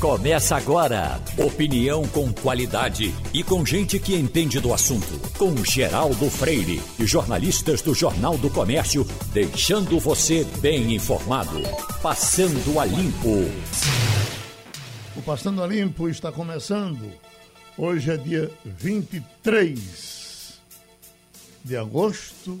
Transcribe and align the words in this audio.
Começa 0.00 0.56
agora. 0.56 1.20
Opinião 1.36 2.08
com 2.08 2.32
qualidade 2.32 3.14
e 3.34 3.44
com 3.44 3.66
gente 3.66 3.98
que 3.98 4.16
entende 4.16 4.58
do 4.58 4.72
assunto. 4.72 5.20
Com 5.36 5.54
Geraldo 5.62 6.30
Freire 6.30 6.80
e 6.98 7.04
jornalistas 7.04 7.82
do 7.82 7.94
Jornal 7.94 8.38
do 8.38 8.48
Comércio, 8.48 9.06
deixando 9.30 10.00
você 10.00 10.42
bem 10.62 10.94
informado. 10.94 11.60
Passando 12.00 12.80
a 12.80 12.86
Limpo. 12.86 13.44
O 15.14 15.20
Passando 15.20 15.62
a 15.62 15.66
Limpo 15.66 16.08
está 16.08 16.32
começando. 16.32 17.12
Hoje 17.76 18.10
é 18.10 18.16
dia 18.16 18.50
23 18.64 20.58
de 21.62 21.76
agosto 21.76 22.58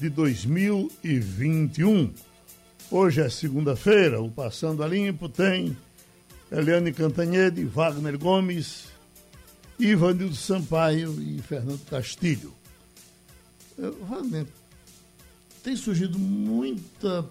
de 0.00 0.08
2021. 0.08 2.10
Hoje 2.90 3.20
é 3.20 3.28
segunda-feira. 3.28 4.22
O 4.22 4.30
Passando 4.30 4.82
a 4.82 4.88
Limpo 4.88 5.28
tem 5.28 5.76
Eliane 6.50 6.92
Cantanhede, 6.92 7.64
Wagner 7.64 8.18
Gomes, 8.18 8.86
Ivanildo 9.78 10.34
Sampaio 10.34 11.16
e 11.22 11.40
Fernando 11.42 11.84
Castilho. 11.86 12.52
Eh, 13.78 13.90
Wagner, 14.08 14.46
tem 15.62 15.76
surgido 15.76 16.18
muita 16.18 17.24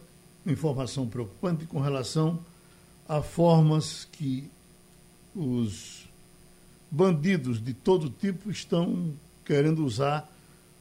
informação 0.46 1.06
preocupante 1.06 1.66
com 1.66 1.82
relação 1.82 2.40
a 3.10 3.22
formas 3.22 4.08
que 4.10 4.50
os 5.36 6.08
bandidos 6.90 7.62
de 7.62 7.74
todo 7.74 8.10
tipo 8.10 8.50
estão 8.50 9.14
querendo 9.44 9.86
usar 9.86 10.32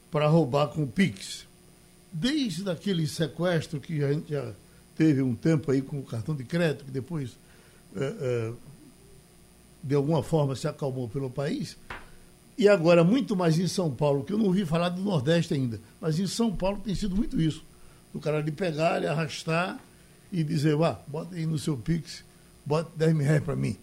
para 0.09 0.27
roubar 0.27 0.69
com 0.69 0.83
o 0.83 0.87
Pix. 0.87 1.45
Desde 2.11 2.69
aquele 2.69 3.05
sequestro 3.05 3.81
que 3.81 4.01
a 4.01 4.13
gente 4.13 4.31
já 4.31 4.53
teve 4.95 5.21
um 5.21 5.35
tempo 5.35 5.71
aí 5.71 5.81
com 5.81 5.99
o 5.99 6.03
cartão 6.03 6.33
de 6.33 6.45
crédito, 6.45 6.85
que 6.85 6.91
depois 6.91 7.31
é, 7.95 8.03
é, 8.03 8.51
de 9.83 9.95
alguma 9.95 10.21
forma 10.21 10.55
se 10.55 10.67
acalmou 10.67 11.07
pelo 11.07 11.29
país. 11.29 11.77
E 12.57 12.67
agora, 12.67 13.03
muito 13.03 13.35
mais 13.35 13.57
em 13.57 13.67
São 13.67 13.89
Paulo, 13.89 14.23
que 14.23 14.33
eu 14.33 14.37
não 14.37 14.45
ouvi 14.45 14.65
falar 14.65 14.89
do 14.89 15.01
Nordeste 15.01 15.53
ainda, 15.53 15.79
mas 16.01 16.19
em 16.19 16.27
São 16.27 16.53
Paulo 16.53 16.81
tem 16.83 16.93
sido 16.93 17.15
muito 17.15 17.39
isso. 17.39 17.63
O 18.13 18.19
cara 18.19 18.43
de 18.43 18.51
pegar, 18.51 18.97
ele 18.97 19.07
arrastar 19.07 19.79
e 20.31 20.43
dizer, 20.43 20.75
vá, 20.75 20.99
bota 21.07 21.35
aí 21.35 21.45
no 21.45 21.57
seu 21.57 21.77
Pix, 21.77 22.23
bota 22.65 22.91
10 22.95 23.13
mil 23.13 23.25
reais 23.25 23.43
para 23.43 23.55
mim. 23.55 23.77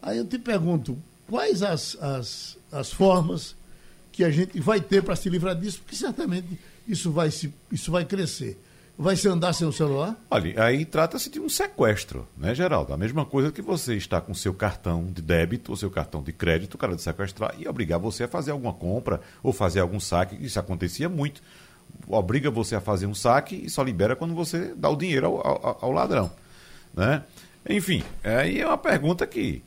Aí 0.00 0.18
eu 0.18 0.26
te 0.26 0.38
pergunto, 0.38 0.98
quais 1.28 1.62
as, 1.62 1.96
as, 2.00 2.56
as 2.72 2.92
formas 2.92 3.54
que 4.10 4.24
a 4.24 4.30
gente 4.30 4.58
vai 4.60 4.80
ter 4.80 5.02
para 5.02 5.16
se 5.16 5.28
livrar 5.28 5.54
disso? 5.54 5.80
Porque 5.80 5.96
certamente 5.96 6.58
isso 6.86 7.10
vai, 7.10 7.30
se, 7.30 7.52
isso 7.70 7.90
vai 7.90 8.04
crescer. 8.04 8.58
Vai 8.96 9.16
se 9.16 9.26
andar 9.26 9.52
sem 9.52 9.66
o 9.66 9.72
celular? 9.72 10.16
Olha, 10.30 10.62
aí 10.62 10.84
trata-se 10.84 11.28
de 11.28 11.40
um 11.40 11.48
sequestro, 11.48 12.28
né, 12.36 12.54
Geraldo? 12.54 12.92
A 12.92 12.96
mesma 12.96 13.24
coisa 13.24 13.50
que 13.50 13.60
você 13.60 13.96
está 13.96 14.20
com 14.20 14.32
seu 14.32 14.54
cartão 14.54 15.06
de 15.06 15.20
débito 15.20 15.72
ou 15.72 15.76
seu 15.76 15.90
cartão 15.90 16.22
de 16.22 16.32
crédito, 16.32 16.74
o 16.74 16.78
cara 16.78 16.94
de 16.94 17.02
sequestrar 17.02 17.56
e 17.58 17.66
obrigar 17.66 17.98
você 17.98 18.24
a 18.24 18.28
fazer 18.28 18.52
alguma 18.52 18.72
compra 18.72 19.20
ou 19.42 19.52
fazer 19.52 19.80
algum 19.80 19.98
saque. 19.98 20.36
Isso 20.40 20.60
acontecia 20.60 21.08
muito. 21.08 21.42
Obriga 22.06 22.52
você 22.52 22.76
a 22.76 22.80
fazer 22.80 23.06
um 23.06 23.14
saque 23.14 23.56
e 23.64 23.68
só 23.68 23.82
libera 23.82 24.14
quando 24.14 24.34
você 24.34 24.72
dá 24.76 24.88
o 24.88 24.96
dinheiro 24.96 25.26
ao, 25.26 25.46
ao, 25.46 25.78
ao 25.82 25.90
ladrão, 25.90 26.30
né? 26.94 27.24
Enfim, 27.68 28.04
aí 28.22 28.60
é 28.60 28.66
uma 28.66 28.78
pergunta 28.78 29.26
que 29.26 29.62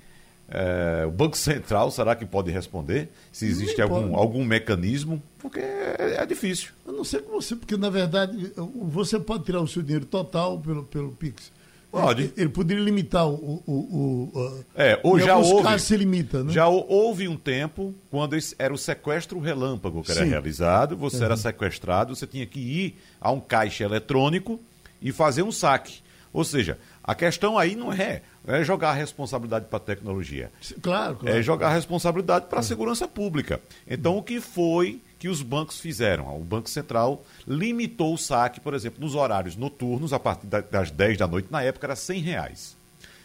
é, 0.49 1.05
o 1.05 1.11
Banco 1.11 1.37
Central, 1.37 1.91
será 1.91 2.15
que 2.15 2.25
pode 2.25 2.49
responder? 2.51 3.09
Se 3.31 3.45
existe 3.45 3.81
algum, 3.81 4.15
algum 4.15 4.45
mecanismo? 4.45 5.21
Porque 5.39 5.59
é, 5.59 6.17
é, 6.19 6.25
difícil. 6.25 6.69
Eu 6.85 6.93
não 6.93 7.03
sei 7.03 7.19
com 7.19 7.31
você, 7.33 7.55
porque 7.55 7.75
na 7.75 7.89
verdade 7.89 8.53
você 8.55 9.19
pode 9.19 9.43
tirar 9.43 9.61
o 9.61 9.67
seu 9.67 9.81
dinheiro 9.81 10.05
total 10.05 10.59
pelo, 10.59 10.83
pelo 10.83 11.11
Pix. 11.11 11.51
Pode. 11.91 12.23
Ele, 12.23 12.33
ele 12.37 12.49
poderia 12.49 12.83
limitar 12.83 13.27
o. 13.27 13.61
o, 13.65 13.73
o, 13.73 14.31
o 14.33 14.65
é, 14.75 14.99
ou 15.03 15.19
já 15.19 15.37
houve. 15.37 15.79
se 15.79 15.95
limita, 15.97 16.43
né? 16.43 16.53
Já 16.53 16.67
houve 16.67 17.27
um 17.27 17.37
tempo 17.37 17.93
quando 18.09 18.37
era 18.57 18.73
o 18.73 18.77
sequestro 18.77 19.39
relâmpago 19.39 20.03
que 20.03 20.11
era 20.11 20.23
Sim. 20.23 20.29
realizado, 20.29 20.95
você 20.95 21.17
uhum. 21.17 21.25
era 21.25 21.37
sequestrado, 21.37 22.15
você 22.15 22.27
tinha 22.27 22.45
que 22.45 22.59
ir 22.59 22.97
a 23.19 23.31
um 23.31 23.39
caixa 23.39 23.83
eletrônico 23.83 24.59
e 25.01 25.11
fazer 25.11 25.43
um 25.43 25.51
saque. 25.51 26.06
Ou 26.37 26.43
seja, 26.43 26.77
a 27.03 27.15
questão 27.15 27.57
aí 27.57 27.75
não 27.75 27.91
é, 27.91 28.21
é 28.45 28.63
jogar 28.63 28.91
a 28.91 28.93
responsabilidade 28.93 29.65
para 29.65 29.77
a 29.77 29.79
tecnologia. 29.79 30.51
Claro, 30.83 31.15
claro. 31.15 31.35
É 31.35 31.41
jogar 31.41 31.69
a 31.69 31.73
responsabilidade 31.73 32.45
para 32.45 32.59
a 32.59 32.61
segurança 32.61 33.07
pública. 33.07 33.59
Então, 33.87 34.15
o 34.15 34.21
que 34.21 34.39
foi 34.39 35.01
que 35.17 35.29
os 35.29 35.41
bancos 35.41 35.79
fizeram? 35.79 36.39
O 36.39 36.43
Banco 36.43 36.69
Central 36.69 37.25
limitou 37.47 38.13
o 38.13 38.19
saque, 38.19 38.59
por 38.59 38.75
exemplo, 38.75 39.03
nos 39.03 39.15
horários 39.15 39.55
noturnos, 39.55 40.13
a 40.13 40.19
partir 40.19 40.45
das 40.45 40.91
10 40.91 41.17
da 41.17 41.27
noite, 41.27 41.47
na 41.49 41.63
época 41.63 41.87
era 41.87 41.95
100 41.95 42.21
reais. 42.21 42.77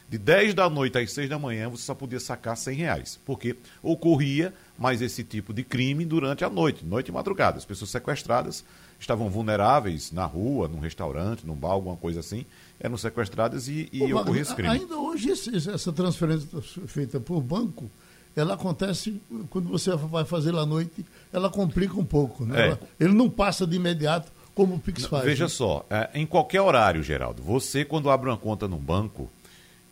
De 0.08 0.16
10 0.16 0.54
da 0.54 0.70
noite 0.70 0.96
às 0.96 1.12
6 1.12 1.28
da 1.28 1.38
manhã, 1.38 1.68
você 1.68 1.82
só 1.82 1.94
podia 1.94 2.18
sacar 2.18 2.56
100 2.56 2.76
reais, 2.76 3.20
porque 3.26 3.56
ocorria 3.82 4.54
mais 4.78 5.02
esse 5.02 5.22
tipo 5.22 5.52
de 5.52 5.62
crime 5.62 6.06
durante 6.06 6.46
a 6.46 6.48
noite, 6.48 6.82
noite 6.82 7.08
e 7.08 7.12
madrugada. 7.12 7.58
As 7.58 7.64
pessoas 7.66 7.90
sequestradas 7.90 8.64
estavam 9.02 9.28
vulneráveis 9.28 10.12
na 10.12 10.24
rua, 10.24 10.68
num 10.68 10.78
restaurante, 10.78 11.46
num 11.46 11.54
bar, 11.54 11.72
alguma 11.72 11.96
coisa 11.96 12.20
assim, 12.20 12.46
eram 12.80 12.96
sequestradas 12.96 13.68
e, 13.68 13.88
e 13.92 13.98
Pô, 13.98 14.20
ocorria 14.20 14.42
esse 14.42 14.54
crime. 14.54 14.70
Ainda 14.70 14.96
hoje 14.96 15.30
essa 15.30 15.92
transferência 15.92 16.48
feita 16.86 17.20
por 17.20 17.40
banco, 17.40 17.90
ela 18.34 18.54
acontece 18.54 19.20
quando 19.50 19.68
você 19.68 19.94
vai 19.96 20.24
fazer 20.24 20.52
lá 20.52 20.62
à 20.62 20.66
noite, 20.66 21.04
ela 21.32 21.50
complica 21.50 21.94
um 21.98 22.04
pouco. 22.04 22.44
Né? 22.44 22.60
É. 22.60 22.66
Ela, 22.68 22.80
ele 22.98 23.12
não 23.12 23.28
passa 23.28 23.66
de 23.66 23.76
imediato 23.76 24.30
como 24.54 24.76
o 24.76 24.78
Pix 24.78 25.04
faz. 25.06 25.24
Veja 25.24 25.44
né? 25.44 25.50
só, 25.50 25.84
é, 25.90 26.10
em 26.14 26.26
qualquer 26.26 26.60
horário, 26.60 27.02
Geraldo, 27.02 27.42
você 27.42 27.84
quando 27.84 28.10
abre 28.10 28.30
uma 28.30 28.36
conta 28.36 28.68
num 28.68 28.78
banco, 28.78 29.28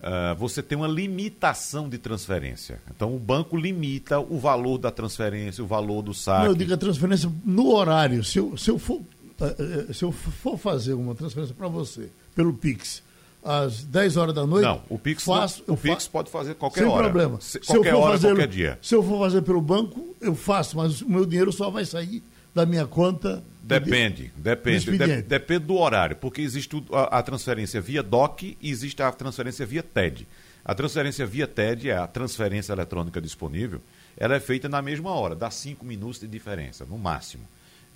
Uh, 0.00 0.34
você 0.37 0.62
tem 0.62 0.78
uma 0.78 0.88
limitação 0.88 1.88
de 1.88 1.99
transferência. 1.99 2.81
Então, 2.94 3.15
o 3.15 3.19
banco 3.19 3.56
limita 3.56 4.19
o 4.19 4.38
valor 4.38 4.78
da 4.78 4.91
transferência, 4.91 5.62
o 5.62 5.66
valor 5.66 6.00
do 6.00 6.15
saque. 6.15 6.44
Não, 6.44 6.53
eu 6.53 6.55
digo 6.55 6.72
a 6.72 6.77
transferência 6.77 7.31
no 7.44 7.71
horário. 7.75 8.25
Se 8.25 8.39
eu, 8.39 8.56
se 8.56 8.71
eu, 8.71 8.78
for, 8.78 8.97
uh, 9.00 9.93
se 9.93 10.03
eu 10.03 10.10
for 10.10 10.56
fazer 10.56 10.94
uma 10.94 11.15
transferência 11.15 11.55
para 11.55 11.69
você 11.69 12.09
pelo 12.34 12.55
Pix 12.55 13.03
às 13.44 13.83
10 13.84 14.16
horas 14.16 14.34
da 14.34 14.47
noite. 14.47 14.65
Não, 14.65 14.83
o 14.89 14.99
Pix, 14.99 15.25
faço, 15.25 15.62
o 15.66 15.77
Pix 15.77 16.06
pode 16.06 16.31
fazer 16.31 16.55
qualquer 16.55 16.81
sem 16.81 16.89
hora. 16.89 17.05
Sem 17.05 17.12
problema. 17.12 17.41
Se, 17.41 17.59
qualquer 17.60 17.94
hora, 17.94 18.12
fazer, 18.12 18.28
qualquer 18.28 18.49
dia. 18.49 18.78
Se 18.83 18.94
eu 18.94 19.03
for 19.03 19.19
fazer 19.19 19.43
pelo 19.43 19.60
banco, 19.60 20.15
eu 20.21 20.34
faço, 20.34 20.77
mas 20.77 21.00
o 21.00 21.10
meu 21.10 21.25
dinheiro 21.27 21.53
só 21.53 21.71
vai 21.71 21.84
sair 21.84 22.22
da 22.55 22.66
minha 22.66 22.87
conta. 22.87 23.43
Depende, 23.79 24.33
depende. 24.37 24.99
De, 24.99 25.23
depende 25.23 25.65
do 25.67 25.77
horário, 25.77 26.17
porque 26.17 26.41
existe 26.41 26.83
a, 26.93 27.19
a, 27.19 27.23
transferência 27.23 27.81
via 27.81 28.03
DOC 28.03 28.57
e 28.61 28.71
existe 28.71 29.03
a 29.03 29.13
transferência 29.13 29.65
via 29.65 29.83
TED. 29.83 30.27
A 30.65 30.75
transferência 30.75 31.27
via 31.27 31.47
TED 31.47 31.91
é 31.91 31.97
a 31.97 32.07
transferência 32.07 32.73
eletrônica 32.73 33.21
disponível, 33.21 33.81
ela 34.17 34.35
é 34.35 34.41
feita 34.41 34.69
na 34.69 34.83
mesma 34.83 35.13
hora, 35.13 35.35
dá 35.35 35.51
cinco 35.51 35.85
minutos 35.85 36.21
de 36.21 36.27
diferença, 36.27 36.85
no 36.85 36.99
máximo. 36.99 37.45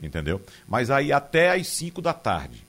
Entendeu? 0.02 0.40
Mas 0.66 0.90
aí 0.90 1.12
até 1.12 1.52
às 1.52 1.68
5 1.68 2.02
da 2.02 2.12
tarde. 2.12 2.62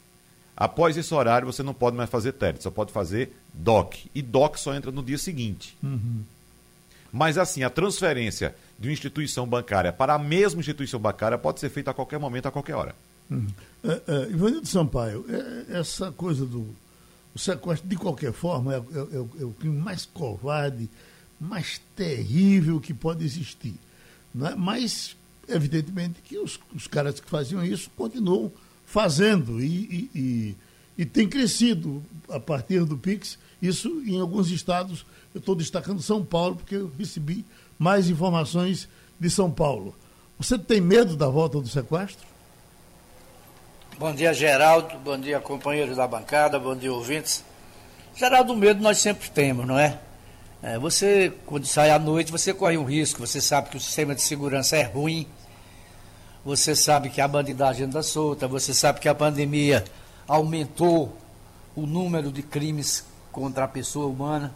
Após 0.56 0.96
esse 0.96 1.14
horário, 1.14 1.46
você 1.46 1.62
não 1.64 1.74
pode 1.74 1.98
mais 1.98 2.10
fazer 2.10 2.32
TED, 2.34 2.64
só 2.64 2.72
pode 2.72 2.92
fazer 2.92 3.36
DOC. 3.54 4.10
E 4.14 4.22
DOC 4.22 4.58
só 4.58 4.74
entra 4.74 4.92
no 4.92 5.04
dia 5.04 5.18
seguinte. 5.18 5.76
Uhum. 5.84 6.24
Mas 7.12 7.38
assim, 7.38 7.64
a 7.64 7.70
transferência 7.70 8.56
de 8.78 8.88
uma 8.88 8.94
instituição 8.94 9.48
bancária 9.48 9.92
para 9.94 10.16
a 10.16 10.20
mesma 10.20 10.60
instituição 10.60 11.00
bancária 11.00 11.38
pode 11.38 11.60
ser 11.60 11.70
feita 11.70 11.92
a 11.92 11.94
qualquer 11.94 12.20
momento, 12.20 12.48
a 12.48 12.52
qualquer 12.52 12.76
hora. 12.76 12.96
Uhum. 13.30 13.48
É, 13.84 14.02
é, 14.08 14.30
Ivanildo 14.30 14.68
Sampaio, 14.68 15.26
é, 15.30 15.80
essa 15.80 16.12
coisa 16.12 16.46
do 16.46 16.68
sequestro, 17.36 17.88
de 17.88 17.96
qualquer 17.96 18.32
forma, 18.32 18.74
é, 18.74 18.78
é, 18.78 18.80
é, 18.80 19.42
é, 19.42 19.46
o 19.46 19.52
crime 19.60 19.78
mais 19.78 20.06
covarde, 20.06 20.90
mais 21.40 21.82
terrível 21.96 22.80
que 22.80 22.94
pode 22.94 23.26
existir. 23.26 23.76
Né? 24.34 24.54
Mas, 24.58 25.16
evidentemente, 25.48 26.22
que 26.24 26.38
os, 26.38 26.60
os 26.74 26.88
caras 26.88 27.20
que 27.20 27.30
faziam 27.30 27.64
isso 27.64 27.90
continuam 27.96 28.52
fazendo 28.86 29.62
e, 29.62 29.66
e, 29.66 30.10
e, 30.16 30.56
e 31.00 31.06
tem 31.06 31.28
crescido 31.28 32.04
a 32.30 32.40
partir 32.40 32.86
do 32.86 32.98
Pix. 32.98 33.38
Isso 33.62 33.90
em 34.06 34.20
alguns 34.20 34.52
estados, 34.52 35.06
eu 35.34 35.40
estou 35.40 35.56
destacando 35.56 36.02
São 36.02 36.24
Paulo, 36.24 36.58
porque 36.58 36.76
eu 36.76 36.92
recebi 36.98 37.44
mais 37.78 38.10
informações 38.10 38.88
de 39.20 39.30
São 39.30 39.50
Paulo. 39.52 39.96
Você 40.38 40.58
tem 40.58 40.82
medo 40.82 41.16
da 41.16 41.28
volta 41.28 41.60
do 41.60 41.68
sequestro? 41.68 42.26
Bom 43.98 44.14
dia, 44.14 44.34
Geraldo. 44.34 44.98
Bom 45.00 45.18
dia, 45.18 45.40
companheiros 45.40 45.98
da 45.98 46.08
bancada. 46.08 46.60
Bom 46.60 46.76
dia, 46.76 46.92
ouvintes. 46.92 47.44
Geraldo, 48.16 48.56
medo 48.56 48.82
nós 48.82 48.98
sempre 48.98 49.30
temos, 49.30 49.66
não 49.66 49.80
é? 49.80 50.00
é? 50.62 50.78
Você, 50.80 51.34
quando 51.46 51.66
sai 51.66 51.92
à 51.92 52.00
noite, 52.00 52.32
você 52.32 52.54
corre 52.54 52.78
um 52.78 52.84
risco. 52.84 53.26
Você 53.26 53.40
sabe 53.40 53.70
que 53.70 53.78
o 53.78 53.80
sistema 53.80 54.14
de 54.14 54.22
segurança 54.22 54.76
é 54.76 54.84
ruim 54.84 55.28
você 56.46 56.76
sabe 56.76 57.10
que 57.10 57.20
a 57.20 57.28
bandidagem 57.28 57.88
anda 57.88 58.04
solta, 58.04 58.48
você 58.48 58.72
sabe 58.72 59.00
que 59.00 59.10
a 59.10 59.16
pandemia 59.16 59.84
aumentou 60.28 61.18
o 61.76 61.88
número 61.88 62.32
de 62.32 62.44
crimes 62.44 63.04
contra 63.32 63.64
a 63.64 63.68
pessoa 63.68 64.06
humana. 64.06 64.54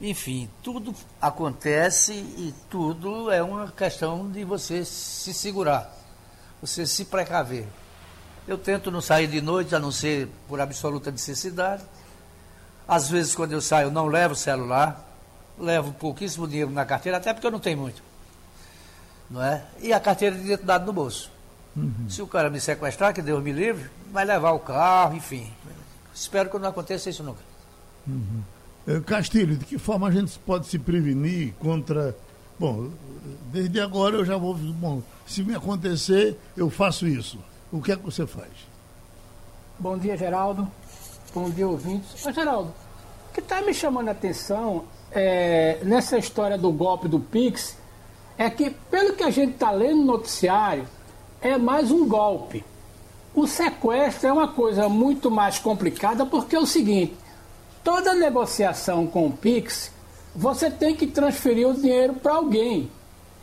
Enfim, 0.00 0.48
tudo 0.62 0.94
acontece 1.20 2.14
e 2.14 2.54
tudo 2.70 3.30
é 3.30 3.42
uma 3.42 3.70
questão 3.70 4.30
de 4.30 4.44
você 4.44 4.82
se 4.82 5.34
segurar, 5.34 5.94
você 6.60 6.86
se 6.86 7.04
precaver. 7.04 7.66
Eu 8.48 8.56
tento 8.56 8.90
não 8.90 9.02
sair 9.02 9.26
de 9.26 9.42
noite, 9.42 9.74
a 9.74 9.78
não 9.78 9.92
ser 9.92 10.28
por 10.48 10.58
absoluta 10.58 11.10
necessidade. 11.10 11.82
Às 12.88 13.10
vezes, 13.10 13.34
quando 13.34 13.52
eu 13.52 13.60
saio, 13.60 13.90
não 13.90 14.06
levo 14.06 14.32
o 14.32 14.36
celular, 14.36 15.06
levo 15.58 15.92
pouquíssimo 15.92 16.48
dinheiro 16.48 16.70
na 16.70 16.86
carteira, 16.86 17.18
até 17.18 17.34
porque 17.34 17.46
eu 17.46 17.50
não 17.50 17.60
tenho 17.60 17.78
muito. 17.78 18.02
Não 19.30 19.42
é? 19.42 19.62
E 19.80 19.92
a 19.92 20.00
carteira 20.00 20.34
de 20.34 20.44
identidade 20.46 20.86
no 20.86 20.92
bolso. 20.94 21.30
Uhum. 21.76 22.06
Se 22.08 22.22
o 22.22 22.26
cara 22.26 22.48
me 22.50 22.60
sequestrar, 22.60 23.14
que 23.14 23.22
Deus 23.22 23.42
me 23.42 23.52
livre, 23.52 23.90
vai 24.10 24.24
levar 24.24 24.52
o 24.52 24.58
carro, 24.58 25.14
enfim. 25.14 25.52
Espero 26.12 26.50
que 26.50 26.58
não 26.58 26.70
aconteça 26.70 27.10
isso 27.10 27.22
nunca. 27.22 27.42
Uhum. 28.08 28.42
Eh, 28.90 29.00
Castilho, 29.00 29.56
de 29.56 29.64
que 29.64 29.78
forma 29.78 30.08
a 30.08 30.10
gente 30.10 30.36
pode 30.40 30.66
se 30.66 30.76
prevenir 30.78 31.54
contra. 31.60 32.16
Bom, 32.58 32.90
desde 33.52 33.80
agora 33.80 34.16
eu 34.16 34.24
já 34.24 34.36
vou. 34.36 34.54
Bom, 34.54 35.00
se 35.24 35.44
me 35.44 35.54
acontecer, 35.54 36.36
eu 36.56 36.68
faço 36.68 37.06
isso. 37.06 37.38
O 37.70 37.80
que 37.80 37.92
é 37.92 37.96
que 37.96 38.02
você 38.02 38.26
faz? 38.26 38.50
Bom 39.78 39.96
dia, 39.96 40.16
Geraldo. 40.16 40.68
Bom 41.32 41.48
dia, 41.50 41.68
ouvintes. 41.68 42.26
Ô, 42.26 42.32
Geraldo, 42.32 42.74
o 43.30 43.32
que 43.32 43.38
está 43.38 43.62
me 43.62 43.72
chamando 43.72 44.08
a 44.08 44.10
atenção 44.10 44.84
é, 45.12 45.78
nessa 45.84 46.18
história 46.18 46.58
do 46.58 46.72
golpe 46.72 47.06
do 47.06 47.20
Pix 47.20 47.76
é 48.36 48.50
que, 48.50 48.70
pelo 48.70 49.14
que 49.14 49.22
a 49.22 49.30
gente 49.30 49.52
está 49.52 49.70
lendo 49.70 49.98
no 49.98 50.06
noticiário, 50.06 50.84
é 51.40 51.56
mais 51.56 51.92
um 51.92 52.08
golpe. 52.08 52.64
O 53.32 53.46
sequestro 53.46 54.28
é 54.28 54.32
uma 54.32 54.48
coisa 54.48 54.88
muito 54.88 55.30
mais 55.30 55.60
complicada 55.60 56.26
porque 56.26 56.56
é 56.56 56.58
o 56.58 56.66
seguinte: 56.66 57.14
toda 57.82 58.14
negociação 58.14 59.06
com 59.06 59.26
o 59.26 59.32
Pix, 59.32 59.92
você 60.34 60.70
tem 60.70 60.94
que 60.94 61.06
transferir 61.06 61.68
o 61.68 61.74
dinheiro 61.74 62.14
para 62.14 62.34
alguém. 62.34 62.90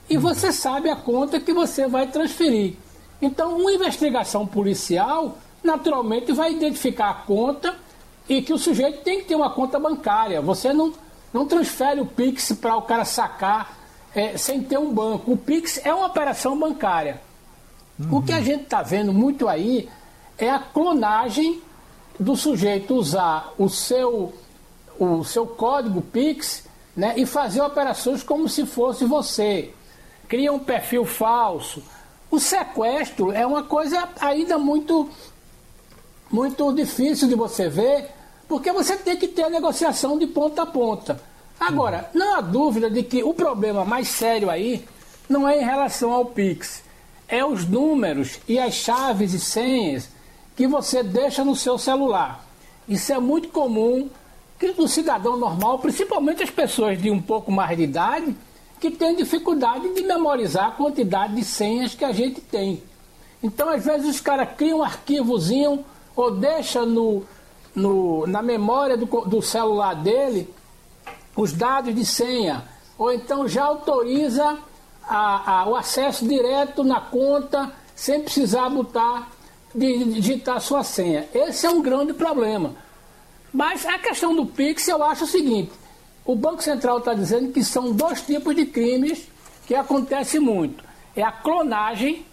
E 0.10 0.18
você 0.18 0.52
sabe 0.52 0.90
a 0.90 0.96
conta 0.96 1.40
que 1.40 1.54
você 1.54 1.88
vai 1.88 2.08
transferir. 2.08 2.76
Então, 3.22 3.58
uma 3.58 3.72
investigação 3.72 4.46
policial, 4.48 5.38
naturalmente, 5.64 6.32
vai 6.32 6.54
identificar 6.54 7.10
a 7.10 7.14
conta 7.14 7.76
e 8.30 8.42
que 8.42 8.54
o 8.54 8.58
sujeito 8.58 9.04
tem 9.04 9.20
que 9.20 9.26
ter 9.26 9.36
uma 9.36 9.50
conta 9.50 9.80
bancária. 9.80 10.42
Você 10.42 10.72
não, 10.72 10.94
não 11.34 11.46
transfere 11.46 12.00
o 12.00 12.06
Pix 12.06 12.54
para 12.54 12.76
o 12.78 12.82
cara 12.84 13.04
sacar 13.04 13.78
é, 14.16 14.38
sem 14.38 14.64
ter 14.64 14.78
um 14.78 14.94
banco. 14.94 15.34
O 15.34 15.38
Pix 15.38 15.82
é 15.84 15.94
uma 15.94 16.08
operação 16.08 16.58
bancária. 16.58 17.22
Uhum. 18.00 18.18
O 18.18 18.22
que 18.22 18.32
a 18.32 18.42
gente 18.42 18.64
está 18.64 18.82
vendo 18.82 19.12
muito 19.12 19.48
aí 19.48 19.90
é 20.38 20.50
a 20.50 20.60
clonagem 20.60 21.62
do 22.20 22.36
sujeito 22.36 22.96
usar 22.96 23.54
o 23.58 23.70
seu, 23.70 24.34
o 25.00 25.24
seu 25.24 25.46
código 25.46 26.02
Pix 26.02 26.64
né, 26.96 27.14
e 27.18 27.26
fazer 27.26 27.62
operações 27.62 28.24
como 28.24 28.50
se 28.50 28.66
fosse 28.66 29.06
você. 29.06 29.72
Cria 30.28 30.52
um 30.52 30.60
perfil 30.60 31.06
falso. 31.06 31.84
O 32.30 32.40
sequestro 32.40 33.32
é 33.32 33.46
uma 33.46 33.64
coisa 33.64 34.10
ainda 34.20 34.58
muito, 34.58 35.10
muito 36.30 36.74
difícil 36.74 37.28
de 37.28 37.36
você 37.36 37.70
ver, 37.70 38.10
porque 38.48 38.72
você 38.72 38.98
tem 38.98 39.16
que 39.16 39.28
ter 39.28 39.44
a 39.44 39.50
negociação 39.50 40.18
de 40.18 40.28
ponta 40.28 40.64
a 40.64 40.66
ponta. 40.66 41.22
Agora, 41.60 42.10
não 42.14 42.36
há 42.36 42.42
dúvida 42.42 42.90
de 42.90 43.04
que 43.04 43.24
o 43.24 43.34
problema 43.34 43.86
mais 43.86 44.10
sério 44.10 44.50
aí 44.50 44.86
não 45.30 45.48
é 45.48 45.60
em 45.60 45.66
relação 45.66 46.12
ao 46.12 46.26
Pix 46.26 46.86
é 47.28 47.44
os 47.44 47.68
números 47.68 48.40
e 48.48 48.58
as 48.58 48.74
chaves 48.74 49.34
e 49.34 49.40
senhas 49.40 50.10
que 50.58 50.68
você 50.68 51.04
deixa 51.04 51.46
no 51.46 51.56
seu 51.56 51.78
celular. 51.78 52.44
Isso 52.90 53.14
é 53.14 53.20
muito 53.20 53.50
comum 53.50 54.10
que 54.60 54.74
o 54.76 54.88
cidadão 54.88 55.38
normal, 55.38 55.78
principalmente 55.78 56.42
as 56.42 56.50
pessoas 56.50 57.00
de 57.00 57.12
um 57.12 57.22
pouco 57.22 57.52
mais 57.52 57.78
de 57.78 57.84
idade, 57.84 58.36
que 58.80 58.90
tem 58.90 59.16
dificuldade 59.16 59.94
de 59.94 60.02
memorizar 60.02 60.70
a 60.70 60.72
quantidade 60.72 61.36
de 61.36 61.44
senhas 61.44 61.94
que 61.94 62.04
a 62.04 62.12
gente 62.12 62.42
tem. 62.42 62.82
Então, 63.42 63.70
às 63.70 63.86
vezes, 63.86 64.16
os 64.16 64.20
caras 64.20 64.50
criam 64.58 64.80
um 64.80 64.84
arquivozinho 64.84 65.86
ou 66.16 66.32
deixa 66.32 66.84
no, 66.84 67.24
no, 67.76 68.26
na 68.26 68.42
memória 68.42 68.98
do, 68.98 69.06
do 69.06 69.42
celular 69.44 69.94
dele 69.94 70.52
os 71.36 71.54
dados 71.54 71.94
de 71.94 72.04
senha, 72.04 72.64
ou 72.98 73.14
então 73.14 73.48
já 73.48 73.64
autoriza 73.64 74.58
a, 75.08 75.62
a, 75.62 75.70
o 75.70 75.76
acesso 75.76 76.28
direto 76.28 76.84
na 76.84 77.00
conta 77.00 77.72
sem 77.96 78.22
precisar 78.22 78.70
botar, 78.70 79.30
digitar 79.78 80.60
sua 80.60 80.84
senha. 80.84 81.28
Esse 81.34 81.66
é 81.66 81.70
um 81.70 81.82
grande 81.82 82.14
problema. 82.14 82.76
Mas 83.54 83.86
a 83.86 83.98
questão 84.00 84.36
do 84.36 84.46
Pix, 84.46 84.88
eu 84.88 85.04
acho 85.04 85.24
o 85.24 85.28
seguinte: 85.28 85.72
o 86.26 86.36
Banco 86.36 86.62
Central 86.62 86.98
está 87.00 87.14
dizendo 87.14 87.52
que 87.52 87.64
são 87.64 87.92
dois 87.92 88.22
tipos 88.22 88.56
de 88.56 88.66
crimes 88.66 89.28
que 89.66 89.76
acontecem 89.76 90.40
muito. 90.40 90.84
É 91.16 91.24
a 91.24 91.32
clonagem, 91.32 92.26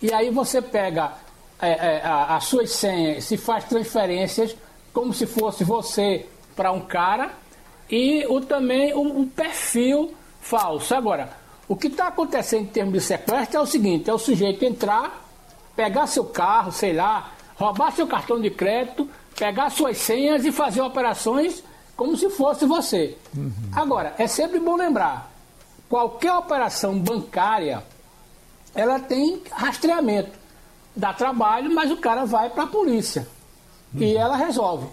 e 0.00 0.12
aí 0.12 0.30
você 0.30 0.60
pega 0.60 1.12
é, 1.60 1.70
é, 1.70 2.02
a, 2.02 2.36
as 2.36 2.44
suas 2.44 2.70
senhas, 2.70 3.24
se 3.24 3.36
faz 3.36 3.64
transferências 3.64 4.56
como 4.92 5.12
se 5.12 5.26
fosse 5.26 5.64
você 5.64 6.26
para 6.54 6.72
um 6.72 6.80
cara, 6.80 7.32
e 7.88 8.26
o, 8.26 8.40
também 8.40 8.92
o, 8.94 9.22
o 9.22 9.26
perfil 9.26 10.14
falso. 10.40 10.94
Agora, 10.94 11.30
o 11.68 11.76
que 11.76 11.86
está 11.86 12.08
acontecendo 12.08 12.62
em 12.62 12.66
termos 12.66 12.94
de 12.94 13.00
sequestro 13.00 13.58
é 13.58 13.60
o 13.60 13.66
seguinte: 13.66 14.10
é 14.10 14.12
o 14.12 14.18
sujeito 14.18 14.64
entrar, 14.64 15.21
pegar 15.76 16.06
seu 16.06 16.24
carro, 16.24 16.72
sei 16.72 16.92
lá, 16.92 17.32
roubar 17.56 17.92
seu 17.92 18.06
cartão 18.06 18.40
de 18.40 18.50
crédito, 18.50 19.08
pegar 19.36 19.70
suas 19.70 19.98
senhas 19.98 20.44
e 20.44 20.52
fazer 20.52 20.80
operações 20.80 21.62
como 21.96 22.16
se 22.16 22.30
fosse 22.30 22.66
você. 22.66 23.16
Uhum. 23.36 23.52
Agora, 23.74 24.14
é 24.18 24.26
sempre 24.26 24.58
bom 24.58 24.76
lembrar: 24.76 25.30
qualquer 25.88 26.34
operação 26.34 26.98
bancária 26.98 27.82
ela 28.74 28.98
tem 28.98 29.42
rastreamento. 29.50 30.40
Dá 30.94 31.12
trabalho, 31.12 31.74
mas 31.74 31.90
o 31.90 31.96
cara 31.96 32.24
vai 32.24 32.50
para 32.50 32.64
a 32.64 32.66
polícia. 32.66 33.26
Uhum. 33.94 34.02
E 34.02 34.16
ela 34.16 34.36
resolve. 34.36 34.86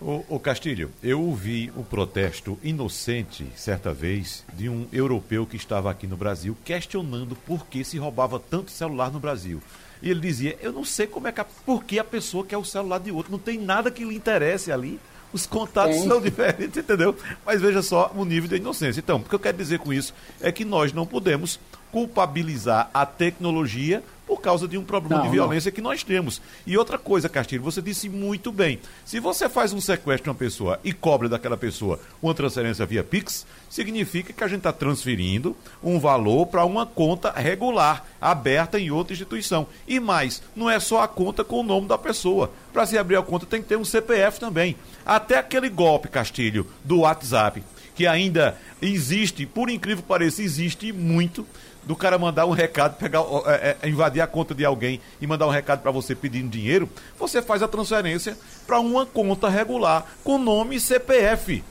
O, 0.00 0.24
o, 0.28 0.38
Castilho, 0.38 0.90
eu 1.02 1.20
ouvi 1.20 1.72
o 1.74 1.82
protesto 1.82 2.58
inocente, 2.62 3.46
certa 3.56 3.94
vez, 3.94 4.44
de 4.52 4.68
um 4.68 4.86
europeu 4.92 5.46
que 5.46 5.56
estava 5.56 5.90
aqui 5.90 6.06
no 6.06 6.16
Brasil, 6.16 6.56
questionando 6.64 7.34
por 7.34 7.66
que 7.66 7.82
se 7.82 7.96
roubava 7.96 8.38
tanto 8.38 8.70
celular 8.70 9.10
no 9.10 9.18
Brasil. 9.18 9.62
E 10.02 10.10
ele 10.10 10.20
dizia: 10.20 10.58
Eu 10.60 10.72
não 10.72 10.84
sei 10.84 11.06
como 11.06 11.28
é 11.28 11.32
que 11.32 11.40
a, 11.40 11.44
por 11.44 11.82
que 11.84 11.98
a 11.98 12.04
pessoa 12.04 12.44
quer 12.44 12.58
o 12.58 12.64
celular 12.64 12.98
de 12.98 13.10
outro, 13.10 13.32
não 13.32 13.38
tem 13.38 13.58
nada 13.58 13.90
que 13.90 14.04
lhe 14.04 14.14
interesse 14.14 14.70
ali. 14.70 15.00
Os 15.32 15.46
contatos 15.46 15.96
são 15.96 16.20
diferentes, 16.22 16.76
entendeu? 16.76 17.16
Mas 17.44 17.60
veja 17.60 17.82
só 17.82 18.12
o 18.14 18.24
nível 18.24 18.48
de 18.48 18.56
inocência. 18.56 19.00
Então, 19.00 19.16
o 19.16 19.24
que 19.24 19.34
eu 19.34 19.40
quero 19.40 19.56
dizer 19.56 19.78
com 19.78 19.92
isso 19.92 20.14
é 20.40 20.52
que 20.52 20.64
nós 20.64 20.92
não 20.92 21.06
podemos 21.06 21.58
culpabilizar 21.96 22.90
a 22.92 23.06
tecnologia 23.06 24.02
por 24.26 24.38
causa 24.42 24.68
de 24.68 24.76
um 24.76 24.84
problema 24.84 25.22
não, 25.22 25.30
de 25.30 25.34
violência 25.34 25.70
não. 25.70 25.74
que 25.74 25.80
nós 25.80 26.02
temos. 26.02 26.42
E 26.66 26.76
outra 26.76 26.98
coisa, 26.98 27.26
Castilho, 27.26 27.62
você 27.62 27.80
disse 27.80 28.06
muito 28.06 28.52
bem. 28.52 28.78
Se 29.02 29.18
você 29.18 29.48
faz 29.48 29.72
um 29.72 29.80
sequestro 29.80 30.24
de 30.24 30.28
uma 30.28 30.34
pessoa 30.34 30.78
e 30.84 30.92
cobra 30.92 31.26
daquela 31.26 31.56
pessoa 31.56 31.98
uma 32.20 32.34
transferência 32.34 32.84
via 32.84 33.02
Pix, 33.02 33.46
significa 33.70 34.30
que 34.30 34.44
a 34.44 34.46
gente 34.46 34.58
está 34.58 34.74
transferindo 34.74 35.56
um 35.82 35.98
valor 35.98 36.48
para 36.48 36.66
uma 36.66 36.84
conta 36.84 37.30
regular, 37.30 38.04
aberta 38.20 38.78
em 38.78 38.90
outra 38.90 39.14
instituição. 39.14 39.66
E 39.88 39.98
mais, 39.98 40.42
não 40.54 40.68
é 40.68 40.78
só 40.78 41.00
a 41.00 41.08
conta 41.08 41.42
com 41.42 41.60
o 41.60 41.62
nome 41.62 41.88
da 41.88 41.96
pessoa. 41.96 42.52
Para 42.74 42.84
se 42.84 42.98
abrir 42.98 43.16
a 43.16 43.22
conta 43.22 43.46
tem 43.46 43.62
que 43.62 43.68
ter 43.68 43.78
um 43.78 43.86
CPF 43.86 44.38
também. 44.38 44.76
Até 45.02 45.38
aquele 45.38 45.70
golpe, 45.70 46.08
Castilho, 46.08 46.66
do 46.84 46.98
WhatsApp, 46.98 47.62
que 47.94 48.06
ainda 48.06 48.58
existe, 48.82 49.46
por 49.46 49.70
incrível 49.70 50.02
que 50.02 50.08
pareça, 50.08 50.42
existe 50.42 50.92
muito 50.92 51.46
do 51.86 51.94
cara 51.94 52.18
mandar 52.18 52.46
um 52.46 52.50
recado, 52.50 52.96
pegar, 52.96 53.20
é, 53.46 53.76
é, 53.80 53.88
invadir 53.88 54.20
a 54.20 54.26
conta 54.26 54.54
de 54.54 54.64
alguém 54.64 55.00
e 55.20 55.26
mandar 55.26 55.46
um 55.46 55.50
recado 55.50 55.80
para 55.80 55.92
você 55.92 56.16
pedindo 56.16 56.50
dinheiro, 56.50 56.88
você 57.16 57.40
faz 57.40 57.62
a 57.62 57.68
transferência 57.68 58.36
para 58.66 58.80
uma 58.80 59.06
conta 59.06 59.48
regular 59.48 60.04
com 60.24 60.36
nome 60.36 60.76
e 60.76 60.80
CPF. 60.80 61.62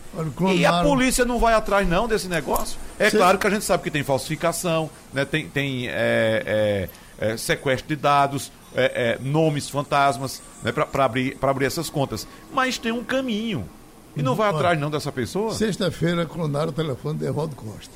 E 0.56 0.66
a 0.66 0.82
polícia 0.82 1.26
não 1.26 1.38
vai 1.38 1.54
atrás 1.54 1.88
não 1.88 2.08
desse 2.08 2.30
negócio. 2.30 2.80
É 2.98 3.10
Cê... 3.10 3.18
claro 3.18 3.38
que 3.38 3.46
a 3.46 3.50
gente 3.50 3.66
sabe 3.66 3.84
que 3.84 3.92
tem 3.92 4.04
falsificação, 4.04 4.90
né? 5.14 5.26
tem, 5.26 5.50
tem 5.50 5.90
é, 5.90 6.90
é, 7.20 7.32
é 7.34 7.38
sequestro 7.38 7.90
de 7.90 7.98
dados, 7.98 8.52
é, 8.74 9.18
nomes 9.22 9.70
fantasmas 9.70 10.42
né? 10.64 10.72
para 10.72 11.06
abrir, 11.06 11.38
abrir 11.42 11.66
essas 11.66 11.90
contas. 11.90 12.26
Mas 12.54 12.78
tem 12.78 12.94
um 12.94 13.04
caminho. 13.04 13.68
E 14.16 14.24
não 14.24 14.34
vai 14.34 14.50
atrás 14.50 14.80
não 14.80 14.90
dessa 14.90 15.12
pessoa? 15.12 15.54
Sexta-feira 15.54 16.26
clonaram 16.26 16.70
o 16.70 16.72
telefone 16.72 17.20
de 17.20 17.26
Evaldo 17.26 17.54
Costa. 17.54 17.92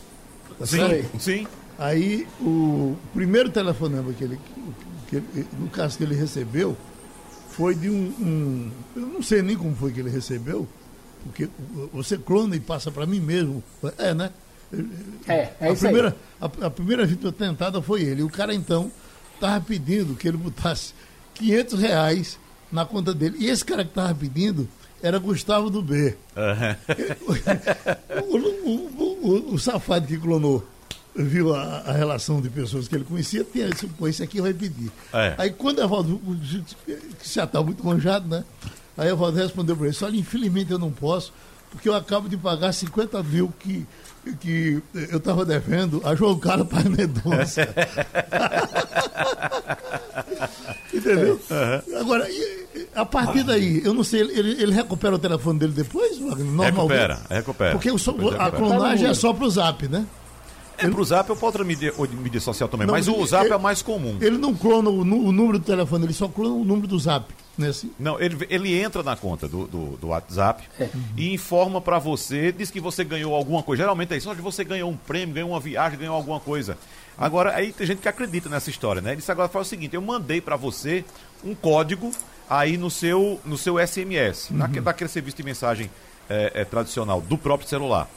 Tá 0.60 0.66
sim, 0.66 1.06
sim. 1.18 1.48
Aí 1.80 2.28
o 2.42 2.98
primeiro 3.14 3.50
telefonema 3.50 4.12
que 4.12 4.24
ele, 4.26 4.40
que 5.08 5.16
ele, 5.16 5.48
no 5.58 5.70
caso 5.70 5.98
que 5.98 6.04
ele 6.04 6.14
recebeu, 6.14 6.76
foi 7.52 7.74
de 7.74 7.90
um, 7.90 8.14
um, 8.20 8.72
Eu 8.96 9.08
não 9.08 9.24
sei 9.24 9.42
nem 9.42 9.56
como 9.56 9.74
foi 9.74 9.94
que 9.94 10.02
ele 10.02 10.10
recebeu, 10.10 10.68
porque 11.24 11.50
você 11.94 12.18
clona 12.18 12.56
e 12.58 12.60
passa 12.60 12.92
para 12.92 13.06
mim 13.06 13.22
mesmo. 13.22 13.64
É, 13.98 14.14
né? 14.14 14.30
É, 15.26 15.50
é 15.60 15.70
a 15.70 15.76
primeira, 15.76 16.16
a, 16.40 16.46
a, 16.46 16.70
primeira 16.70 17.06
vítima 17.06 17.32
tentada 17.32 17.82
foi 17.82 18.04
ele. 18.04 18.24
O 18.24 18.30
cara 18.30 18.54
então 18.54 18.92
estava 19.36 19.62
pedindo 19.62 20.16
que 20.16 20.28
ele 20.28 20.38
botasse 20.38 20.94
500 21.36 21.80
reais 21.80 22.40
na 22.70 22.86
conta 22.86 23.14
dele. 23.14 23.38
E 23.40 23.48
esse 23.48 23.64
cara 23.64 23.86
que 23.86 23.92
estava 23.92 24.14
pedindo 24.14 24.68
era 25.02 25.18
Gustavo 25.18 25.70
do 25.70 25.82
B. 25.82 26.16
Uhum. 26.36 26.76
o, 28.30 28.70
o, 28.70 29.52
o, 29.52 29.54
o, 29.54 29.60
safado 29.60 30.06
que 30.08 30.18
clonou 30.18 30.66
viu 31.24 31.54
a, 31.54 31.80
a, 31.86 31.92
relação 31.92 32.42
de 32.42 32.50
pessoas 32.50 32.88
que 32.88 32.96
ele 32.96 33.04
conhecia, 33.04 33.44
tinha 33.44 33.70
disse, 33.70 33.88
pô, 33.88 34.08
esse 34.08 34.24
aqui 34.24 34.42
vai 34.42 34.54
pedir. 34.54 34.92
É. 35.14 35.36
Aí 35.38 35.50
quando 35.52 35.82
Evaldo, 35.82 36.20
que 37.20 37.34
já 37.34 37.44
está 37.44 37.62
muito 37.62 37.86
manjado, 37.86 38.28
né? 38.28 38.44
Aí 38.98 39.12
o 39.12 39.18
Valdir 39.18 39.44
respondeu 39.44 39.76
para 39.78 39.88
ele, 39.88 39.98
olha, 40.02 40.18
infelizmente 40.18 40.72
eu 40.72 40.80
não 40.80 40.92
posso, 40.92 41.32
porque 41.72 41.88
eu 41.88 41.96
acabo 41.96 42.28
de 42.28 42.36
pagar 42.36 42.74
50 42.74 43.22
mil 43.24 43.54
que, 43.60 43.86
que 44.42 44.82
eu 44.94 45.18
estava 45.18 45.46
devendo 45.46 46.02
a 46.04 46.16
João 46.16 46.38
Carlos 46.38 46.68
Paz 46.68 46.84
Mendonça. 46.86 47.62
Entendeu? 50.94 51.40
Uhum. 51.50 52.00
Agora, 52.00 52.28
a 52.94 53.06
partir 53.06 53.44
daí, 53.44 53.82
eu 53.86 53.94
não 53.94 54.04
sei, 54.04 54.22
ele, 54.22 54.62
ele 54.62 54.74
recupera 54.74 55.16
o 55.16 55.20
telefone 55.20 55.60
dele 55.60 55.74
depois, 55.74 56.20
Normalmente? 56.20 56.76
Recupera, 56.76 57.22
recupera. 57.30 57.72
Porque 57.72 57.92
o, 57.92 57.98
a 58.38 58.52
clonagem 58.52 59.08
é 59.08 59.14
só 59.14 59.32
para 59.34 59.46
o 59.46 59.50
zap, 59.50 59.88
né? 59.88 60.06
É, 60.80 60.86
ele... 60.86 60.94
pro 60.94 61.04
Zap 61.04 61.30
ou 61.30 61.38
para 61.38 61.46
outra 61.46 61.64
mídia, 61.64 61.94
mídia 62.12 62.40
social 62.40 62.68
também, 62.70 62.88
não, 62.88 62.94
mas 62.94 63.08
o 63.08 63.26
Zap 63.26 63.46
ele, 63.46 63.54
é 63.54 63.58
mais 63.58 63.82
comum. 63.82 64.18
Ele 64.20 64.38
não 64.38 64.56
clona 64.56 64.90
o, 64.90 65.02
o, 65.02 65.32
número 65.32 65.60
do 65.60 65.66
telefone, 65.66 66.06
ele 66.06 66.14
só 66.14 66.28
clona 66.28 66.56
o 66.56 66.64
número 66.64 66.88
do 66.88 66.98
Zap. 66.98 67.34
Né, 67.58 67.68
assim? 67.68 67.92
Não, 68.00 68.20
ele, 68.20 68.48
ele 68.50 68.74
entra 68.80 69.04
na 69.04 69.16
conta 69.18 69.48
do, 69.48 69.68
do, 69.68 69.98
do 69.98 70.08
WhatsApp 70.08 70.64
é. 70.80 70.90
e 71.18 71.34
informa 71.34 71.82
para 71.82 72.00
você, 72.00 72.54
diz 72.54 72.72
que 72.72 72.80
você 72.80 73.04
ganhou 73.04 73.36
alguma 73.36 73.62
coisa. 73.62 73.84
Geralmente 73.84 74.14
é 74.14 74.18
isso, 74.18 74.30
onde 74.30 74.42
você 74.42 74.64
ganhou 74.64 74.90
um 74.90 74.96
prêmio, 74.96 75.36
ganhou 75.36 75.50
uma 75.50 75.60
viagem, 75.60 76.00
ganhou 76.00 76.16
alguma 76.16 76.40
coisa. 76.40 76.78
Agora, 77.18 77.54
aí 77.54 77.74
tem 77.74 77.86
gente 77.86 78.02
que 78.02 78.08
acredita 78.08 78.48
nessa 78.48 78.70
história, 78.70 79.02
né? 79.02 79.10
Ele 79.10 79.18
disse 79.18 79.32
agora 79.32 79.50
faz 79.50 79.68
o 79.68 79.70
seguinte: 79.70 79.94
eu 79.94 80.02
mandei 80.02 80.40
para 80.40 80.56
você 80.56 81.04
um 81.44 81.54
código 81.54 82.12
aí 82.50 82.78
no 82.78 82.90
seu, 82.90 83.42
no 83.44 83.58
seu 83.58 83.76
SMS, 83.86 84.50
uhum. 84.50 84.58
naquele, 84.58 84.86
naquele 84.86 85.10
serviço 85.10 85.36
de 85.36 85.44
mensagem 85.44 85.92
é, 86.30 86.52
é, 86.56 86.66
tradicional 86.66 87.20
do 87.20 87.38
próprio 87.38 87.68
celular. 87.68 88.10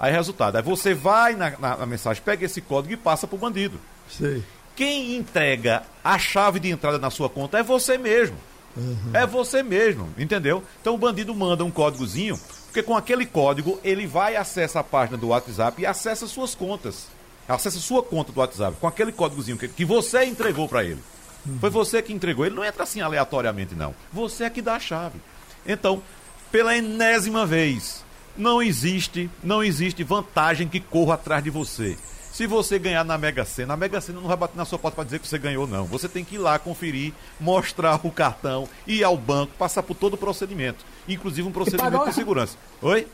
Aí, 0.00 0.10
resultado, 0.10 0.56
aí 0.56 0.62
você 0.62 0.94
vai 0.94 1.36
na, 1.36 1.50
na, 1.58 1.76
na 1.76 1.86
mensagem, 1.86 2.22
pega 2.22 2.46
esse 2.46 2.62
código 2.62 2.94
e 2.94 2.96
passa 2.96 3.26
para 3.26 3.36
o 3.36 3.38
bandido. 3.38 3.78
Sei. 4.08 4.42
Quem 4.74 5.14
entrega 5.14 5.82
a 6.02 6.18
chave 6.18 6.58
de 6.58 6.70
entrada 6.70 6.98
na 6.98 7.10
sua 7.10 7.28
conta 7.28 7.58
é 7.58 7.62
você 7.62 7.98
mesmo. 7.98 8.36
Uhum. 8.74 9.10
É 9.12 9.26
você 9.26 9.62
mesmo, 9.62 10.08
entendeu? 10.16 10.64
Então 10.80 10.94
o 10.94 10.98
bandido 10.98 11.34
manda 11.34 11.64
um 11.64 11.70
códigozinho, 11.70 12.40
porque 12.64 12.82
com 12.82 12.96
aquele 12.96 13.26
código 13.26 13.78
ele 13.84 14.06
vai 14.06 14.36
acessa 14.36 14.80
a 14.80 14.84
página 14.84 15.18
do 15.18 15.28
WhatsApp 15.28 15.82
e 15.82 15.84
acessa 15.84 16.26
suas 16.26 16.54
contas. 16.54 17.08
Acessa 17.46 17.78
sua 17.78 18.02
conta 18.02 18.32
do 18.32 18.40
WhatsApp 18.40 18.76
com 18.80 18.86
aquele 18.86 19.12
códigozinho 19.12 19.58
que, 19.58 19.68
que 19.68 19.84
você 19.84 20.24
entregou 20.24 20.66
para 20.66 20.82
ele. 20.82 21.02
Uhum. 21.44 21.58
Foi 21.58 21.68
você 21.68 22.00
que 22.00 22.12
entregou. 22.12 22.46
Ele 22.46 22.54
não 22.54 22.64
entra 22.64 22.84
assim 22.84 23.02
aleatoriamente, 23.02 23.74
não. 23.74 23.94
Você 24.12 24.44
é 24.44 24.50
que 24.50 24.62
dá 24.62 24.76
a 24.76 24.80
chave. 24.80 25.20
Então, 25.66 26.02
pela 26.50 26.76
enésima 26.76 27.44
vez, 27.44 28.04
não 28.40 28.62
existe, 28.62 29.30
não 29.42 29.62
existe 29.62 30.02
vantagem 30.02 30.66
que 30.68 30.80
corra 30.80 31.14
atrás 31.14 31.44
de 31.44 31.50
você. 31.50 31.96
Se 32.32 32.46
você 32.46 32.78
ganhar 32.78 33.04
na 33.04 33.18
Mega 33.18 33.44
Sena, 33.44 33.74
a 33.74 33.76
Mega 33.76 34.00
Sena 34.00 34.20
não 34.20 34.28
vai 34.28 34.36
bater 34.36 34.56
na 34.56 34.64
sua 34.64 34.78
porta 34.78 34.94
para 34.94 35.04
dizer 35.04 35.18
que 35.18 35.28
você 35.28 35.38
ganhou, 35.38 35.66
não. 35.66 35.84
Você 35.84 36.08
tem 36.08 36.24
que 36.24 36.36
ir 36.36 36.38
lá 36.38 36.58
conferir, 36.58 37.12
mostrar 37.38 38.00
o 38.02 38.10
cartão, 38.10 38.68
ir 38.86 39.04
ao 39.04 39.16
banco, 39.16 39.52
passar 39.58 39.82
por 39.82 39.94
todo 39.94 40.14
o 40.14 40.16
procedimento. 40.16 40.84
Inclusive 41.08 41.46
um 41.46 41.52
procedimento 41.52 41.98
pagar... 41.98 42.08
de 42.08 42.14
segurança. 42.14 42.56
Oi? 42.80 43.06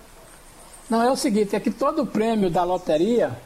Não, 0.88 1.02
é 1.02 1.10
o 1.10 1.16
seguinte, 1.16 1.56
é 1.56 1.60
que 1.60 1.70
todo 1.70 2.06
prêmio 2.06 2.48
da 2.48 2.62
loteria, 2.62 3.36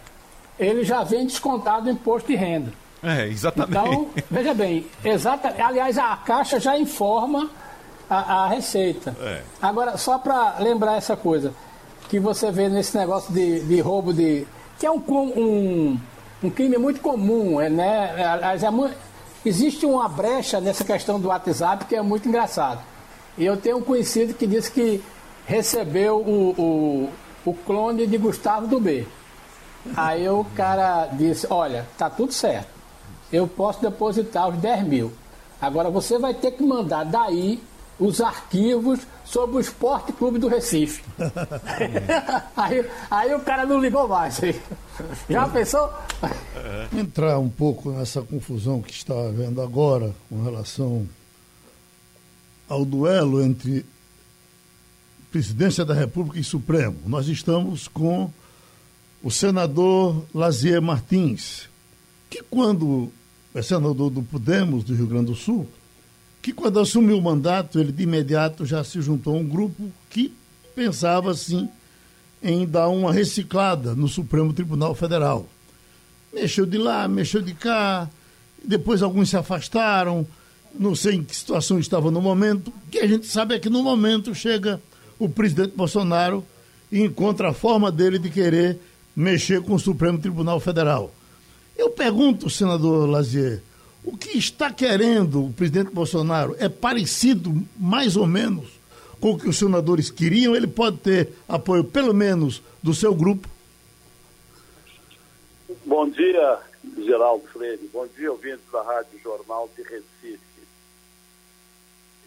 ele 0.58 0.84
já 0.84 1.02
vem 1.02 1.26
descontado 1.26 1.84
do 1.84 1.90
imposto 1.90 2.28
de 2.28 2.36
renda. 2.36 2.72
É, 3.02 3.26
exatamente. 3.26 3.70
Então, 3.70 4.10
veja 4.30 4.52
bem, 4.52 4.86
exata, 5.02 5.54
aliás, 5.64 5.96
a 5.96 6.16
Caixa 6.16 6.60
já 6.60 6.78
informa 6.78 7.48
a, 8.10 8.44
a 8.44 8.48
Receita. 8.48 9.16
É. 9.20 9.42
Agora, 9.62 9.96
só 9.96 10.18
para 10.18 10.58
lembrar 10.58 10.96
essa 10.96 11.16
coisa, 11.16 11.54
que 12.10 12.18
você 12.18 12.50
vê 12.50 12.68
nesse 12.68 12.96
negócio 12.96 13.32
de, 13.32 13.60
de 13.60 13.80
roubo 13.80 14.12
de. 14.12 14.44
que 14.80 14.84
é 14.84 14.90
um, 14.90 15.00
um, 15.08 16.00
um 16.42 16.50
crime 16.50 16.76
muito 16.76 17.00
comum, 17.00 17.60
é, 17.60 17.70
né? 17.70 18.14
É, 18.18 19.48
existe 19.48 19.86
uma 19.86 20.08
brecha 20.08 20.60
nessa 20.60 20.82
questão 20.82 21.20
do 21.20 21.28
WhatsApp 21.28 21.84
que 21.84 21.94
é 21.94 22.02
muito 22.02 22.28
engraçado. 22.28 22.80
Eu 23.38 23.56
tenho 23.56 23.78
um 23.78 23.82
conhecido 23.82 24.34
que 24.34 24.44
disse 24.44 24.72
que 24.72 25.00
recebeu 25.46 26.16
o, 26.16 26.50
o, 26.58 27.10
o 27.48 27.54
clone 27.54 28.08
de 28.08 28.18
Gustavo 28.18 28.66
do 28.66 28.80
B. 28.80 29.06
Aí 29.96 30.28
o 30.28 30.44
cara 30.56 31.06
disse, 31.12 31.46
olha, 31.48 31.86
tá 31.96 32.10
tudo 32.10 32.32
certo. 32.32 32.68
Eu 33.32 33.46
posso 33.46 33.80
depositar 33.80 34.48
os 34.48 34.56
10 34.56 34.82
mil. 34.82 35.12
Agora 35.60 35.88
você 35.88 36.18
vai 36.18 36.34
ter 36.34 36.50
que 36.50 36.62
mandar 36.64 37.04
daí 37.04 37.62
os 38.00 38.20
arquivos 38.20 39.00
sobre 39.24 39.56
o 39.56 39.60
Esporte 39.60 40.12
Clube 40.12 40.38
do 40.38 40.48
Recife. 40.48 41.04
aí, 42.56 42.84
aí 43.10 43.34
o 43.34 43.40
cara 43.40 43.66
não 43.66 43.78
ligou 43.78 44.08
mais. 44.08 44.40
Já 45.28 45.46
pensou? 45.48 45.92
Entrar 46.96 47.38
um 47.38 47.50
pouco 47.50 47.92
nessa 47.92 48.22
confusão 48.22 48.80
que 48.80 48.92
está 48.92 49.14
havendo 49.14 49.60
agora 49.60 50.14
com 50.28 50.42
relação 50.42 51.06
ao 52.66 52.84
duelo 52.84 53.42
entre 53.42 53.84
Presidência 55.30 55.84
da 55.84 55.94
República 55.94 56.40
e 56.40 56.44
Supremo. 56.44 56.98
Nós 57.06 57.28
estamos 57.28 57.86
com 57.86 58.32
o 59.22 59.30
senador 59.30 60.24
Lazier 60.34 60.80
Martins, 60.80 61.68
que 62.28 62.42
quando 62.42 63.12
é 63.54 63.62
senador 63.62 64.10
do 64.10 64.22
Podemos 64.22 64.82
do 64.82 64.94
Rio 64.94 65.06
Grande 65.06 65.26
do 65.26 65.34
Sul, 65.34 65.68
que 66.42 66.52
quando 66.52 66.80
assumiu 66.80 67.18
o 67.18 67.22
mandato, 67.22 67.78
ele 67.78 67.92
de 67.92 68.02
imediato 68.02 68.64
já 68.64 68.82
se 68.82 69.00
juntou 69.00 69.36
a 69.36 69.38
um 69.38 69.46
grupo 69.46 69.90
que 70.08 70.32
pensava, 70.74 71.30
assim, 71.30 71.68
em 72.42 72.66
dar 72.66 72.88
uma 72.88 73.12
reciclada 73.12 73.94
no 73.94 74.08
Supremo 74.08 74.52
Tribunal 74.52 74.94
Federal. 74.94 75.46
Mexeu 76.32 76.64
de 76.64 76.78
lá, 76.78 77.06
mexeu 77.06 77.42
de 77.42 77.52
cá, 77.52 78.08
depois 78.64 79.02
alguns 79.02 79.28
se 79.30 79.36
afastaram, 79.36 80.26
não 80.78 80.94
sei 80.94 81.16
em 81.16 81.24
que 81.24 81.34
situação 81.34 81.78
estava 81.78 82.10
no 82.10 82.22
momento. 82.22 82.68
O 82.68 82.90
que 82.90 82.98
a 82.98 83.06
gente 83.06 83.26
sabe 83.26 83.54
é 83.54 83.58
que 83.58 83.68
no 83.68 83.82
momento 83.82 84.34
chega 84.34 84.80
o 85.18 85.28
presidente 85.28 85.76
Bolsonaro 85.76 86.44
e 86.90 87.02
encontra 87.02 87.50
a 87.50 87.54
forma 87.54 87.92
dele 87.92 88.18
de 88.18 88.30
querer 88.30 88.78
mexer 89.14 89.60
com 89.62 89.74
o 89.74 89.78
Supremo 89.78 90.18
Tribunal 90.18 90.60
Federal. 90.60 91.12
Eu 91.76 91.90
pergunto, 91.90 92.48
senador 92.48 93.08
Lazier, 93.08 93.62
o 94.04 94.16
que 94.16 94.38
está 94.38 94.72
querendo 94.72 95.46
o 95.46 95.52
presidente 95.52 95.90
Bolsonaro 95.90 96.56
é 96.58 96.68
parecido, 96.68 97.52
mais 97.76 98.16
ou 98.16 98.26
menos, 98.26 98.70
com 99.20 99.32
o 99.32 99.38
que 99.38 99.48
os 99.48 99.58
senadores 99.58 100.10
queriam? 100.10 100.56
Ele 100.56 100.66
pode 100.66 100.98
ter 100.98 101.32
apoio, 101.48 101.84
pelo 101.84 102.14
menos, 102.14 102.62
do 102.82 102.94
seu 102.94 103.14
grupo? 103.14 103.48
Bom 105.84 106.08
dia, 106.08 106.60
Geraldo 106.96 107.46
Freire. 107.48 107.90
Bom 107.92 108.06
dia, 108.16 108.30
ouvintes 108.30 108.64
da 108.72 108.82
Rádio 108.82 109.18
Jornal 109.22 109.68
de 109.76 109.82
Recife. 109.82 110.40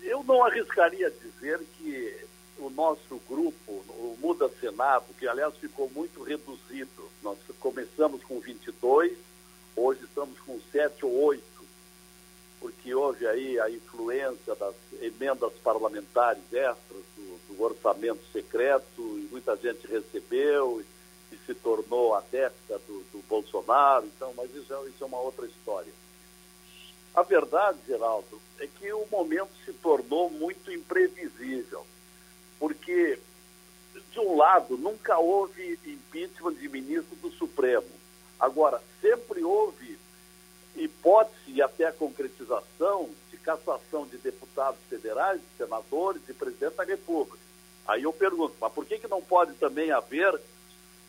Eu 0.03 0.23
não 0.23 0.43
arriscaria 0.43 1.11
dizer 1.11 1.59
que 1.77 2.13
o 2.59 2.69
nosso 2.69 3.19
grupo, 3.27 3.71
o 3.71 4.17
Muda 4.21 4.49
Senado, 4.59 5.05
que 5.17 5.27
aliás 5.27 5.55
ficou 5.57 5.89
muito 5.89 6.21
reduzido, 6.21 7.09
nós 7.23 7.37
começamos 7.59 8.21
com 8.23 8.39
22, 8.39 9.13
hoje 9.75 10.01
estamos 10.03 10.37
com 10.39 10.59
7 10.71 11.05
ou 11.05 11.23
8 11.23 11.52
porque 12.63 12.95
houve 12.95 13.27
aí 13.27 13.59
a 13.59 13.69
influência 13.69 14.55
das 14.55 14.73
emendas 15.01 15.51
parlamentares 15.61 16.41
extras 16.53 17.03
do, 17.17 17.37
do 17.49 17.61
orçamento 17.61 18.21
secreto 18.31 19.01
e 19.19 19.27
muita 19.29 19.57
gente 19.57 19.85
recebeu 19.85 20.79
e, 20.79 21.35
e 21.35 21.37
se 21.45 21.53
tornou 21.53 22.15
adepta 22.15 22.79
do, 22.87 23.03
do, 23.11 23.21
Bolsonaro, 23.27 24.05
então, 24.05 24.33
mas 24.37 24.49
isso 24.55 24.73
é, 24.73 24.87
isso 24.87 25.03
é 25.03 25.05
uma 25.05 25.19
outra 25.19 25.45
história. 25.45 25.91
A 27.13 27.21
verdade, 27.21 27.79
Geraldo, 27.85 28.41
é 28.57 28.65
que 28.65 28.93
o 28.93 29.05
momento 29.11 29.51
se 29.65 29.73
tornou 29.73 30.29
muito 30.29 30.71
imprevisível, 30.71 31.85
porque, 32.57 33.19
de 34.09 34.19
um 34.21 34.37
lado, 34.37 34.77
nunca 34.77 35.17
houve 35.17 35.77
impeachment 35.85 36.53
de 36.53 36.69
ministro 36.69 37.13
do 37.17 37.29
Supremo. 37.31 37.91
Agora, 38.39 38.81
sempre 39.01 39.43
houve 39.43 39.97
hipótese 40.75 41.35
e 41.47 41.61
até 41.61 41.85
a 41.85 41.91
concretização 41.91 43.09
de 43.29 43.37
cassação 43.37 44.05
de 44.05 44.17
deputados 44.17 44.79
federais, 44.89 45.39
de 45.39 45.47
senadores 45.57 46.21
e 46.27 46.33
presidente 46.33 46.75
da 46.75 46.83
República. 46.83 47.37
Aí 47.87 48.03
eu 48.03 48.13
pergunto, 48.13 48.55
mas 48.59 48.71
por 48.71 48.85
que, 48.85 48.97
que 48.97 49.07
não 49.07 49.21
pode 49.21 49.53
também 49.55 49.91
haver 49.91 50.39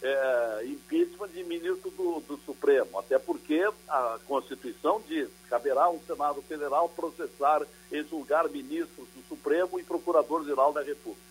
é, 0.03 0.65
impeachment 0.67 1.29
de 1.29 1.45
ministro 1.45 1.91
do, 1.91 2.21
do, 2.21 2.37
Supremo? 2.45 2.99
Até 2.99 3.19
porque 3.19 3.67
a 3.89 4.19
Constituição 4.27 5.01
diz 5.07 5.29
que 5.29 5.49
caberá 5.49 5.85
ao 5.85 6.01
Senado 6.01 6.43
Federal 6.43 6.89
processar 6.89 7.63
e 7.91 8.03
julgar 8.03 8.49
ministros 8.49 9.07
do 9.15 9.23
Supremo 9.29 9.79
e 9.79 9.85
Procurador-Geral 9.85 10.73
da 10.73 10.83
República. 10.83 11.23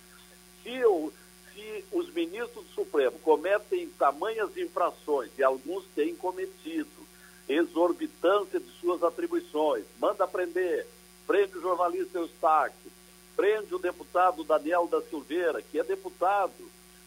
Se, 0.64 0.74
eu, 0.74 1.12
se 1.54 1.86
os 1.92 2.12
ministros 2.14 2.66
do 2.66 2.72
Supremo 2.72 3.20
cometem 3.20 3.90
tamanhas 4.00 4.56
infrações, 4.56 5.30
e 5.38 5.44
alguns 5.44 5.86
têm 5.94 6.16
cometido, 6.16 7.03
exorbitância 7.48 8.60
de 8.60 8.70
suas 8.80 9.04
atribuições. 9.04 9.84
Manda 10.00 10.28
prender, 10.28 10.86
prende 11.28 11.58
o 11.58 11.62
jornalista 11.62 12.18
Eustáquio, 12.18 12.92
prende 13.36 13.74
o 13.74 13.80
deputado 13.80 14.44
Daniel 14.44 14.88
da 14.88 15.02
Silveira, 15.02 15.62
que 15.62 15.80
é 15.80 15.84
deputado, 15.84 16.54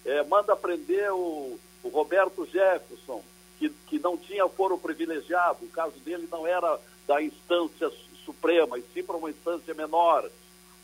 é, 0.04 0.22
manda 0.24 0.54
prender 0.56 1.12
o, 1.12 1.58
o 1.82 1.88
Roberto 1.88 2.44
Jefferson, 2.46 3.22
que, 3.58 3.70
que 3.86 3.98
não 3.98 4.16
tinha 4.16 4.48
foro 4.48 4.76
privilegiado, 4.76 5.64
o 5.64 5.68
caso 5.68 5.98
dele 6.00 6.28
não 6.30 6.46
era 6.46 6.78
da 7.06 7.22
instância 7.22 7.90
suprema, 8.24 8.78
e 8.78 8.84
sim 8.92 9.02
para 9.02 9.16
uma 9.16 9.30
instância 9.30 9.72
menor. 9.72 10.28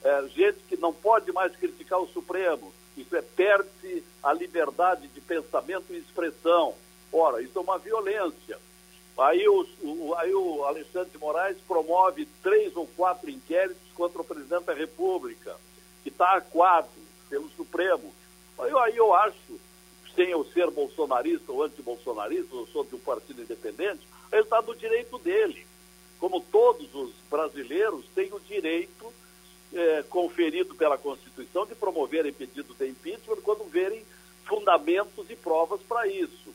é, 0.04 0.28
gente 0.28 0.58
que 0.68 0.76
não 0.76 0.92
pode 0.92 1.30
mais 1.32 1.54
criticar 1.56 2.00
o 2.00 2.08
Supremo. 2.08 2.72
Isso 2.96 3.14
é 3.16 3.22
perde-se 3.22 4.04
a 4.22 4.32
liberdade 4.32 5.08
de 5.08 5.20
pensamento 5.20 5.86
e 5.90 5.98
expressão. 5.98 6.74
Ora, 7.12 7.40
isso 7.42 7.58
é 7.58 7.62
uma 7.62 7.78
violência. 7.78 8.58
Aí 9.18 9.46
o, 9.46 9.66
o, 9.82 10.14
aí 10.16 10.34
o 10.34 10.64
Alexandre 10.64 11.10
de 11.10 11.18
Moraes 11.18 11.58
promove 11.68 12.26
três 12.42 12.74
ou 12.76 12.86
quatro 12.96 13.30
inquéritos 13.30 13.92
contra 13.94 14.22
o 14.22 14.24
presidente 14.24 14.64
da 14.64 14.74
República, 14.74 15.56
que 16.02 16.08
está 16.08 16.36
acuado 16.36 16.88
pelo 17.28 17.48
Supremo. 17.50 18.12
Aí, 18.58 18.70
aí 18.70 18.96
eu 18.96 19.12
acho, 19.14 19.60
sem 20.14 20.30
eu 20.30 20.44
ser 20.46 20.70
bolsonarista 20.70 21.52
ou 21.52 21.62
antibolsonarista, 21.62 22.54
eu 22.54 22.66
sou 22.68 22.84
de 22.84 22.94
um 22.94 23.00
partido 23.00 23.42
independente, 23.42 24.00
ele 24.32 24.42
está 24.42 24.62
no 24.62 24.74
direito 24.74 25.18
dele. 25.18 25.66
Como 26.18 26.40
todos 26.40 26.94
os 26.94 27.12
brasileiros 27.28 28.06
têm 28.14 28.32
o 28.32 28.40
direito 28.40 29.12
é, 29.74 30.02
conferido 30.08 30.74
pela 30.74 30.96
Constituição 30.96 31.66
de 31.66 31.74
promoverem 31.74 32.32
pedido 32.32 32.74
de 32.74 32.88
impeachment 32.88 33.40
quando 33.42 33.68
verem 33.68 34.04
fundamentos 34.44 35.28
e 35.28 35.36
provas 35.36 35.80
para 35.82 36.06
isso. 36.06 36.54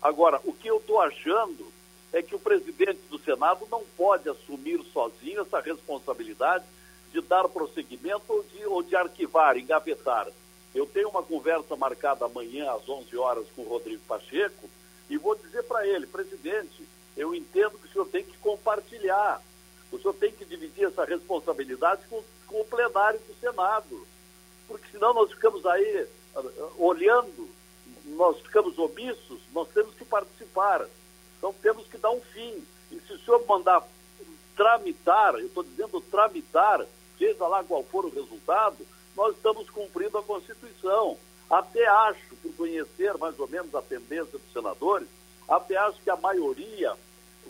Agora, 0.00 0.40
o 0.44 0.52
que 0.52 0.68
eu 0.68 0.78
estou 0.78 1.00
achando 1.00 1.73
é 2.14 2.22
que 2.22 2.34
o 2.34 2.38
presidente 2.38 3.00
do 3.10 3.18
Senado 3.18 3.66
não 3.68 3.82
pode 3.96 4.28
assumir 4.28 4.80
sozinho 4.92 5.40
essa 5.40 5.60
responsabilidade 5.60 6.64
de 7.12 7.20
dar 7.20 7.48
prosseguimento 7.48 8.22
ou 8.28 8.44
de, 8.44 8.64
ou 8.66 8.82
de 8.84 8.94
arquivar, 8.94 9.58
engavetar. 9.58 10.28
Eu 10.72 10.86
tenho 10.86 11.08
uma 11.08 11.24
conversa 11.24 11.74
marcada 11.74 12.24
amanhã 12.24 12.70
às 12.70 12.88
11 12.88 13.16
horas 13.16 13.46
com 13.56 13.62
o 13.62 13.68
Rodrigo 13.68 14.00
Pacheco 14.06 14.70
e 15.10 15.18
vou 15.18 15.34
dizer 15.34 15.64
para 15.64 15.86
ele, 15.88 16.06
presidente, 16.06 16.86
eu 17.16 17.34
entendo 17.34 17.78
que 17.78 17.88
o 17.88 17.92
senhor 17.92 18.06
tem 18.06 18.24
que 18.24 18.36
compartilhar, 18.38 19.42
o 19.90 19.98
senhor 19.98 20.14
tem 20.14 20.30
que 20.30 20.44
dividir 20.44 20.86
essa 20.86 21.04
responsabilidade 21.04 22.02
com, 22.08 22.22
com 22.46 22.60
o 22.60 22.64
plenário 22.64 23.18
do 23.26 23.34
Senado, 23.40 24.06
porque 24.68 24.86
senão 24.92 25.12
nós 25.14 25.32
ficamos 25.32 25.66
aí 25.66 26.06
uh, 26.36 26.72
olhando, 26.78 27.48
nós 28.04 28.38
ficamos 28.40 28.78
omissos, 28.78 29.40
nós 29.52 29.68
temos 29.74 29.94
que 29.96 30.04
participar. 30.04 30.86
Então 31.44 31.54
temos 31.60 31.86
que 31.88 31.98
dar 31.98 32.10
um 32.10 32.22
fim. 32.22 32.64
E 32.90 32.98
se 33.00 33.12
o 33.12 33.18
senhor 33.18 33.44
mandar 33.46 33.86
tramitar, 34.56 35.34
eu 35.34 35.44
estou 35.44 35.62
dizendo 35.62 36.00
tramitar, 36.00 36.86
seja 37.18 37.46
lá 37.46 37.62
qual 37.62 37.84
for 37.84 38.06
o 38.06 38.08
resultado, 38.08 38.78
nós 39.14 39.36
estamos 39.36 39.68
cumprindo 39.68 40.16
a 40.16 40.22
Constituição. 40.22 41.18
Até 41.50 41.86
acho, 41.86 42.34
por 42.36 42.50
conhecer 42.54 43.18
mais 43.18 43.38
ou 43.38 43.46
menos 43.46 43.74
a 43.74 43.82
tendência 43.82 44.38
dos 44.38 44.52
senadores, 44.54 45.06
até 45.46 45.76
acho 45.76 46.00
que 46.00 46.08
a 46.08 46.16
maioria 46.16 46.96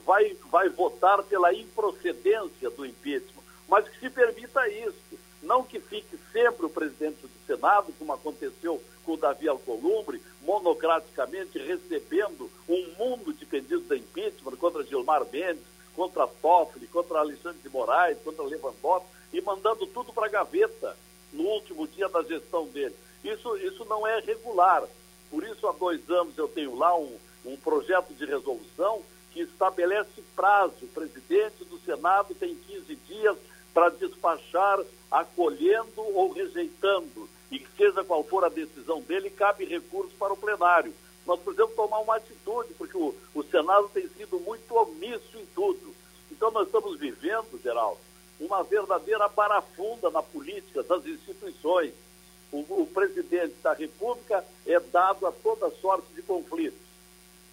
vai, 0.05 0.37
vai 0.51 0.69
votar 0.71 1.23
pela 1.23 1.55
improcedência 1.55 2.71
do 2.71 2.85
impeachment, 2.85 3.45
mas 3.69 3.89
que 3.89 4.01
se 4.01 4.11
permita 4.11 4.69
isso. 4.71 5.21
Não 5.41 5.63
que 5.63 5.79
fique 5.79 6.19
sempre 6.33 6.67
o 6.67 6.71
presidente 6.71 7.21
do 7.21 7.47
Senado, 7.47 7.95
como 7.97 8.13
aconteceu 8.13 8.83
com 9.05 9.13
o 9.13 9.17
Davi 9.17 9.49
Alcolumbre, 9.49 10.21
monocraticamente 10.43 11.59
recebendo 11.59 12.51
um 12.69 12.87
mundo 12.99 13.33
de 13.33 13.45
pedidos 13.47 13.87
de 13.87 13.97
impeachment 13.97 14.57
contra 14.57 14.85
Gilmar 14.85 15.25
Mendes, 15.31 15.63
contra 15.95 16.27
Toffoli, 16.27 16.87
contra 16.89 17.21
Alexandre 17.21 17.61
de 17.63 17.69
Moraes, 17.69 18.19
contra 18.25 18.45
Lewandowski, 18.45 19.09
e 19.33 19.41
mandando 19.41 19.87
tudo 19.87 20.13
para 20.13 20.27
a 20.27 20.31
gaveta 20.31 20.97
no 21.33 21.45
último 21.45 21.87
dia 21.87 22.09
da 22.09 22.23
gestão 22.23 22.67
dele. 22.67 22.95
Isso, 23.23 23.57
isso 23.59 23.85
não 23.87 24.07
é 24.07 24.21
regular. 24.21 24.85
Por 25.31 25.45
isso, 25.45 25.67
há 25.67 25.73
dois 25.73 26.09
anos 26.11 26.37
eu 26.37 26.49
tenho 26.49 26.77
lá 26.77 26.97
um, 26.97 27.17
um 27.45 27.57
projeto 27.57 28.13
de 28.15 28.25
resolução 28.25 29.03
que 29.33 29.41
estabelece 29.41 30.23
prazo. 30.37 30.75
O 30.83 30.89
presidente 30.89 31.65
do 31.65 31.79
Senado 31.81 32.35
tem 32.35 32.55
15 32.55 32.95
dias 33.09 33.37
para 33.73 33.89
despachar, 33.89 34.79
acolhendo 35.11 36.01
ou 36.15 36.33
rejeitando 36.33 37.29
e 37.55 37.61
que 37.61 37.71
seja 37.77 38.03
qual 38.03 38.25
for 38.25 38.45
a 38.45 38.49
decisão 38.49 39.01
dele, 39.01 39.31
cabe 39.31 39.65
recurso 39.65 40.13
para 40.19 40.33
o 40.33 40.37
plenário. 40.37 40.93
Nós 41.25 41.39
precisamos 41.39 41.77
tomar 41.77 42.01
uma 42.01 42.17
atitude, 42.17 42.75
porque 42.75 42.97
o, 42.97 43.15
o 43.33 43.43
Senado 43.45 43.89
tem 43.95 44.09
sido 44.09 44.41
muito 44.41 44.75
omisso 44.75 45.39
em 45.39 45.47
tudo. 45.55 45.95
Então 46.33 46.51
nós 46.51 46.67
estamos 46.67 46.99
vivendo, 46.99 47.61
Geraldo, 47.63 48.01
uma 48.41 48.65
verdadeira 48.65 49.29
barafunda 49.29 50.11
na 50.11 50.21
política 50.21 50.83
das 50.83 51.07
instituições. 51.07 51.93
O, 52.51 52.59
o, 52.83 52.87
presidente 52.93 53.55
da 53.63 53.73
República 53.73 54.45
é 54.67 54.81
dado 54.81 55.25
a 55.25 55.33
toda 55.33 55.71
sorte 55.81 56.13
de 56.13 56.23
conflitos. 56.23 56.79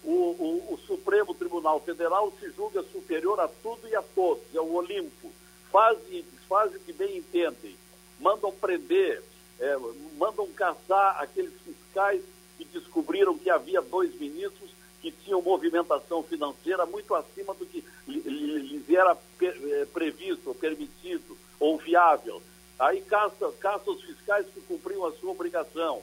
O, 0.02 0.10
o, 0.10 0.74
o, 0.74 0.78
Supremo 0.78 1.32
Tribunal 1.32 1.78
Federal 1.80 2.32
se 2.40 2.50
julga 2.50 2.82
superior 2.82 3.38
a 3.38 3.46
tudo 3.46 3.88
e 3.88 3.94
a 3.94 4.02
todos, 4.02 4.42
é 4.52 4.60
o 4.60 4.74
Olimpo. 4.74 5.30
Fazem, 5.70 6.24
fazem 6.48 6.76
o 6.76 6.80
que 6.80 6.92
bem 6.92 7.18
entendem. 7.18 7.76
Mandam 8.18 8.52
prender, 8.52 9.22
é, 9.62 9.78
mandam 10.18 10.46
caçar 10.48 11.22
aqueles 11.22 11.52
fiscais 11.60 12.20
que 12.58 12.64
descobriram 12.64 13.38
que 13.38 13.48
havia 13.48 13.80
dois 13.80 14.12
ministros 14.18 14.70
que 15.00 15.12
tinham 15.12 15.40
movimentação 15.40 16.22
financeira 16.24 16.84
muito 16.84 17.14
acima 17.14 17.54
do 17.54 17.64
que 17.64 17.84
lhes 18.06 18.90
era 18.90 19.16
é, 19.40 19.84
previsto, 19.86 20.54
permitido 20.54 21.36
ou 21.60 21.78
viável. 21.78 22.42
Aí 22.78 23.00
caça, 23.02 23.52
caça 23.60 23.90
os 23.90 24.02
fiscais 24.02 24.46
que 24.52 24.60
cumpriam 24.62 25.06
a 25.06 25.12
sua 25.12 25.30
obrigação. 25.30 26.02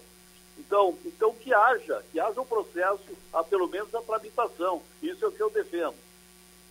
Então, 0.58 0.98
então 1.06 1.34
que 1.34 1.54
haja, 1.54 2.04
que 2.12 2.20
haja 2.20 2.40
um 2.40 2.46
processo, 2.46 3.04
a 3.34 3.44
pelo 3.44 3.68
menos 3.68 3.94
a 3.94 4.02
tramitação. 4.02 4.82
Isso 5.02 5.24
é 5.26 5.28
o 5.28 5.32
que 5.32 5.44
eu 5.44 5.50
defendo. 5.50 5.96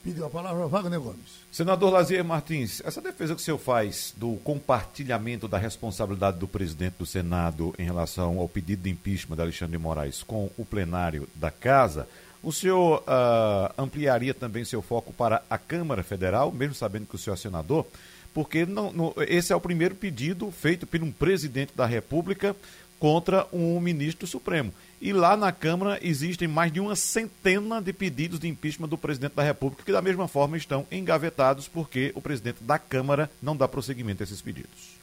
Pediu 0.08 0.24
a 0.24 0.30
palavra 0.30 0.66
Wagner 0.66 0.98
Gomes. 0.98 1.44
Senador 1.52 1.92
Lazier 1.92 2.24
Martins, 2.24 2.80
essa 2.82 2.98
defesa 2.98 3.34
que 3.34 3.42
o 3.42 3.44
senhor 3.44 3.58
faz 3.58 4.14
do 4.16 4.36
compartilhamento 4.36 5.46
da 5.46 5.58
responsabilidade 5.58 6.38
do 6.38 6.48
presidente 6.48 6.94
do 6.98 7.04
Senado 7.04 7.74
em 7.78 7.84
relação 7.84 8.38
ao 8.38 8.48
pedido 8.48 8.84
de 8.84 8.88
impeachment 8.88 9.36
de 9.36 9.42
Alexandre 9.42 9.76
de 9.76 9.82
Moraes 9.82 10.22
com 10.22 10.50
o 10.56 10.64
plenário 10.64 11.28
da 11.34 11.50
Casa, 11.50 12.08
o 12.42 12.50
senhor 12.50 13.02
uh, 13.02 13.74
ampliaria 13.76 14.32
também 14.32 14.64
seu 14.64 14.80
foco 14.80 15.12
para 15.12 15.42
a 15.50 15.58
Câmara 15.58 16.02
Federal, 16.02 16.50
mesmo 16.50 16.74
sabendo 16.74 17.04
que 17.04 17.14
o 17.14 17.18
senhor 17.18 17.34
é 17.34 17.38
senador? 17.38 17.86
Porque 18.32 18.64
não, 18.64 18.90
não, 18.90 19.14
esse 19.28 19.52
é 19.52 19.56
o 19.56 19.60
primeiro 19.60 19.94
pedido 19.94 20.50
feito 20.50 20.86
por 20.86 21.02
um 21.02 21.12
presidente 21.12 21.72
da 21.76 21.84
República 21.84 22.56
contra 22.98 23.46
um 23.52 23.78
ministro 23.78 24.26
Supremo. 24.26 24.72
E 25.00 25.12
lá 25.12 25.36
na 25.36 25.52
Câmara 25.52 25.98
existem 26.02 26.48
mais 26.48 26.72
de 26.72 26.80
uma 26.80 26.96
centena 26.96 27.80
de 27.80 27.92
pedidos 27.92 28.40
de 28.40 28.48
impeachment 28.48 28.88
do 28.88 28.98
presidente 28.98 29.34
da 29.34 29.42
República, 29.42 29.84
que 29.84 29.92
da 29.92 30.02
mesma 30.02 30.26
forma 30.26 30.56
estão 30.56 30.86
engavetados 30.90 31.68
porque 31.68 32.10
o 32.16 32.20
presidente 32.20 32.62
da 32.64 32.78
Câmara 32.78 33.30
não 33.40 33.56
dá 33.56 33.68
prosseguimento 33.68 34.22
a 34.22 34.24
esses 34.24 34.42
pedidos. 34.42 34.96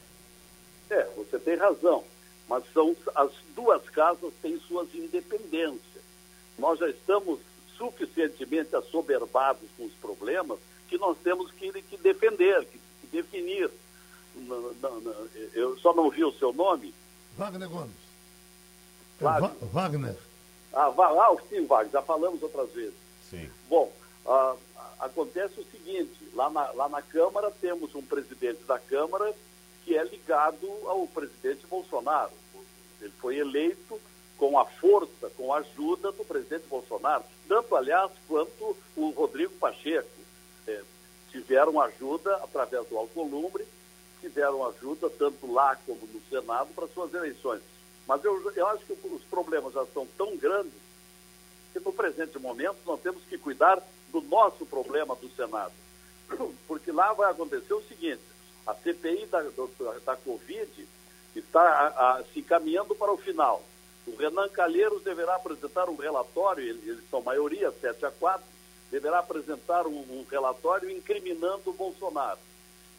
É, 0.90 1.02
você 1.16 1.38
tem 1.38 1.56
razão. 1.56 2.04
Mas 2.48 2.62
são 2.72 2.94
as 3.14 3.32
duas 3.56 3.82
casas 3.90 4.32
têm 4.40 4.58
suas 4.60 4.94
independências. 4.94 5.80
Nós 6.58 6.78
já 6.78 6.88
estamos 6.88 7.40
suficientemente 7.76 8.74
assoberbados 8.76 9.68
com 9.76 9.84
os 9.84 9.92
problemas 9.94 10.58
que 10.88 10.96
nós 10.96 11.16
temos 11.24 11.50
que, 11.52 11.72
que 11.82 11.96
defender, 11.96 12.64
que, 12.66 12.78
que 13.00 13.06
definir. 13.10 13.70
Eu 15.54 15.76
só 15.78 15.92
não 15.94 16.10
vi 16.10 16.24
o 16.24 16.32
seu 16.32 16.52
nome. 16.52 16.94
Wagner 17.36 17.68
Gomes. 17.68 18.05
Flávio. 19.18 19.50
Wagner. 19.72 20.16
Ah, 20.72 20.92
ah, 20.96 21.36
sim, 21.48 21.66
Wagner, 21.66 21.92
já 21.92 22.02
falamos 22.02 22.42
outras 22.42 22.70
vezes. 22.72 22.94
Sim. 23.30 23.50
Bom, 23.68 23.90
ah, 24.26 24.54
acontece 25.00 25.60
o 25.60 25.64
seguinte, 25.64 26.28
lá 26.34 26.50
na, 26.50 26.70
lá 26.72 26.88
na 26.88 27.02
Câmara 27.02 27.50
temos 27.60 27.94
um 27.94 28.02
presidente 28.02 28.62
da 28.64 28.78
Câmara 28.78 29.34
que 29.84 29.96
é 29.96 30.04
ligado 30.04 30.68
ao 30.84 31.06
presidente 31.06 31.66
Bolsonaro. 31.66 32.32
Ele 33.00 33.12
foi 33.18 33.36
eleito 33.38 34.00
com 34.36 34.58
a 34.58 34.64
força, 34.64 35.30
com 35.36 35.52
a 35.52 35.58
ajuda 35.58 36.12
do 36.12 36.24
presidente 36.24 36.66
Bolsonaro, 36.66 37.24
tanto, 37.48 37.74
aliás, 37.74 38.10
quanto 38.28 38.76
o 38.96 39.10
Rodrigo 39.10 39.54
Pacheco. 39.54 40.08
É, 40.66 40.82
tiveram 41.30 41.80
ajuda 41.80 42.34
através 42.36 42.86
do 42.88 42.96
Alcolumbre, 42.98 43.64
tiveram 44.20 44.66
ajuda 44.66 45.08
tanto 45.10 45.52
lá 45.52 45.76
como 45.86 46.00
no 46.06 46.20
Senado 46.28 46.68
para 46.74 46.88
suas 46.88 47.12
eleições. 47.14 47.62
Mas 48.06 48.24
eu, 48.24 48.52
eu 48.54 48.66
acho 48.68 48.84
que 48.84 48.92
os 49.08 49.22
problemas 49.24 49.72
já 49.72 49.84
são 49.86 50.06
tão 50.16 50.36
grandes 50.36 50.72
que 51.72 51.80
no 51.80 51.92
presente 51.92 52.38
momento 52.38 52.78
nós 52.86 53.00
temos 53.00 53.22
que 53.24 53.36
cuidar 53.36 53.82
do 54.10 54.20
nosso 54.22 54.64
problema 54.64 55.14
do 55.16 55.28
Senado. 55.30 55.72
Porque 56.66 56.92
lá 56.92 57.12
vai 57.12 57.30
acontecer 57.30 57.74
o 57.74 57.82
seguinte, 57.82 58.22
a 58.66 58.74
CPI 58.74 59.26
da, 59.26 59.42
da 60.04 60.16
Covid 60.16 60.88
está 61.34 61.60
a, 61.60 62.16
a, 62.16 62.24
se 62.32 62.42
caminhando 62.42 62.94
para 62.94 63.12
o 63.12 63.18
final. 63.18 63.62
O 64.06 64.16
Renan 64.16 64.48
Calheiros 64.48 65.02
deverá 65.02 65.34
apresentar 65.34 65.88
um 65.88 65.96
relatório, 65.96 66.64
eles 66.64 67.00
são 67.10 67.20
maioria, 67.22 67.72
7 67.72 68.06
a 68.06 68.10
4, 68.10 68.42
deverá 68.90 69.18
apresentar 69.18 69.86
um, 69.86 69.98
um 69.98 70.24
relatório 70.30 70.90
incriminando 70.90 71.70
o 71.70 71.74
Bolsonaro. 71.74 72.38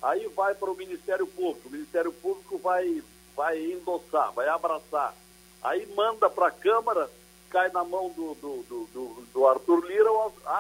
Aí 0.01 0.27
vai 0.27 0.53
para 0.53 0.69
o 0.69 0.75
Ministério 0.75 1.25
Público. 1.25 1.69
O 1.69 1.71
Ministério 1.71 2.11
Público 2.11 2.57
vai 2.57 3.01
vai 3.37 3.63
endossar, 3.73 4.33
vai 4.33 4.49
abraçar. 4.49 5.13
Aí 5.61 5.85
manda 5.95 6.27
para 6.27 6.47
a 6.47 6.51
Câmara, 6.51 7.07
cai 7.51 7.69
na 7.69 7.83
mão 7.83 8.09
do, 8.09 8.33
do, 8.33 8.63
do, 8.91 9.27
do, 9.31 9.47
Arthur 9.47 9.85
Lira, 9.85 10.09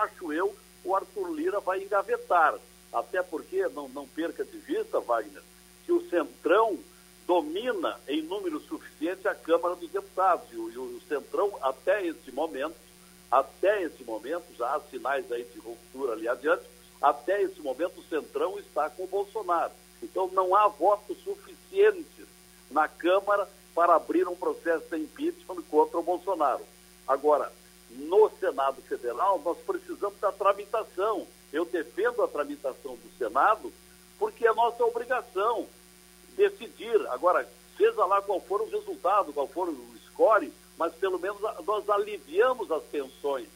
acho 0.03 0.31
eu, 0.31 0.55
o 0.85 0.95
Arthur 0.95 1.33
Lira 1.33 1.59
vai 1.59 1.81
engavetar. 1.81 2.53
Até 2.93 3.23
porque, 3.23 3.67
não, 3.69 3.89
não 3.89 4.07
perca 4.07 4.45
de 4.45 4.57
vista, 4.59 4.99
Wagner, 4.99 5.41
que 5.85 5.91
o 5.91 6.07
Centrão 6.07 6.77
domina 7.25 7.99
em 8.07 8.21
número 8.21 8.59
suficiente 8.61 9.27
a 9.27 9.35
Câmara 9.35 9.75
dos 9.75 9.89
Deputados. 9.89 10.47
E 10.51 10.55
o, 10.55 10.69
e 10.71 10.77
o 10.77 11.01
Centrão, 11.09 11.51
até 11.61 12.05
esse 12.05 12.31
momento, 12.31 12.75
até 13.29 13.83
esse 13.83 14.03
momento, 14.03 14.45
já 14.57 14.75
há 14.75 14.79
sinais 14.81 15.29
aí 15.31 15.43
de 15.43 15.59
ruptura 15.59 16.13
ali 16.13 16.29
adiante, 16.29 16.63
até 17.01 17.41
esse 17.41 17.59
momento 17.59 17.99
o 17.99 18.03
Centrão 18.03 18.57
está 18.59 18.89
com 18.89 19.03
o 19.03 19.07
Bolsonaro. 19.07 19.73
Então 20.01 20.29
não 20.31 20.55
há 20.55 20.67
votos 20.67 21.17
suficientes 21.23 22.26
na 22.69 22.87
Câmara 22.87 23.47
para 23.73 23.95
abrir 23.95 24.27
um 24.27 24.35
processo 24.35 24.85
de 24.89 25.03
impeachment 25.03 25.61
contra 25.69 25.99
o 25.99 26.03
Bolsonaro. 26.03 26.63
Agora, 27.07 27.51
no 27.91 28.29
Senado 28.39 28.81
Federal, 28.81 29.39
nós 29.43 29.57
precisamos 29.59 30.19
da 30.19 30.31
tramitação. 30.31 31.27
Eu 31.53 31.63
defendo 31.63 32.23
a 32.23 32.27
tramitação 32.27 32.95
do 32.95 33.17
Senado 33.17 33.71
porque 34.19 34.47
é 34.47 34.53
nossa 34.53 34.83
obrigação 34.83 35.67
decidir. 36.35 37.07
Agora, 37.09 37.47
seja 37.77 38.05
lá 38.05 38.21
qual 38.21 38.39
for 38.41 38.61
o 38.61 38.69
resultado, 38.69 39.31
qual 39.31 39.47
for 39.47 39.69
o 39.69 39.95
score, 40.07 40.51
mas 40.77 40.93
pelo 40.95 41.19
menos 41.19 41.39
nós 41.65 41.89
aliviamos 41.89 42.71
as 42.71 42.83
tensões. 42.85 43.47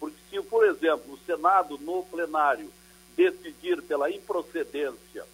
Porque 0.00 0.16
se, 0.30 0.40
por 0.42 0.64
exemplo, 0.66 1.14
o 1.14 1.18
Senado, 1.18 1.78
no 1.78 2.02
plenário, 2.04 2.70
decidir 3.14 3.80
pela 3.82 4.10
improcedência 4.10 5.24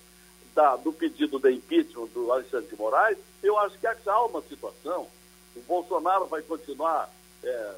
da, 0.55 0.77
do 0.77 0.93
pedido 0.93 1.39
de 1.39 1.53
impeachment 1.53 2.09
do 2.09 2.31
Alexandre 2.31 2.69
de 2.69 2.77
Moraes, 2.77 3.19
eu 3.43 3.59
acho 3.59 3.79
que 3.79 3.87
acalma 3.87 4.39
uma 4.39 4.43
situação. 4.43 5.09
O 5.57 5.61
Bolsonaro 5.63 6.27
vai 6.27 6.43
continuar 6.43 7.11
é, 7.43 7.75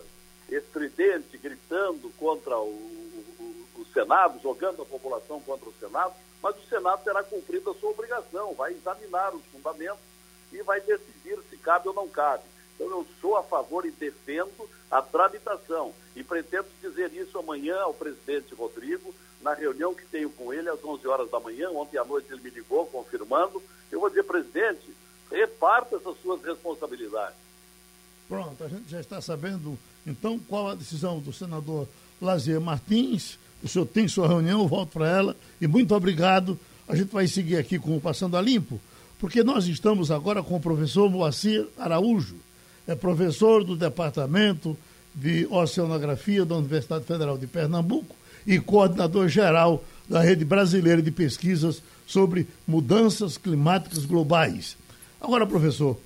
estridente, 0.48 1.38
gritando 1.38 2.10
contra 2.18 2.58
o, 2.58 2.68
o, 2.68 3.66
o, 3.78 3.86
Senado, 3.92 4.40
jogando 4.42 4.82
a 4.82 4.86
população 4.86 5.40
contra 5.40 5.68
o 5.68 5.74
Senado, 5.80 6.14
mas 6.42 6.56
o 6.56 6.68
Senado 6.68 7.02
terá 7.02 7.22
cumprido 7.22 7.70
a 7.70 7.74
sua 7.74 7.90
obrigação, 7.90 8.54
vai 8.54 8.72
examinar 8.72 9.34
os 9.34 9.44
fundamentos 9.46 10.02
e 10.52 10.62
vai 10.62 10.80
decidir 10.80 11.38
se 11.48 11.56
cabe 11.56 11.88
ou 11.88 11.94
não 11.94 12.08
cabe. 12.08 12.42
Então 12.74 12.88
eu 12.88 13.06
sou 13.20 13.36
a 13.36 13.42
favor 13.42 13.86
e 13.86 13.90
defendo 13.90 14.68
a 14.90 15.00
tramitação 15.00 15.94
e 16.14 16.22
pretendo 16.22 16.66
dizer 16.80 17.12
isso 17.12 17.38
amanhã 17.38 17.80
ao 17.80 17.94
presidente 17.94 18.54
Rodrigo, 18.54 19.14
na 19.44 19.52
reunião 19.52 19.94
que 19.94 20.06
tenho 20.06 20.30
com 20.30 20.52
ele 20.52 20.68
às 20.70 20.82
11 20.82 21.06
horas 21.06 21.30
da 21.30 21.38
manhã. 21.38 21.70
Ontem 21.70 21.98
à 21.98 22.04
noite 22.04 22.26
ele 22.32 22.40
me 22.40 22.50
ligou 22.50 22.86
confirmando. 22.86 23.62
Eu 23.92 24.00
vou 24.00 24.08
dizer, 24.08 24.24
presidente, 24.24 24.90
reparta 25.30 25.96
essas 25.96 26.16
suas 26.22 26.42
responsabilidades. 26.42 27.36
Pronto, 28.26 28.64
a 28.64 28.68
gente 28.68 28.90
já 28.90 29.00
está 29.00 29.20
sabendo, 29.20 29.78
então, 30.06 30.40
qual 30.48 30.70
a 30.70 30.74
decisão 30.74 31.20
do 31.20 31.32
senador 31.32 31.86
Lazier 32.20 32.60
Martins. 32.60 33.38
O 33.62 33.68
senhor 33.68 33.86
tem 33.86 34.08
sua 34.08 34.26
reunião, 34.26 34.62
eu 34.62 34.68
volto 34.68 34.92
para 34.92 35.08
ela. 35.08 35.36
E 35.60 35.66
muito 35.66 35.94
obrigado. 35.94 36.58
A 36.88 36.96
gente 36.96 37.12
vai 37.12 37.26
seguir 37.26 37.56
aqui 37.56 37.78
com 37.78 37.96
o 37.96 38.00
Passando 38.00 38.36
a 38.36 38.40
Limpo, 38.40 38.80
porque 39.18 39.42
nós 39.42 39.66
estamos 39.66 40.10
agora 40.10 40.42
com 40.42 40.56
o 40.56 40.60
professor 40.60 41.10
Moacir 41.10 41.66
Araújo. 41.78 42.36
É 42.86 42.94
professor 42.94 43.64
do 43.64 43.76
Departamento 43.76 44.76
de 45.14 45.46
Oceanografia 45.50 46.44
da 46.44 46.56
Universidade 46.56 47.04
Federal 47.04 47.38
de 47.38 47.46
Pernambuco 47.46 48.14
e 48.46 48.58
coordenador 48.58 49.28
geral 49.28 49.84
da 50.08 50.20
Rede 50.20 50.44
Brasileira 50.44 51.02
de 51.02 51.10
Pesquisas 51.10 51.82
sobre 52.06 52.46
Mudanças 52.66 53.36
Climáticas 53.38 54.04
Globais. 54.04 54.76
Agora, 55.20 55.46
professor, 55.46 55.98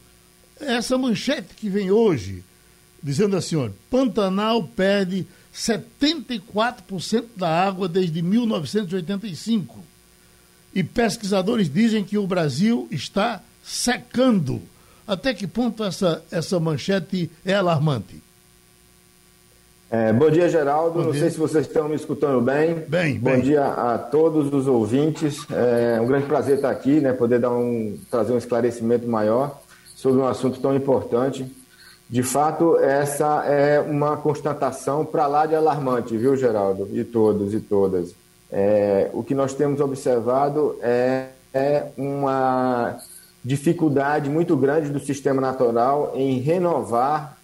essa 0.60 0.96
manchete 0.96 1.54
que 1.54 1.68
vem 1.68 1.90
hoje, 1.90 2.44
dizendo 3.02 3.36
assim: 3.36 3.56
olha, 3.56 3.72
Pantanal 3.90 4.62
perde 4.64 5.26
74% 5.54 7.24
da 7.36 7.48
água 7.48 7.88
desde 7.88 8.22
1985. 8.22 9.84
E 10.74 10.84
pesquisadores 10.84 11.72
dizem 11.72 12.04
que 12.04 12.18
o 12.18 12.26
Brasil 12.26 12.86
está 12.90 13.42
secando. 13.64 14.62
Até 15.06 15.32
que 15.32 15.46
ponto 15.46 15.82
essa, 15.82 16.22
essa 16.30 16.60
manchete 16.60 17.30
é 17.44 17.54
alarmante? 17.54 18.22
É, 19.90 20.12
bom 20.12 20.30
dia, 20.30 20.48
Geraldo. 20.48 20.98
Bom 20.98 21.04
Não 21.06 21.12
dia. 21.12 21.22
sei 21.22 21.30
se 21.30 21.38
vocês 21.38 21.66
estão 21.66 21.88
me 21.88 21.94
escutando 21.96 22.42
bem. 22.42 22.74
Bem, 22.88 23.18
Bom 23.18 23.30
bem. 23.30 23.40
dia 23.40 23.64
a 23.64 23.96
todos 23.96 24.52
os 24.52 24.66
ouvintes. 24.66 25.46
É 25.50 25.98
um 26.00 26.06
grande 26.06 26.26
prazer 26.26 26.56
estar 26.56 26.70
aqui, 26.70 27.00
né? 27.00 27.12
Poder 27.12 27.38
dar 27.38 27.50
um, 27.50 27.96
trazer 28.10 28.32
um 28.34 28.38
esclarecimento 28.38 29.08
maior 29.08 29.58
sobre 29.96 30.20
um 30.20 30.26
assunto 30.26 30.60
tão 30.60 30.76
importante. 30.76 31.50
De 32.08 32.22
fato, 32.22 32.76
essa 32.78 33.44
é 33.46 33.80
uma 33.80 34.16
constatação 34.16 35.04
para 35.04 35.26
lá 35.26 35.46
de 35.46 35.54
alarmante, 35.54 36.16
viu, 36.16 36.36
Geraldo? 36.36 36.88
E 36.92 37.02
todos 37.02 37.54
e 37.54 37.60
todas. 37.60 38.14
É, 38.50 39.10
o 39.12 39.22
que 39.22 39.34
nós 39.34 39.54
temos 39.54 39.80
observado 39.80 40.76
é, 40.82 41.26
é 41.52 41.84
uma 41.96 42.98
dificuldade 43.44 44.28
muito 44.28 44.56
grande 44.56 44.90
do 44.90 45.00
sistema 45.00 45.40
natural 45.40 46.12
em 46.14 46.38
renovar 46.40 47.38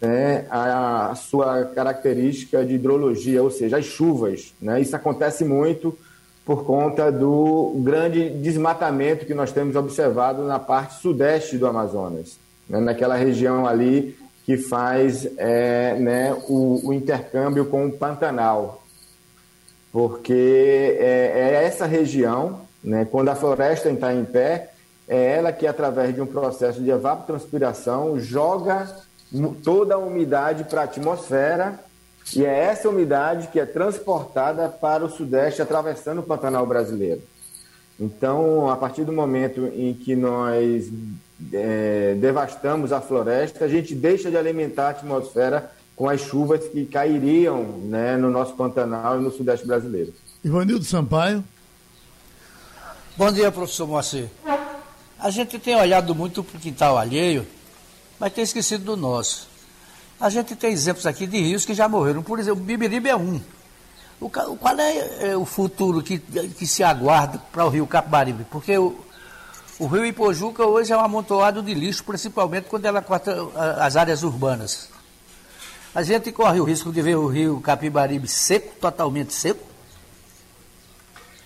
né, 0.00 0.46
a, 0.50 1.14
sua 1.14 1.64
característica 1.66 2.64
de 2.64 2.74
hidrologia, 2.74 3.42
ou 3.42 3.50
seja, 3.50 3.76
as 3.76 3.84
chuvas. 3.84 4.54
Né? 4.60 4.80
Isso 4.80 4.96
acontece 4.96 5.44
muito 5.44 5.96
por 6.44 6.64
conta 6.64 7.12
do 7.12 7.74
grande 7.76 8.30
desmatamento 8.30 9.26
que 9.26 9.34
nós 9.34 9.52
temos 9.52 9.76
observado 9.76 10.44
na 10.44 10.58
parte 10.58 11.00
sudeste 11.00 11.58
do 11.58 11.66
Amazonas, 11.66 12.38
né? 12.68 12.80
naquela 12.80 13.14
região 13.14 13.66
ali 13.66 14.16
que 14.44 14.56
faz 14.56 15.28
é, 15.36 15.94
né, 15.94 16.34
o, 16.48 16.88
o, 16.88 16.92
intercâmbio 16.92 17.66
com 17.66 17.86
o 17.86 17.92
Pantanal. 17.92 18.82
Porque 19.92 20.96
é, 20.98 21.32
é 21.34 21.64
essa 21.64 21.86
região, 21.86 22.62
né, 22.82 23.06
quando 23.08 23.28
a 23.28 23.36
floresta 23.36 23.90
está 23.90 24.12
em 24.12 24.24
pé, 24.24 24.70
é 25.06 25.36
ela 25.36 25.52
que, 25.52 25.66
através 25.66 26.14
de 26.14 26.20
um 26.20 26.26
processo 26.26 26.80
de 26.80 26.90
evapotranspiração, 26.90 28.18
joga 28.18 28.88
toda 29.62 29.94
a 29.94 29.98
umidade 29.98 30.64
para 30.64 30.82
a 30.82 30.84
atmosfera 30.84 31.78
e 32.34 32.44
é 32.44 32.64
essa 32.64 32.88
umidade 32.88 33.48
que 33.48 33.58
é 33.58 33.66
transportada 33.66 34.68
para 34.68 35.04
o 35.04 35.10
Sudeste 35.10 35.62
atravessando 35.62 36.20
o 36.20 36.22
Pantanal 36.22 36.66
brasileiro. 36.66 37.22
Então, 37.98 38.70
a 38.70 38.76
partir 38.76 39.04
do 39.04 39.12
momento 39.12 39.66
em 39.74 39.92
que 39.92 40.16
nós 40.16 40.88
é, 41.52 42.16
devastamos 42.18 42.92
a 42.92 43.00
floresta, 43.00 43.64
a 43.64 43.68
gente 43.68 43.94
deixa 43.94 44.30
de 44.30 44.36
alimentar 44.36 44.86
a 44.86 44.90
atmosfera 44.90 45.70
com 45.94 46.08
as 46.08 46.20
chuvas 46.20 46.66
que 46.68 46.86
cairiam 46.86 47.62
né, 47.62 48.16
no 48.16 48.30
nosso 48.30 48.54
Pantanal 48.54 49.20
e 49.20 49.22
no 49.22 49.30
Sudeste 49.30 49.66
brasileiro. 49.66 50.14
Ivanildo 50.42 50.84
Sampaio. 50.84 51.44
Bom 53.16 53.30
dia, 53.30 53.52
professor 53.52 53.86
Moacir. 53.86 54.28
A 55.18 55.28
gente 55.28 55.58
tem 55.58 55.76
olhado 55.76 56.14
muito 56.14 56.42
para 56.42 56.56
o 56.56 56.60
quintal 56.60 56.96
alheio 56.96 57.46
mas 58.20 58.34
tem 58.34 58.44
esquecido 58.44 58.84
do 58.84 58.96
nosso. 58.96 59.48
A 60.20 60.28
gente 60.28 60.54
tem 60.54 60.70
exemplos 60.70 61.06
aqui 61.06 61.26
de 61.26 61.40
rios 61.40 61.64
que 61.64 61.72
já 61.72 61.88
morreram. 61.88 62.22
Por 62.22 62.38
exemplo, 62.38 62.60
o 62.60 62.64
Bibiribe 62.64 63.08
é 63.08 63.16
um. 63.16 63.40
O, 64.20 64.28
qual 64.28 64.78
é, 64.78 65.30
é, 65.30 65.36
o 65.36 65.46
futuro 65.46 66.02
que, 66.02 66.18
que 66.18 66.66
se 66.66 66.84
aguarda 66.84 67.38
para 67.50 67.64
o 67.64 67.70
rio 67.70 67.86
Capibaribe? 67.86 68.44
Porque 68.50 68.76
o, 68.76 69.02
o 69.78 69.86
rio 69.86 70.04
Ipojuca 70.04 70.66
hoje 70.66 70.92
é 70.92 70.96
um 70.96 71.00
amontoado 71.00 71.62
de 71.62 71.72
lixo, 71.72 72.04
principalmente 72.04 72.64
quando 72.68 72.84
ela 72.84 73.00
corta 73.00 73.34
as 73.78 73.96
áreas 73.96 74.22
urbanas. 74.22 74.90
A 75.94 76.02
gente 76.02 76.30
corre 76.30 76.60
o 76.60 76.64
risco 76.64 76.92
de 76.92 77.00
ver 77.00 77.16
o 77.16 77.26
rio 77.26 77.58
Capibaribe 77.62 78.28
seco, 78.28 78.74
totalmente 78.78 79.32
seco? 79.32 79.69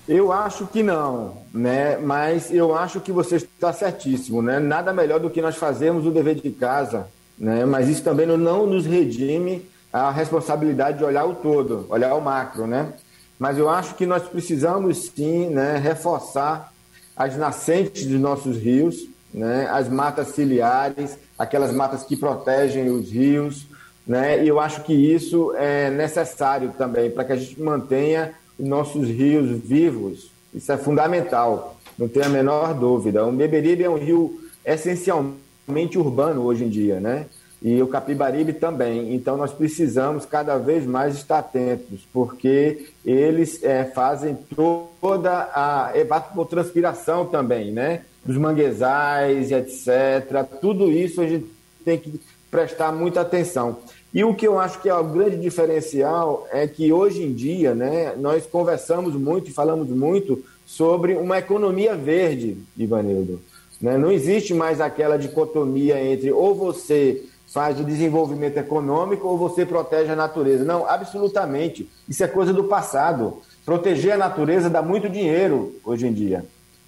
Eu 0.06 0.30
acho 0.32 0.66
que 0.66 0.82
não, 0.82 1.38
né? 1.52 1.96
Mas 1.96 2.52
eu 2.52 2.76
acho 2.76 3.00
que 3.00 3.10
você 3.10 3.36
está 3.36 3.72
certíssimo, 3.72 4.42
né? 4.42 4.58
Nada 4.58 4.92
melhor 4.92 5.18
do 5.18 5.30
que 5.30 5.40
nós 5.40 5.56
fazermos 5.56 6.06
o 6.06 6.10
dever 6.10 6.34
de 6.34 6.50
casa, 6.50 7.08
né? 7.38 7.64
Mas 7.64 7.88
isso 7.88 8.02
também 8.02 8.26
não 8.26 8.66
nos 8.66 8.84
redime 8.84 9.66
a 9.90 10.10
responsabilidade 10.10 10.98
de 10.98 11.04
olhar 11.04 11.24
o 11.24 11.34
todo, 11.34 11.86
olhar 11.88 12.14
o 12.14 12.20
macro, 12.20 12.66
né? 12.66 12.92
Mas 13.38 13.56
eu 13.56 13.70
acho 13.70 13.94
que 13.94 14.04
nós 14.04 14.22
precisamos 14.24 15.10
sim, 15.14 15.48
né, 15.48 15.78
reforçar 15.78 16.72
as 17.16 17.36
nascentes 17.36 18.06
dos 18.06 18.20
nossos 18.20 18.58
rios, 18.58 19.08
né? 19.32 19.66
As 19.70 19.88
matas 19.88 20.28
ciliares, 20.28 21.16
aquelas 21.38 21.72
matas 21.72 22.02
que 22.02 22.14
protegem 22.14 22.90
os 22.90 23.10
rios, 23.10 23.66
né? 24.06 24.44
E 24.44 24.48
eu 24.48 24.60
acho 24.60 24.82
que 24.82 24.92
isso 24.92 25.54
é 25.56 25.88
necessário 25.88 26.74
também 26.76 27.10
para 27.10 27.24
que 27.24 27.32
a 27.32 27.36
gente 27.36 27.58
mantenha 27.58 28.34
nossos 28.58 29.08
rios 29.08 29.50
vivos. 29.60 30.30
Isso 30.54 30.70
é 30.70 30.76
fundamental, 30.76 31.76
não 31.98 32.08
tem 32.08 32.22
a 32.22 32.28
menor 32.28 32.74
dúvida. 32.74 33.26
O 33.26 33.32
Beberibe 33.32 33.84
é 33.84 33.90
um 33.90 33.98
rio 33.98 34.40
essencialmente 34.64 35.98
urbano 35.98 36.42
hoje 36.42 36.64
em 36.64 36.68
dia, 36.68 37.00
né? 37.00 37.26
E 37.60 37.80
o 37.82 37.86
Capibaribe 37.86 38.52
também. 38.52 39.14
Então 39.14 39.36
nós 39.36 39.52
precisamos 39.52 40.26
cada 40.26 40.58
vez 40.58 40.86
mais 40.86 41.16
estar 41.16 41.38
atentos, 41.38 42.06
porque 42.12 42.86
eles 43.04 43.62
é, 43.62 43.84
fazem 43.84 44.36
toda 44.54 45.50
a 45.54 45.92
evapotranspiração 45.94 47.26
também, 47.26 47.72
né? 47.72 48.02
Dos 48.24 48.36
manguezais, 48.36 49.50
etc. 49.50 50.44
Tudo 50.60 50.90
isso 50.90 51.20
a 51.20 51.26
gente 51.26 51.46
tem 51.84 51.98
que 51.98 52.20
prestar 52.50 52.92
muita 52.92 53.22
atenção. 53.22 53.78
E 54.14 54.22
o 54.22 54.32
que 54.32 54.46
eu 54.46 54.60
acho 54.60 54.80
que 54.80 54.88
é 54.88 54.94
o 54.94 55.02
grande 55.02 55.36
diferencial 55.36 56.46
é 56.52 56.68
que 56.68 56.92
hoje 56.92 57.20
em 57.20 57.32
dia, 57.32 57.74
né, 57.74 58.14
nós 58.16 58.46
conversamos 58.46 59.14
muito 59.16 59.50
e 59.50 59.52
falamos 59.52 59.88
muito 59.88 60.44
sobre 60.64 61.14
uma 61.14 61.38
economia 61.38 61.96
verde, 61.96 62.56
Ivanildo. 62.78 63.42
Né? 63.80 63.98
Não 63.98 64.12
existe 64.12 64.54
mais 64.54 64.80
aquela 64.80 65.18
dicotomia 65.18 66.00
entre 66.00 66.30
ou 66.30 66.54
você 66.54 67.24
faz 67.48 67.78
o 67.80 67.84
desenvolvimento 67.84 68.56
econômico 68.56 69.26
ou 69.26 69.36
você 69.36 69.66
protege 69.66 70.12
a 70.12 70.16
natureza. 70.16 70.64
Não, 70.64 70.88
absolutamente. 70.88 71.90
Isso 72.08 72.22
é 72.22 72.28
coisa 72.28 72.52
do 72.52 72.64
passado. 72.64 73.38
Proteger 73.64 74.12
a 74.12 74.16
natureza 74.16 74.70
dá 74.70 74.80
muito 74.80 75.08
dinheiro 75.08 75.74
hoje 75.84 76.06
em 76.06 76.12
dia. 76.12 76.44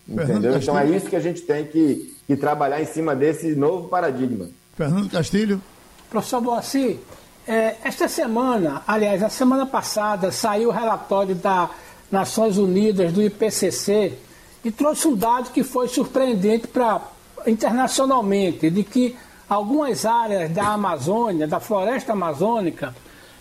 Entendeu? 0.09 0.57
Então 0.57 0.79
é 0.79 0.89
isso 0.89 1.09
que 1.09 1.17
a 1.17 1.21
gente 1.21 1.43
tem 1.43 1.65
que, 1.65 2.15
que 2.25 2.37
trabalhar 2.37 2.81
em 2.81 2.87
cima 2.87 3.17
desse 3.17 3.57
novo 3.57 3.89
paradigma. 3.89 4.49
Fernando 4.77 5.11
Castilho. 5.11 5.61
Professor 6.11 6.41
Boassi, 6.41 7.01
é, 7.47 7.77
esta 7.85 8.09
semana, 8.09 8.83
aliás, 8.87 9.23
a 9.23 9.29
semana 9.29 9.67
passada, 9.67 10.33
saiu 10.33 10.69
o 10.69 10.73
relatório 10.73 11.35
da 11.35 11.71
Nações 12.11 12.59
Unidas, 12.59 13.13
do 13.13 13.23
IPCC, 13.23 14.19
e 14.65 14.71
trouxe 14.71 15.07
um 15.07 15.15
dado 15.15 15.51
que 15.53 15.63
foi 15.63 15.89
surpreendente 15.89 16.67
para 16.67 17.01
internacionalmente, 17.47 18.69
de 18.71 18.83
que 18.83 19.17
algumas 19.49 20.05
áreas 20.05 20.51
da 20.51 20.69
Amazônia, 20.69 21.47
da 21.47 21.61
floresta 21.61 22.13
amazônica, 22.13 22.95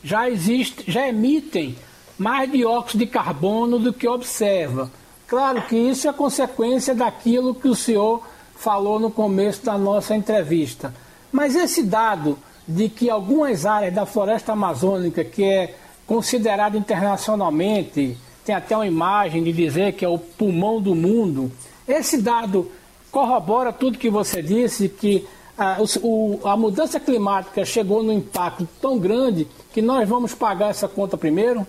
já, 0.04 0.30
existe, 0.30 0.90
já 0.92 1.08
emitem 1.08 1.76
mais 2.18 2.52
dióxido 2.52 3.00
de 3.00 3.08
carbono 3.08 3.80
do 3.80 3.92
que 3.92 4.08
observa. 4.08 4.92
Claro 5.28 5.64
que 5.64 5.76
isso 5.76 6.08
é 6.08 6.14
consequência 6.14 6.94
daquilo 6.94 7.56
que 7.56 7.68
o 7.68 7.76
senhor 7.76 8.22
falou 8.56 9.00
no 9.00 9.10
começo 9.10 9.66
da 9.66 9.78
nossa 9.78 10.16
entrevista. 10.16 10.94
Mas 11.32 11.56
esse 11.56 11.82
dado 11.82 12.38
de 12.68 12.90
que 12.90 13.10
algumas 13.10 13.66
áreas 13.66 13.94
da 13.94 14.06
floresta 14.06 14.54
amazônica, 14.54 15.24
que 15.24 15.44
é 15.44 15.76
considerada 16.06 16.78
internacionalmente, 16.78 18.18
tem 18.44 18.56
até 18.56 18.76
uma 18.76 18.86
imagem 18.86 19.44
de 19.44 19.52
dizer 19.52 19.94
que 19.94 20.06
é 20.06 20.10
o 20.10 20.20
pulmão 20.20 20.82
do 20.82 20.94
mundo, 20.94 21.52
esse 21.88 22.22
dado 22.22 22.72
corrobora 23.12 23.72
tudo 23.72 23.98
que 23.98 24.10
você 24.10 24.42
disse, 24.42 24.90
que 24.90 25.28
a, 25.58 25.78
o, 26.02 26.40
a 26.44 26.58
mudança 26.58 27.00
climática 27.00 27.64
chegou 27.64 28.04
num 28.04 28.12
impacto 28.12 28.68
tão 28.82 29.00
grande 29.00 29.48
que 29.74 29.82
nós 29.82 30.08
vamos 30.08 30.34
pagar 30.34 30.70
essa 30.70 30.88
conta 30.88 31.18
primeiro? 31.18 31.66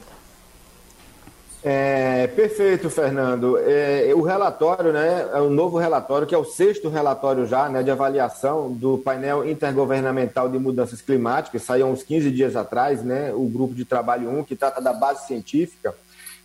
É, 1.68 2.28
perfeito, 2.28 2.88
Fernando. 2.88 3.58
É, 3.58 4.12
o 4.14 4.22
relatório, 4.22 4.92
né, 4.92 5.28
é 5.34 5.40
novo 5.50 5.78
relatório, 5.78 6.24
que 6.24 6.32
é 6.32 6.38
o 6.38 6.44
sexto 6.44 6.88
relatório 6.88 7.44
já 7.44 7.68
né, 7.68 7.82
de 7.82 7.90
avaliação 7.90 8.70
do 8.70 8.98
painel 8.98 9.44
intergovernamental 9.44 10.48
de 10.48 10.60
mudanças 10.60 11.00
climáticas, 11.00 11.62
saiu 11.62 11.88
uns 11.88 12.04
15 12.04 12.30
dias 12.30 12.54
atrás, 12.54 13.02
né, 13.02 13.32
o 13.34 13.48
grupo 13.48 13.74
de 13.74 13.84
trabalho 13.84 14.30
1, 14.30 14.44
que 14.44 14.54
trata 14.54 14.80
da 14.80 14.92
base 14.92 15.26
científica. 15.26 15.92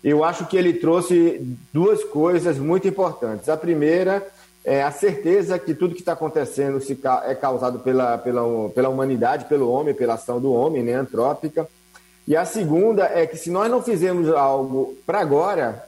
Eu 0.04 0.24
acho 0.24 0.48
que 0.48 0.58
ele 0.58 0.74
trouxe 0.74 1.40
duas 1.72 2.04
coisas 2.04 2.58
muito 2.58 2.88
importantes. 2.88 3.48
A 3.48 3.56
primeira 3.56 4.26
é 4.66 4.82
a 4.82 4.90
certeza 4.90 5.60
que 5.60 5.76
tudo 5.76 5.94
que 5.94 6.02
está 6.02 6.14
acontecendo 6.14 6.80
é 7.28 7.36
causado 7.36 7.78
pela, 7.78 8.18
pela, 8.18 8.70
pela 8.70 8.90
humanidade, 8.90 9.46
pelo 9.46 9.70
homem, 9.70 9.94
pela 9.94 10.16
ação 10.16 10.42
do 10.42 10.52
homem, 10.52 10.82
né, 10.82 10.96
antrópica. 10.96 11.70
E 12.28 12.36
a 12.36 12.46
segunda 12.46 13.04
é 13.06 13.26
que 13.26 13.38
se 13.38 13.50
nós 13.50 13.70
não 13.70 13.82
fizermos 13.82 14.30
algo 14.30 14.96
para 15.06 15.20
agora, 15.20 15.86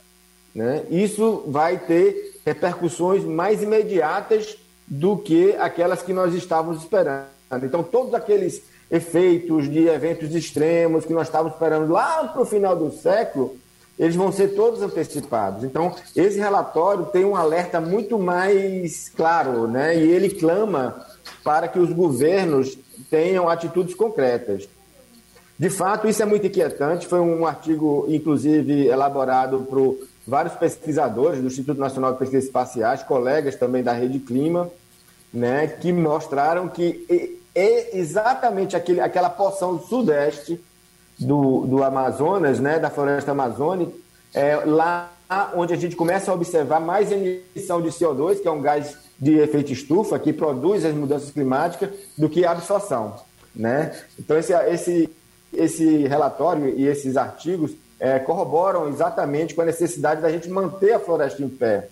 né, 0.53 0.83
isso 0.89 1.43
vai 1.47 1.77
ter 1.77 2.39
repercussões 2.45 3.23
mais 3.23 3.61
imediatas 3.61 4.57
do 4.87 5.17
que 5.17 5.55
aquelas 5.57 6.01
que 6.01 6.13
nós 6.13 6.33
estávamos 6.33 6.81
esperando. 6.81 7.27
Então, 7.63 7.83
todos 7.83 8.13
aqueles 8.13 8.63
efeitos 8.91 9.69
de 9.69 9.87
eventos 9.87 10.35
extremos 10.35 11.05
que 11.05 11.13
nós 11.13 11.27
estávamos 11.27 11.53
esperando 11.53 11.91
lá 11.91 12.27
para 12.27 12.41
o 12.41 12.45
final 12.45 12.75
do 12.75 12.91
século, 12.91 13.55
eles 13.97 14.15
vão 14.15 14.31
ser 14.31 14.49
todos 14.49 14.81
antecipados. 14.81 15.63
Então, 15.63 15.95
esse 16.15 16.37
relatório 16.39 17.05
tem 17.05 17.23
um 17.23 17.35
alerta 17.35 17.79
muito 17.79 18.17
mais 18.17 19.09
claro, 19.09 19.67
né? 19.67 19.95
E 19.95 20.11
ele 20.11 20.29
clama 20.29 21.05
para 21.43 21.67
que 21.67 21.79
os 21.79 21.91
governos 21.91 22.77
tenham 23.09 23.47
atitudes 23.47 23.93
concretas. 23.93 24.67
De 25.63 25.69
fato, 25.69 26.09
isso 26.09 26.21
é 26.21 26.25
muito 26.25 26.45
inquietante. 26.45 27.07
Foi 27.07 27.21
um 27.21 27.45
artigo, 27.45 28.05
inclusive, 28.09 28.87
elaborado 28.87 29.59
por 29.59 29.97
vários 30.27 30.55
pesquisadores 30.55 31.39
do 31.39 31.47
Instituto 31.47 31.79
Nacional 31.79 32.11
de 32.11 32.19
Pesquisas 32.19 32.47
Espaciais, 32.47 33.01
colegas 33.01 33.55
também 33.55 33.81
da 33.81 33.93
Rede 33.93 34.19
Clima, 34.19 34.69
né, 35.33 35.67
que 35.67 35.93
mostraram 35.93 36.67
que 36.67 37.39
é 37.55 37.97
exatamente 37.97 38.75
aquele, 38.75 38.99
aquela 38.99 39.29
porção 39.29 39.79
sudeste 39.79 40.59
do, 41.17 41.65
do 41.65 41.81
Amazonas, 41.81 42.59
né, 42.59 42.77
da 42.77 42.89
floresta 42.89 43.31
amazônica, 43.31 43.93
é 44.33 44.57
lá 44.65 45.13
onde 45.55 45.73
a 45.73 45.77
gente 45.77 45.95
começa 45.95 46.29
a 46.29 46.33
observar 46.33 46.81
mais 46.81 47.09
emissão 47.09 47.81
de 47.81 47.87
CO2, 47.87 48.41
que 48.41 48.49
é 48.49 48.51
um 48.51 48.61
gás 48.61 48.97
de 49.17 49.39
efeito 49.39 49.71
estufa, 49.71 50.19
que 50.19 50.33
produz 50.33 50.83
as 50.83 50.93
mudanças 50.93 51.31
climáticas, 51.31 51.89
do 52.17 52.27
que 52.27 52.45
a 52.45 52.51
absorção. 52.51 53.15
Né? 53.55 53.95
Então, 54.19 54.37
esse, 54.37 54.51
esse 54.51 55.09
esse 55.55 56.07
relatório 56.07 56.69
e 56.77 56.87
esses 56.87 57.17
artigos 57.17 57.71
é, 57.99 58.19
corroboram 58.19 58.89
exatamente 58.89 59.53
com 59.53 59.61
a 59.61 59.65
necessidade 59.65 60.21
da 60.21 60.29
gente 60.29 60.49
manter 60.49 60.93
a 60.93 60.99
floresta 60.99 61.41
em 61.41 61.49
pé. 61.49 61.87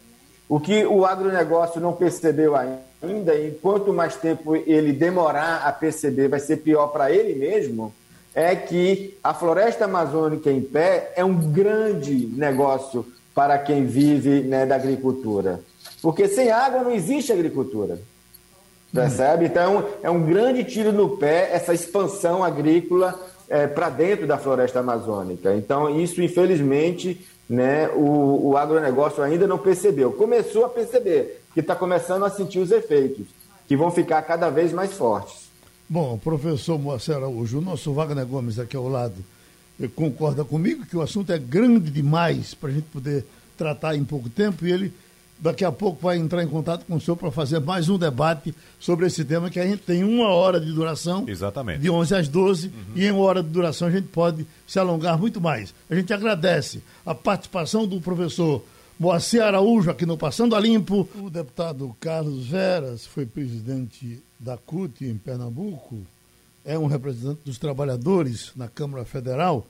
O 0.50 0.60
que 0.60 0.86
o 0.86 1.06
agronegócio 1.06 1.80
não 1.80 1.94
percebeu 1.94 2.56
ainda, 2.56 3.34
e 3.36 3.52
quanto 3.62 3.94
mais 3.94 4.18
tempo 4.18 4.56
ele 4.56 4.92
demorar 4.92 5.66
a 5.66 5.72
perceber, 5.72 6.28
vai 6.28 6.42
ser 6.42 6.58
pior 6.58 6.88
para 6.88 7.10
ele 7.10 7.36
mesmo, 7.36 7.94
é 8.36 8.56
que 8.56 9.18
a 9.24 9.34
floresta 9.34 9.86
amazônica 9.86 10.52
em 10.52 10.62
pé 10.62 11.14
é 11.16 11.24
um 11.24 11.36
grande 11.52 12.28
negócio 12.28 13.06
para 13.34 13.58
quem 13.58 13.86
vive 13.86 14.42
né, 14.42 14.66
da 14.66 14.76
agricultura. 14.76 15.62
Porque 16.02 16.28
sem 16.28 16.52
água 16.52 16.84
não 16.84 16.92
existe 16.92 17.32
agricultura. 17.32 18.00
Percebe? 18.94 19.46
Então, 19.46 19.88
é 20.04 20.10
um 20.10 20.24
grande 20.26 20.66
tiro 20.66 20.92
no 20.92 21.16
pé 21.16 21.50
essa 21.54 21.74
expansão 21.74 22.44
agrícola 22.44 23.18
é, 23.52 23.68
para 23.68 23.90
dentro 23.90 24.26
da 24.26 24.38
floresta 24.38 24.80
amazônica. 24.80 25.54
Então, 25.58 26.00
isso, 26.00 26.22
infelizmente, 26.22 27.28
né, 27.50 27.90
o, 27.90 28.52
o 28.52 28.58
agronegócio 28.58 29.22
ainda 29.22 29.46
não 29.46 29.58
percebeu. 29.58 30.14
Começou 30.14 30.64
a 30.64 30.70
perceber, 30.70 31.42
que 31.54 31.60
está 31.60 31.76
começando 31.76 32.24
a 32.24 32.30
sentir 32.30 32.60
os 32.60 32.72
efeitos, 32.72 33.28
que 33.68 33.76
vão 33.76 33.92
ficar 33.92 34.22
cada 34.22 34.50
vez 34.50 34.72
mais 34.72 34.94
fortes. 34.94 35.52
Bom, 35.90 36.18
professor 36.18 36.80
Moacir 36.80 37.18
Araújo, 37.18 37.58
o 37.58 37.62
nosso 37.62 37.92
Wagner 37.92 38.26
Gomes 38.26 38.58
aqui 38.58 38.78
ao 38.78 38.88
lado 38.88 39.18
concorda 39.96 40.46
comigo 40.46 40.86
que 40.86 40.96
o 40.96 41.02
assunto 41.02 41.34
é 41.34 41.38
grande 41.38 41.92
demais 41.92 42.54
para 42.54 42.70
a 42.70 42.72
gente 42.72 42.86
poder 42.86 43.26
tratar 43.58 43.96
em 43.96 44.06
pouco 44.06 44.30
tempo 44.30 44.66
e 44.66 44.72
ele 44.72 44.94
daqui 45.42 45.66
a 45.66 45.72
pouco 45.72 46.04
vai 46.04 46.18
entrar 46.18 46.44
em 46.44 46.48
contato 46.48 46.86
com 46.86 46.96
o 46.96 47.02
senhor 47.02 47.18
para 47.18 47.32
fazer 47.32 47.60
mais 47.60 47.90
um 47.90 47.98
debate 47.98 48.54
sobre 48.80 49.08
esse 49.08 49.26
tema, 49.26 49.50
que 49.50 49.60
a 49.60 49.66
gente 49.66 49.82
tem 49.82 50.04
uma 50.04 50.28
hora 50.28 50.62
de 50.62 50.72
duração. 50.72 51.26
Exatamente. 51.28 51.82
De 51.82 51.90
11 51.90 52.16
às 52.16 52.28
12, 52.28 52.68
uhum. 52.68 52.74
e 52.96 53.06
em 53.08 53.12
uma 53.12 53.24
hora 53.24 53.42
de 53.42 53.50
duração 53.50 53.88
a 53.88 53.92
gente 53.92 54.08
pode 54.08 54.46
se 54.68 54.78
alongar 54.78 55.18
muito 55.18 55.42
mais. 55.42 55.74
A 55.90 55.96
gente 55.96 56.14
agradece 56.14 56.84
a 57.04 57.16
participação 57.16 57.88
do 57.88 58.00
professor 58.00 58.64
Moacir 59.00 59.42
Araújo 59.42 59.90
aqui 59.90 60.06
no 60.06 60.16
Passando 60.16 60.56
a 60.56 60.60
Limpo. 60.60 61.10
O 61.16 61.30
deputado 61.30 61.96
Carlos 62.00 62.46
Veras 62.46 63.08
foi 63.08 63.26
presidente 63.26 64.22
da 64.40 64.58
CUT 64.58 65.04
em 65.04 65.18
Pernambuco, 65.18 66.00
é 66.64 66.78
um 66.78 66.86
representante 66.86 67.42
dos 67.44 67.58
trabalhadores 67.58 68.52
na 68.56 68.68
Câmara 68.68 69.04
Federal. 69.04 69.66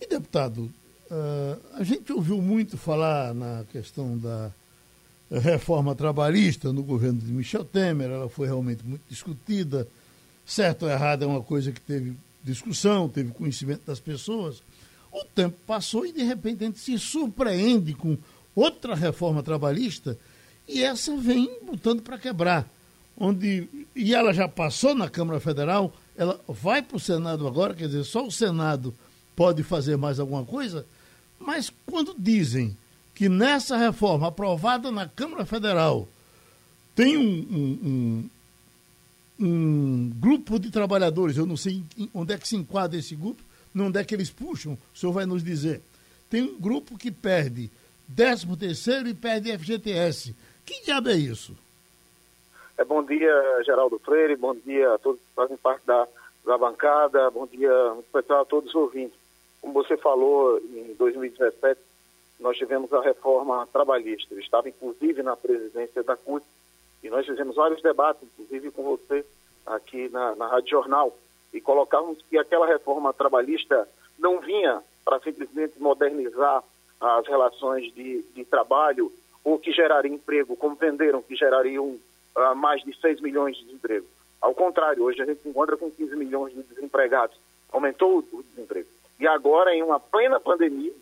E, 0.00 0.06
deputado, 0.06 0.70
uh, 1.10 1.60
a 1.74 1.84
gente 1.84 2.10
ouviu 2.10 2.40
muito 2.40 2.78
falar 2.78 3.34
na 3.34 3.64
questão 3.70 4.16
da 4.16 4.50
reforma 5.38 5.94
trabalhista 5.94 6.72
no 6.72 6.82
governo 6.82 7.20
de 7.20 7.32
Michel 7.32 7.64
Temer, 7.64 8.10
ela 8.10 8.28
foi 8.28 8.46
realmente 8.46 8.84
muito 8.84 9.02
discutida. 9.08 9.86
Certo 10.44 10.84
ou 10.84 10.90
errado 10.90 11.22
é 11.22 11.26
uma 11.26 11.42
coisa 11.42 11.70
que 11.70 11.80
teve 11.80 12.14
discussão, 12.42 13.08
teve 13.08 13.30
conhecimento 13.32 13.82
das 13.86 14.00
pessoas. 14.00 14.62
O 15.12 15.24
tempo 15.24 15.56
passou 15.66 16.04
e 16.04 16.12
de 16.12 16.22
repente 16.22 16.64
a 16.64 16.66
gente 16.66 16.80
se 16.80 16.98
surpreende 16.98 17.94
com 17.94 18.16
outra 18.54 18.94
reforma 18.94 19.42
trabalhista 19.42 20.18
e 20.66 20.82
essa 20.82 21.16
vem 21.16 21.50
botando 21.62 22.02
para 22.02 22.18
quebrar. 22.18 22.68
Onde, 23.16 23.68
e 23.94 24.14
ela 24.14 24.32
já 24.32 24.48
passou 24.48 24.94
na 24.94 25.08
Câmara 25.08 25.38
Federal, 25.40 25.94
ela 26.16 26.40
vai 26.48 26.80
para 26.80 26.96
o 26.96 27.00
Senado 27.00 27.46
agora, 27.46 27.74
quer 27.74 27.86
dizer, 27.86 28.04
só 28.04 28.26
o 28.26 28.32
Senado 28.32 28.94
pode 29.36 29.62
fazer 29.62 29.96
mais 29.96 30.18
alguma 30.18 30.44
coisa, 30.44 30.86
mas 31.38 31.72
quando 31.86 32.14
dizem 32.18 32.76
que 33.20 33.28
nessa 33.28 33.76
reforma 33.76 34.28
aprovada 34.28 34.90
na 34.90 35.06
Câmara 35.06 35.44
Federal 35.44 36.08
tem 36.96 37.18
um, 37.18 37.20
um, 37.22 38.30
um, 39.38 39.44
um, 39.46 40.12
grupo 40.18 40.58
de 40.58 40.70
trabalhadores, 40.70 41.36
eu 41.36 41.44
não 41.44 41.54
sei 41.54 41.82
onde 42.14 42.32
é 42.32 42.38
que 42.38 42.48
se 42.48 42.56
enquadra 42.56 42.98
esse 42.98 43.14
grupo, 43.14 43.42
onde 43.76 44.00
é 44.00 44.04
que 44.04 44.14
eles 44.14 44.30
puxam, 44.30 44.72
o 44.72 44.98
senhor 44.98 45.12
vai 45.12 45.26
nos 45.26 45.44
dizer. 45.44 45.82
Tem 46.30 46.40
um 46.40 46.58
grupo 46.58 46.96
que 46.96 47.10
perde 47.10 47.70
13 48.16 48.56
terceiro 48.56 49.06
e 49.06 49.12
perde 49.12 49.52
FGTS. 49.52 50.34
Que 50.64 50.80
diabo 50.86 51.10
é 51.10 51.16
isso? 51.16 51.54
É, 52.78 52.84
bom 52.86 53.04
dia, 53.04 53.62
Geraldo 53.66 53.98
Freire, 53.98 54.34
bom 54.34 54.54
dia 54.54 54.94
a 54.94 54.98
todos 54.98 55.20
que 55.20 55.34
fazem 55.36 55.58
parte 55.58 55.84
da, 55.84 56.08
da 56.46 56.56
bancada, 56.56 57.30
bom 57.30 57.46
dia, 57.46 57.70
a 57.70 58.44
todos 58.46 58.70
os 58.70 58.74
ouvintes. 58.74 59.18
Como 59.60 59.74
você 59.74 59.94
falou, 59.98 60.58
em 60.58 60.94
2017 60.98 61.89
nós 62.40 62.56
tivemos 62.56 62.92
a 62.92 63.02
reforma 63.02 63.66
trabalhista. 63.72 64.34
Estava, 64.34 64.68
inclusive, 64.68 65.22
na 65.22 65.36
presidência 65.36 66.02
da 66.02 66.16
CUT 66.16 66.44
e 67.02 67.10
nós 67.10 67.26
fizemos 67.26 67.56
vários 67.56 67.82
debates, 67.82 68.22
inclusive 68.22 68.70
com 68.70 68.82
você, 68.82 69.24
aqui 69.66 70.08
na, 70.08 70.34
na 70.34 70.46
Rádio 70.46 70.70
Jornal, 70.70 71.16
e 71.52 71.60
colocávamos 71.60 72.18
que 72.28 72.38
aquela 72.38 72.66
reforma 72.66 73.12
trabalhista 73.12 73.88
não 74.18 74.40
vinha 74.40 74.82
para 75.04 75.20
simplesmente 75.20 75.80
modernizar 75.80 76.62
as 77.00 77.26
relações 77.26 77.92
de, 77.94 78.22
de 78.34 78.44
trabalho 78.44 79.12
ou 79.42 79.58
que 79.58 79.72
geraria 79.72 80.12
emprego, 80.12 80.56
como 80.56 80.74
venderam, 80.74 81.22
que 81.22 81.34
gerariam 81.34 81.86
uh, 81.86 82.54
mais 82.54 82.82
de 82.82 82.94
6 83.00 83.20
milhões 83.20 83.56
de 83.56 83.72
emprego. 83.72 84.06
Ao 84.40 84.54
contrário, 84.54 85.02
hoje 85.02 85.22
a 85.22 85.24
gente 85.24 85.42
se 85.42 85.48
encontra 85.48 85.76
com 85.76 85.90
15 85.90 86.14
milhões 86.16 86.54
de 86.54 86.62
desempregados. 86.62 87.36
Aumentou 87.70 88.18
o 88.32 88.42
desemprego. 88.42 88.88
E 89.18 89.26
agora, 89.26 89.74
em 89.74 89.82
uma 89.82 89.98
plena 89.98 90.38
pandemia, 90.38 90.92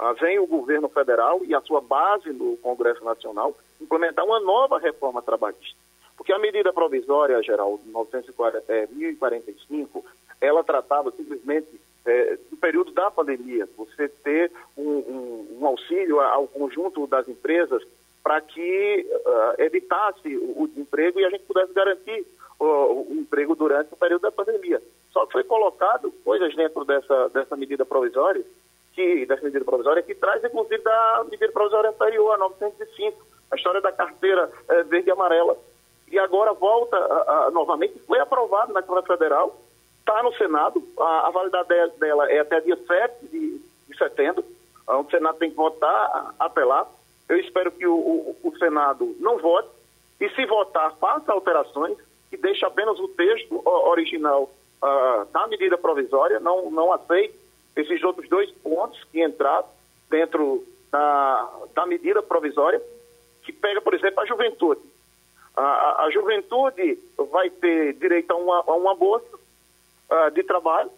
uh, 0.00 0.14
vem 0.20 0.38
o 0.38 0.46
governo 0.46 0.88
federal 0.88 1.44
e 1.44 1.54
a 1.54 1.60
sua 1.60 1.80
base 1.80 2.30
no 2.30 2.56
Congresso 2.58 3.04
Nacional 3.04 3.56
implementar 3.80 4.24
uma 4.24 4.40
nova 4.40 4.78
reforma 4.78 5.22
trabalhista. 5.22 5.76
Porque 6.16 6.32
a 6.32 6.38
medida 6.38 6.72
provisória 6.72 7.42
geral 7.42 7.78
940, 7.86 8.72
é, 8.72 8.86
1045, 8.90 10.04
ela 10.40 10.64
tratava 10.64 11.10
simplesmente 11.10 11.80
é, 12.06 12.38
do 12.50 12.56
período 12.56 12.92
da 12.92 13.10
pandemia, 13.10 13.68
você 13.76 14.08
ter 14.08 14.50
um, 14.76 14.82
um, 14.82 15.58
um 15.60 15.66
auxílio 15.66 16.20
ao 16.20 16.46
conjunto 16.46 17.06
das 17.06 17.28
empresas 17.28 17.82
para 18.22 18.40
que 18.40 19.06
uh, 19.08 19.62
evitasse 19.62 20.36
o, 20.36 20.62
o, 20.62 20.68
desemprego 20.68 21.20
e 21.20 21.24
a 21.24 21.30
gente 21.30 21.44
pudesse 21.44 21.72
garantir 21.72 22.26
o, 22.58 22.64
o, 22.64 23.08
emprego 23.12 23.54
durante 23.54 23.92
o 23.92 23.96
período 23.96 24.22
da 24.22 24.32
pandemia. 24.32 24.82
Só 25.12 25.26
que 25.26 25.32
foi 25.32 25.44
colocado 25.44 26.12
coisas 26.24 26.54
dentro 26.56 26.84
dessa, 26.84 27.28
dessa 27.28 27.56
medida 27.56 27.84
provisória, 27.84 28.44
que, 28.96 29.26
dessa 29.26 29.44
medida 29.44 29.64
provisória, 29.64 30.02
que 30.02 30.14
traz 30.14 30.42
inclusive 30.42 30.82
da 30.82 31.24
medida 31.30 31.52
provisória 31.52 31.90
anterior, 31.90 32.32
a 32.32 32.38
905, 32.38 33.24
a 33.50 33.56
história 33.56 33.80
da 33.82 33.92
carteira 33.92 34.50
eh, 34.68 34.82
verde 34.84 35.08
e 35.08 35.12
amarela. 35.12 35.56
E 36.10 36.18
agora 36.18 36.54
volta 36.54 36.96
a, 36.96 37.46
a, 37.46 37.50
novamente, 37.50 37.98
foi 38.06 38.18
aprovado 38.18 38.72
na 38.72 38.82
Câmara 38.82 39.06
Federal, 39.06 39.54
está 40.00 40.22
no 40.22 40.32
Senado, 40.34 40.82
a, 40.98 41.28
a, 41.28 41.30
validade 41.30 41.68
dela 41.98 42.30
é 42.30 42.38
até 42.38 42.60
dia 42.60 42.76
7 42.76 43.26
de, 43.26 43.60
de 43.88 43.98
setembro, 43.98 44.42
o 44.88 45.10
Senado 45.10 45.36
tem 45.36 45.50
que 45.50 45.56
votar, 45.56 46.34
apelar. 46.38 46.86
Eu 47.28 47.36
espero 47.38 47.72
que 47.72 47.86
o, 47.86 47.94
o, 47.94 48.36
o 48.44 48.56
Senado 48.56 49.14
não 49.18 49.36
vote, 49.38 49.68
e 50.20 50.28
se 50.30 50.46
votar, 50.46 50.94
faça 50.96 51.32
alterações, 51.32 51.98
que 52.30 52.36
deixe 52.36 52.64
apenas 52.64 52.98
o 52.98 53.08
texto 53.08 53.60
original 53.64 54.44
uh, 54.82 55.24
da 55.32 55.46
medida 55.48 55.76
provisória, 55.76 56.40
não, 56.40 56.70
não 56.70 56.92
aceite 56.92 57.34
esses 57.76 58.02
outros 58.02 58.28
dois 58.28 58.50
pontos 58.50 59.02
que 59.04 59.22
entraram 59.22 59.66
dentro 60.08 60.64
da, 60.90 61.50
da 61.74 61.86
medida 61.86 62.22
provisória, 62.22 62.80
que 63.42 63.52
pega, 63.52 63.80
por 63.80 63.94
exemplo, 63.94 64.20
a 64.20 64.26
juventude. 64.26 64.80
A, 65.54 65.62
a, 65.62 66.04
a 66.04 66.10
juventude 66.10 66.98
vai 67.30 67.50
ter 67.50 67.94
direito 67.94 68.30
a 68.30 68.36
uma, 68.36 68.64
a 68.66 68.74
uma 68.74 68.94
bolsa 68.94 69.36
uh, 69.36 70.30
de 70.32 70.42
trabalho 70.42 70.90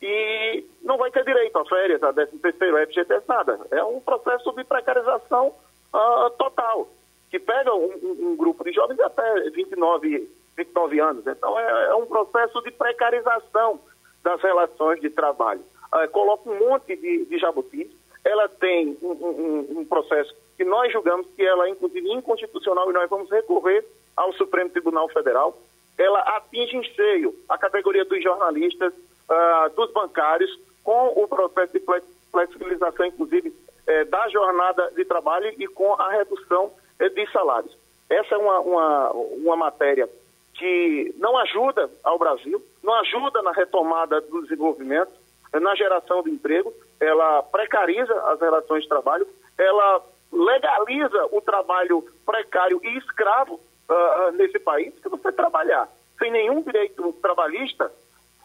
e 0.00 0.64
não 0.82 0.96
vai 0.96 1.10
ter 1.10 1.24
direito 1.24 1.56
a 1.56 1.64
férias, 1.64 2.02
a 2.02 2.12
13 2.12 2.38
terceiro, 2.38 2.76
a 2.76 2.86
FGTS, 2.86 3.24
nada. 3.28 3.60
É 3.70 3.84
um 3.84 4.00
processo 4.00 4.52
de 4.52 4.64
precarização 4.64 5.48
uh, 5.48 6.30
total, 6.36 6.88
que 7.30 7.38
pega 7.38 7.72
um, 7.72 8.16
um, 8.20 8.36
grupo 8.36 8.64
de 8.64 8.72
jovens 8.72 8.98
até 8.98 9.50
29, 9.50 10.28
29 10.56 11.00
anos. 11.00 11.26
Então, 11.26 11.58
é, 11.58 11.86
é 11.86 11.94
um 11.94 12.06
processo 12.06 12.60
de 12.62 12.72
precarização 12.72 13.78
das 14.24 14.40
relações 14.42 15.00
de 15.00 15.10
trabalho. 15.10 15.62
Uh, 15.92 16.08
coloca 16.10 16.48
um 16.48 16.58
monte 16.58 16.96
de, 16.96 17.26
de 17.26 17.38
jabutis, 17.38 17.88
ela 18.24 18.48
tem 18.48 18.96
um, 19.02 19.10
um, 19.10 19.78
um, 19.80 19.84
processo 19.84 20.34
que 20.56 20.64
nós 20.64 20.92
julgamos 20.92 21.26
que 21.34 21.42
ela 21.44 21.66
é, 21.66 21.70
inclusive, 21.70 22.10
inconstitucional 22.12 22.88
e 22.90 22.94
nós 22.94 23.10
vamos 23.10 23.30
recorrer 23.30 23.84
ao 24.16 24.32
Supremo 24.34 24.70
Tribunal 24.70 25.08
Federal. 25.08 25.56
Ela 25.98 26.20
atinge 26.36 26.76
em 26.76 26.84
cheio 26.84 27.34
a 27.48 27.58
categoria 27.58 28.04
dos 28.04 28.22
jornalistas, 28.22 28.92
uh, 28.92 29.70
dos 29.74 29.92
bancários, 29.92 30.58
com 30.82 31.08
o 31.16 31.28
processo 31.28 31.72
de 31.72 31.82
flexibilização, 32.30 33.06
inclusive, 33.06 33.52
eh, 33.86 34.04
da 34.04 34.28
jornada 34.28 34.90
de 34.96 35.04
trabalho 35.04 35.52
e 35.58 35.66
com 35.68 35.94
a 35.94 36.10
redução 36.10 36.72
eh, 36.98 37.08
de 37.08 37.30
salários. 37.30 37.76
Essa 38.08 38.34
é 38.34 38.38
uma, 38.38 38.60
uma, 38.60 39.10
uma 39.10 39.56
matéria 39.56 40.08
que 40.54 41.14
não 41.18 41.36
ajuda 41.38 41.90
ao 42.02 42.18
Brasil, 42.18 42.62
não 42.82 42.94
ajuda 42.94 43.42
na 43.42 43.52
retomada 43.52 44.20
do 44.20 44.42
desenvolvimento, 44.42 45.10
na 45.60 45.74
geração 45.74 46.22
de 46.22 46.30
emprego, 46.30 46.72
ela 47.00 47.42
precariza 47.42 48.14
as 48.30 48.40
relações 48.40 48.82
de 48.82 48.88
trabalho, 48.88 49.26
ela 49.58 50.02
legaliza 50.32 51.28
o 51.30 51.40
trabalho 51.40 52.02
precário 52.24 52.80
e 52.82 52.96
escravo 52.98 53.54
uh, 53.88 54.32
nesse 54.32 54.58
país, 54.58 54.94
que 55.00 55.08
você 55.08 55.30
trabalhar 55.30 55.88
sem 56.22 56.30
nenhum 56.30 56.62
direito 56.62 57.12
trabalhista, 57.20 57.90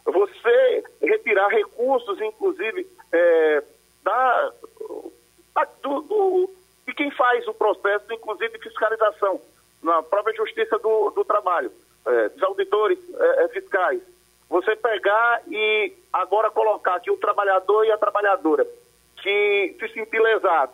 você 0.04 0.84
retirar 1.00 1.48
recursos, 1.48 2.20
inclusive, 2.20 2.84
é, 3.12 3.62
da 4.02 4.52
do, 5.82 6.00
do, 6.02 6.50
de 6.86 6.94
quem 6.94 7.10
faz 7.12 7.46
o 7.46 7.54
processo, 7.54 8.12
inclusive 8.12 8.58
de 8.58 8.64
fiscalização, 8.64 9.40
na 9.82 10.02
própria 10.02 10.34
Justiça 10.34 10.78
do, 10.78 11.10
do 11.10 11.24
Trabalho, 11.24 11.70
é, 12.06 12.28
dos 12.30 12.42
auditores 12.42 12.98
é, 13.14 13.44
é 13.44 13.48
fiscais. 13.48 14.00
Você 14.48 14.74
pegar 14.76 15.42
e 15.48 15.92
agora 16.12 16.50
colocar 16.50 16.98
que 17.00 17.10
o 17.10 17.16
trabalhador 17.16 17.84
e 17.84 17.92
a 17.92 17.98
trabalhadora 17.98 18.66
que 19.22 19.76
se 19.78 19.88
sentir 19.88 20.20
lesado 20.20 20.72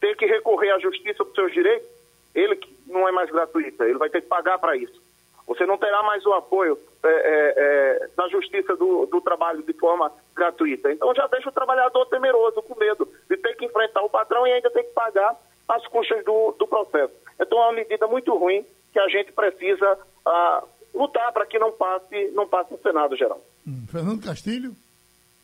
ter 0.00 0.16
que 0.16 0.26
recorrer 0.26 0.70
à 0.70 0.78
justiça 0.78 1.24
por 1.24 1.34
seus 1.34 1.52
direitos, 1.52 1.88
ele 2.34 2.58
não 2.86 3.08
é 3.08 3.12
mais 3.12 3.30
gratuita, 3.30 3.84
ele 3.84 3.98
vai 3.98 4.08
ter 4.08 4.22
que 4.22 4.28
pagar 4.28 4.58
para 4.58 4.76
isso. 4.76 5.00
Você 5.46 5.64
não 5.66 5.78
terá 5.78 6.02
mais 6.02 6.24
o 6.26 6.32
apoio 6.34 6.78
é, 7.02 7.08
é, 7.08 7.54
é, 7.56 8.08
da 8.14 8.28
justiça 8.28 8.76
do, 8.76 9.06
do, 9.06 9.20
trabalho 9.20 9.62
de 9.62 9.72
forma 9.72 10.12
gratuita. 10.34 10.92
Então 10.92 11.14
já 11.14 11.26
deixa 11.26 11.48
o 11.48 11.52
trabalhador 11.52 12.04
temeroso, 12.06 12.62
com 12.62 12.78
medo 12.78 13.08
de 13.28 13.36
ter 13.36 13.56
que 13.56 13.64
enfrentar 13.64 14.02
o 14.02 14.10
patrão 14.10 14.46
e 14.46 14.52
ainda 14.52 14.70
ter 14.70 14.82
que 14.84 14.92
pagar 14.92 15.34
as 15.68 15.86
custas 15.86 16.22
do, 16.24 16.52
do 16.58 16.66
processo. 16.66 17.14
Então 17.40 17.58
é 17.58 17.62
uma 17.62 17.72
medida 17.72 18.06
muito 18.06 18.36
ruim 18.36 18.64
que 18.92 18.98
a 18.98 19.08
gente 19.08 19.32
precisa 19.32 19.98
ah, 20.26 20.64
lutar 20.94 21.32
para 21.32 21.46
que 21.46 21.58
não 21.58 21.72
passe, 21.72 22.30
não 22.34 22.46
passe 22.46 22.72
no 22.72 22.78
Senado, 22.78 23.16
geral. 23.16 23.40
Hum, 23.66 23.84
Fernando 23.90 24.24
Castilho. 24.24 24.74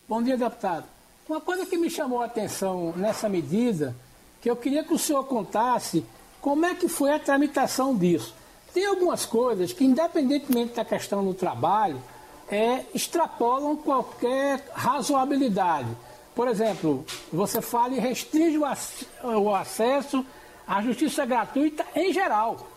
Bom 0.09 0.22
dia, 0.22 0.37
deputado. 0.37 0.85
Uma 1.28 1.40
coisa 1.40 1.64
que 1.64 1.76
me 1.76 1.88
chamou 1.88 2.20
a 2.20 2.26
atenção 2.26 2.92
nessa 2.96 3.28
medida, 3.28 3.94
que 4.42 4.50
eu 4.50 4.57
queria 4.57 4.85
que 4.85 4.92
o 4.92 4.98
senhor 4.98 5.24
contasse 5.24 6.04
como 6.40 6.66
é 6.66 6.74
que 6.74 6.88
foi 6.88 7.12
a 7.12 7.18
tramitação 7.18 7.96
disso. 7.96 8.35
Tem 8.74 8.85
algumas 8.85 9.24
coisas 9.24 9.72
que, 9.72 9.85
independentemente 9.85 10.74
da 10.74 10.85
questão 10.85 11.24
do 11.24 11.33
trabalho, 11.33 12.02
é, 12.50 12.85
extrapolam 12.94 13.76
qualquer 13.76 14.68
razoabilidade. 14.74 15.88
Por 16.35 16.48
exemplo, 16.48 17.04
você 17.33 17.62
fala 17.62 17.94
e 17.94 18.00
restringe 18.00 18.59
o 18.59 19.54
acesso 19.54 20.26
à 20.66 20.83
justiça 20.83 21.24
gratuita 21.24 21.87
em 21.94 22.12
geral. 22.12 22.73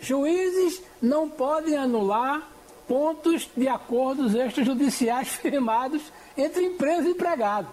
Juízes 0.00 0.82
não 1.00 1.28
podem 1.28 1.76
anular 1.76 2.48
pontos 2.86 3.48
de 3.56 3.68
acordos 3.68 4.34
extrajudiciais 4.34 5.28
firmados 5.36 6.02
entre 6.36 6.64
empresa 6.64 7.08
e 7.08 7.12
empregado. 7.12 7.68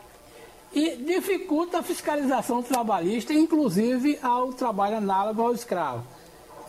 E 0.73 0.97
dificulta 0.97 1.79
a 1.79 1.83
fiscalização 1.83 2.61
trabalhista, 2.61 3.33
inclusive 3.33 4.19
ao 4.21 4.51
trabalho 4.51 4.97
análogo 4.97 5.41
ao 5.41 5.53
escravo. 5.53 6.03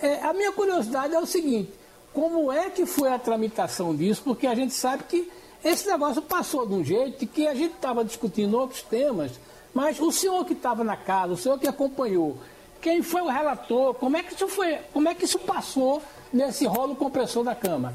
É, 0.01 0.23
a 0.23 0.33
minha 0.33 0.53
curiosidade 0.53 1.14
é 1.14 1.19
o 1.19 1.27
seguinte: 1.27 1.73
como 2.12 2.53
é 2.53 2.71
que 2.71 2.87
foi 2.87 3.12
a 3.12 3.19
tramitação 3.19 3.95
disso? 3.97 4.23
Porque 4.25 4.47
a 4.47 4.55
gente 4.55 4.75
sabe 4.75 5.05
que 5.05 5.29
esse 5.64 5.88
negócio 5.88 6.23
passou 6.23 6.64
de 6.66 6.75
um 6.75 6.85
jeito 6.85 7.27
que 7.27 7.49
a 7.49 7.55
gente 7.55 7.75
estava 7.75 8.05
discutindo 8.05 8.57
outros 8.57 8.83
temas, 8.83 9.33
mas 9.75 9.99
o 10.01 10.12
senhor 10.12 10.45
que 10.45 10.53
estava 10.53 10.85
na 10.85 10.97
casa, 10.97 11.33
o 11.33 11.37
senhor 11.37 11.59
que 11.59 11.66
acompanhou, 11.66 12.38
quem 12.81 13.03
foi 13.03 13.22
o 13.22 13.29
relator, 13.29 13.95
como 13.95 14.16
é 14.16 14.22
que 14.22 14.35
isso 14.35 14.49
foi, 14.49 14.77
como 14.93 15.09
é 15.09 15.14
que 15.14 15.24
isso 15.24 15.39
passou 15.39 16.03
nesse 16.33 16.66
rolo 16.66 16.97
compressor 16.97 17.45
da 17.45 17.55
Câmara? 17.55 17.95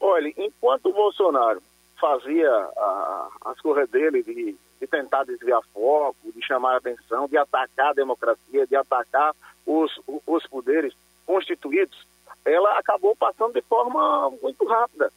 Olha, 0.00 0.32
enquanto 0.36 0.86
o 0.86 0.92
Bolsonaro 0.92 1.62
fazia 1.98 2.50
a, 2.50 3.28
as 3.46 3.60
corredas 3.60 3.90
dele 3.90 4.22
de, 4.22 4.56
de, 4.80 4.86
tentar 4.86 5.24
desviar 5.24 5.62
foco, 5.72 6.16
de 6.34 6.44
chamar 6.44 6.74
a 6.74 6.76
atenção, 6.76 7.26
de 7.26 7.36
atacar 7.36 7.90
a 7.90 7.94
democracia, 7.94 8.66
de 8.66 8.76
atacar 8.76 9.34
os, 9.66 9.98
os 10.26 10.46
poderes 10.46 10.94
constituídos, 11.24 12.06
ela 12.44 12.78
acabou 12.78 13.16
passando 13.16 13.54
de 13.54 13.62
forma 13.62 14.30
muito 14.42 14.64
rápida 14.66 15.10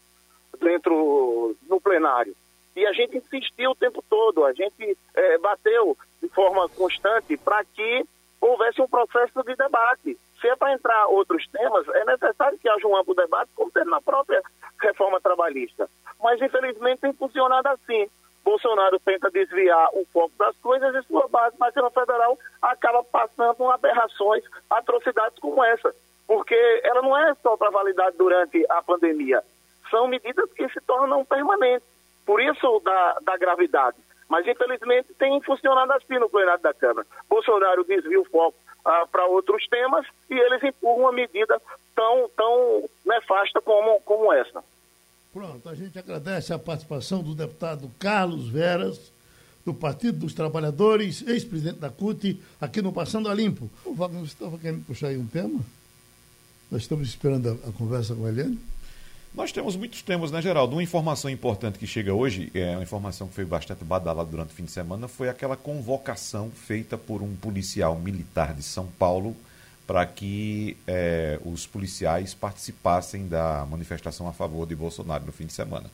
dentro 0.60 1.56
no 1.68 1.80
plenário. 1.80 2.36
E 2.76 2.86
a 2.86 2.94
gente 2.94 3.18
insistiu 3.18 3.72
o 3.72 3.76
tempo 3.76 4.04
todo, 4.10 4.46
a 4.46 4.54
gente 4.54 4.98
é, 5.14 5.38
bateu 5.38 5.98
de 6.22 6.30
forma 6.30 6.68
constante 6.70 7.36
para 7.38 7.64
que 7.66 8.06
houvesse 8.42 8.82
um 8.82 8.88
processo 8.88 9.44
de 9.44 9.56
debate. 9.56 10.18
Se 10.40 10.48
é 10.48 10.56
para 10.56 10.74
entrar 10.74 11.08
outros 11.08 11.48
temas, 11.48 11.88
é 11.90 12.06
necessário 12.06 12.58
que 12.58 12.70
haja 12.70 12.88
um 12.88 12.96
amplo 12.96 13.14
debate, 13.14 13.52
como 13.56 13.72
teve 13.72 13.90
na 13.90 14.02
própria 14.02 14.42
reforma 14.82 15.20
trabalhista. 15.20 15.90
Mas, 16.22 16.42
infelizmente, 16.42 17.02
tem 17.02 17.14
funcionado 17.14 17.68
assim. 17.70 18.10
Bolsonaro 18.44 19.00
tenta 19.00 19.30
desviar 19.30 19.90
o 19.94 20.06
foco 20.06 20.32
das 20.40 20.56
coisas 20.58 20.96
e 20.96 21.08
sua 21.08 21.28
base 21.28 21.60
nacional 21.60 21.92
federal 21.92 22.40
acaba 22.62 23.04
passando 23.04 23.70
aberrações, 23.70 24.44
atrocidades 24.70 25.38
como 25.40 25.64
essa. 25.64 25.94
Porque 26.26 26.56
ela 26.84 27.02
não 27.02 27.18
é 27.18 27.34
só 27.36 27.58
para 27.58 27.70
validade 27.70 28.18
durante 28.18 28.66
a 28.70 28.82
pandemia. 28.82 29.44
São 29.90 30.08
medidas 30.08 30.52
que 30.54 30.68
se 30.70 30.80
tornam 30.82 31.26
permanentes. 31.26 31.88
Por 32.26 32.42
isso 32.42 32.80
da, 32.80 33.18
da 33.22 33.38
gravidade. 33.38 33.98
Mas, 34.30 34.48
infelizmente, 34.48 35.14
tem 35.18 35.42
funcionado 35.42 35.92
assim 35.94 36.20
no 36.20 36.30
plenário 36.30 36.62
da 36.62 36.74
Câmara. 36.74 37.06
Bolsonaro 37.28 37.84
desvia 37.84 38.22
o 38.22 38.26
foco 38.26 38.56
ah, 38.86 39.08
para 39.12 39.26
outros 39.26 39.68
temas 39.68 40.06
e 40.30 40.36
eles 40.36 40.64
empurram 40.64 41.02
uma 41.02 41.12
medida 41.12 41.60
tão, 41.96 42.30
tão 42.38 42.90
nefasta 43.06 43.60
como, 43.60 44.00
como 44.02 44.32
essa. 44.32 44.64
Pronto, 45.34 45.68
a 45.68 45.76
gente 45.76 45.98
agradece 45.98 46.54
a 46.54 46.60
participação 46.60 47.22
do 47.22 47.36
deputado 47.36 47.90
Carlos 48.00 48.48
Veras, 48.50 49.12
do 49.66 49.74
Partido 49.74 50.20
dos 50.20 50.34
Trabalhadores, 50.34 51.28
ex-presidente 51.28 51.80
da 51.80 51.90
CUT, 51.90 52.42
aqui 52.62 52.82
no 52.82 52.94
Passando 52.94 53.30
a 53.30 53.34
Limpo. 53.34 53.70
O 53.86 53.94
Wagner, 53.94 54.22
você 54.22 54.34
estava 54.34 54.58
querendo 54.58 54.86
puxar 54.86 55.08
aí 55.08 55.18
um 55.18 55.28
tema? 55.28 55.60
Nós 56.72 56.84
estamos 56.84 57.08
esperando 57.08 57.50
a, 57.50 57.70
a 57.70 57.72
conversa 57.72 58.16
com 58.16 58.26
a 58.26 58.30
Eliane. 58.30 58.60
Nós 59.34 59.52
temos 59.52 59.76
muitos 59.76 60.02
temas, 60.02 60.32
né, 60.32 60.42
Geraldo? 60.42 60.76
Uma 60.76 60.84
informação 60.84 61.30
importante 61.30 61.78
que 61.78 61.86
chega 61.86 62.14
hoje, 62.14 62.52
é 62.54 62.72
uma 62.72 62.84
informação 62.84 63.28
que 63.28 63.36
foi 63.36 63.46
bastante 63.46 63.84
badalada 63.84 64.30
durante 64.30 64.50
o 64.50 64.54
fim 64.54 64.66
de 64.66 64.72
semana, 64.72 65.08
foi 65.08 65.30
aquela 65.30 65.56
convocação 65.56 66.50
feita 66.50 66.98
por 66.98 67.22
um 67.22 67.36
policial 67.36 67.96
militar 67.96 68.54
de 68.54 68.64
São 68.64 68.88
Paulo 68.98 69.36
para 69.86 70.06
que 70.06 70.78
é, 70.86 71.40
os 71.46 71.66
policiais 71.66 72.34
participassem 72.34 73.28
da 73.28 73.66
manifestação 73.70 74.28
a 74.28 74.34
favor 74.34 74.68
de 74.68 74.76
Bolsonaro 74.76 75.26
no 75.26 75.32
fim 75.32 75.46
de 75.46 75.54
semana. 75.54 75.90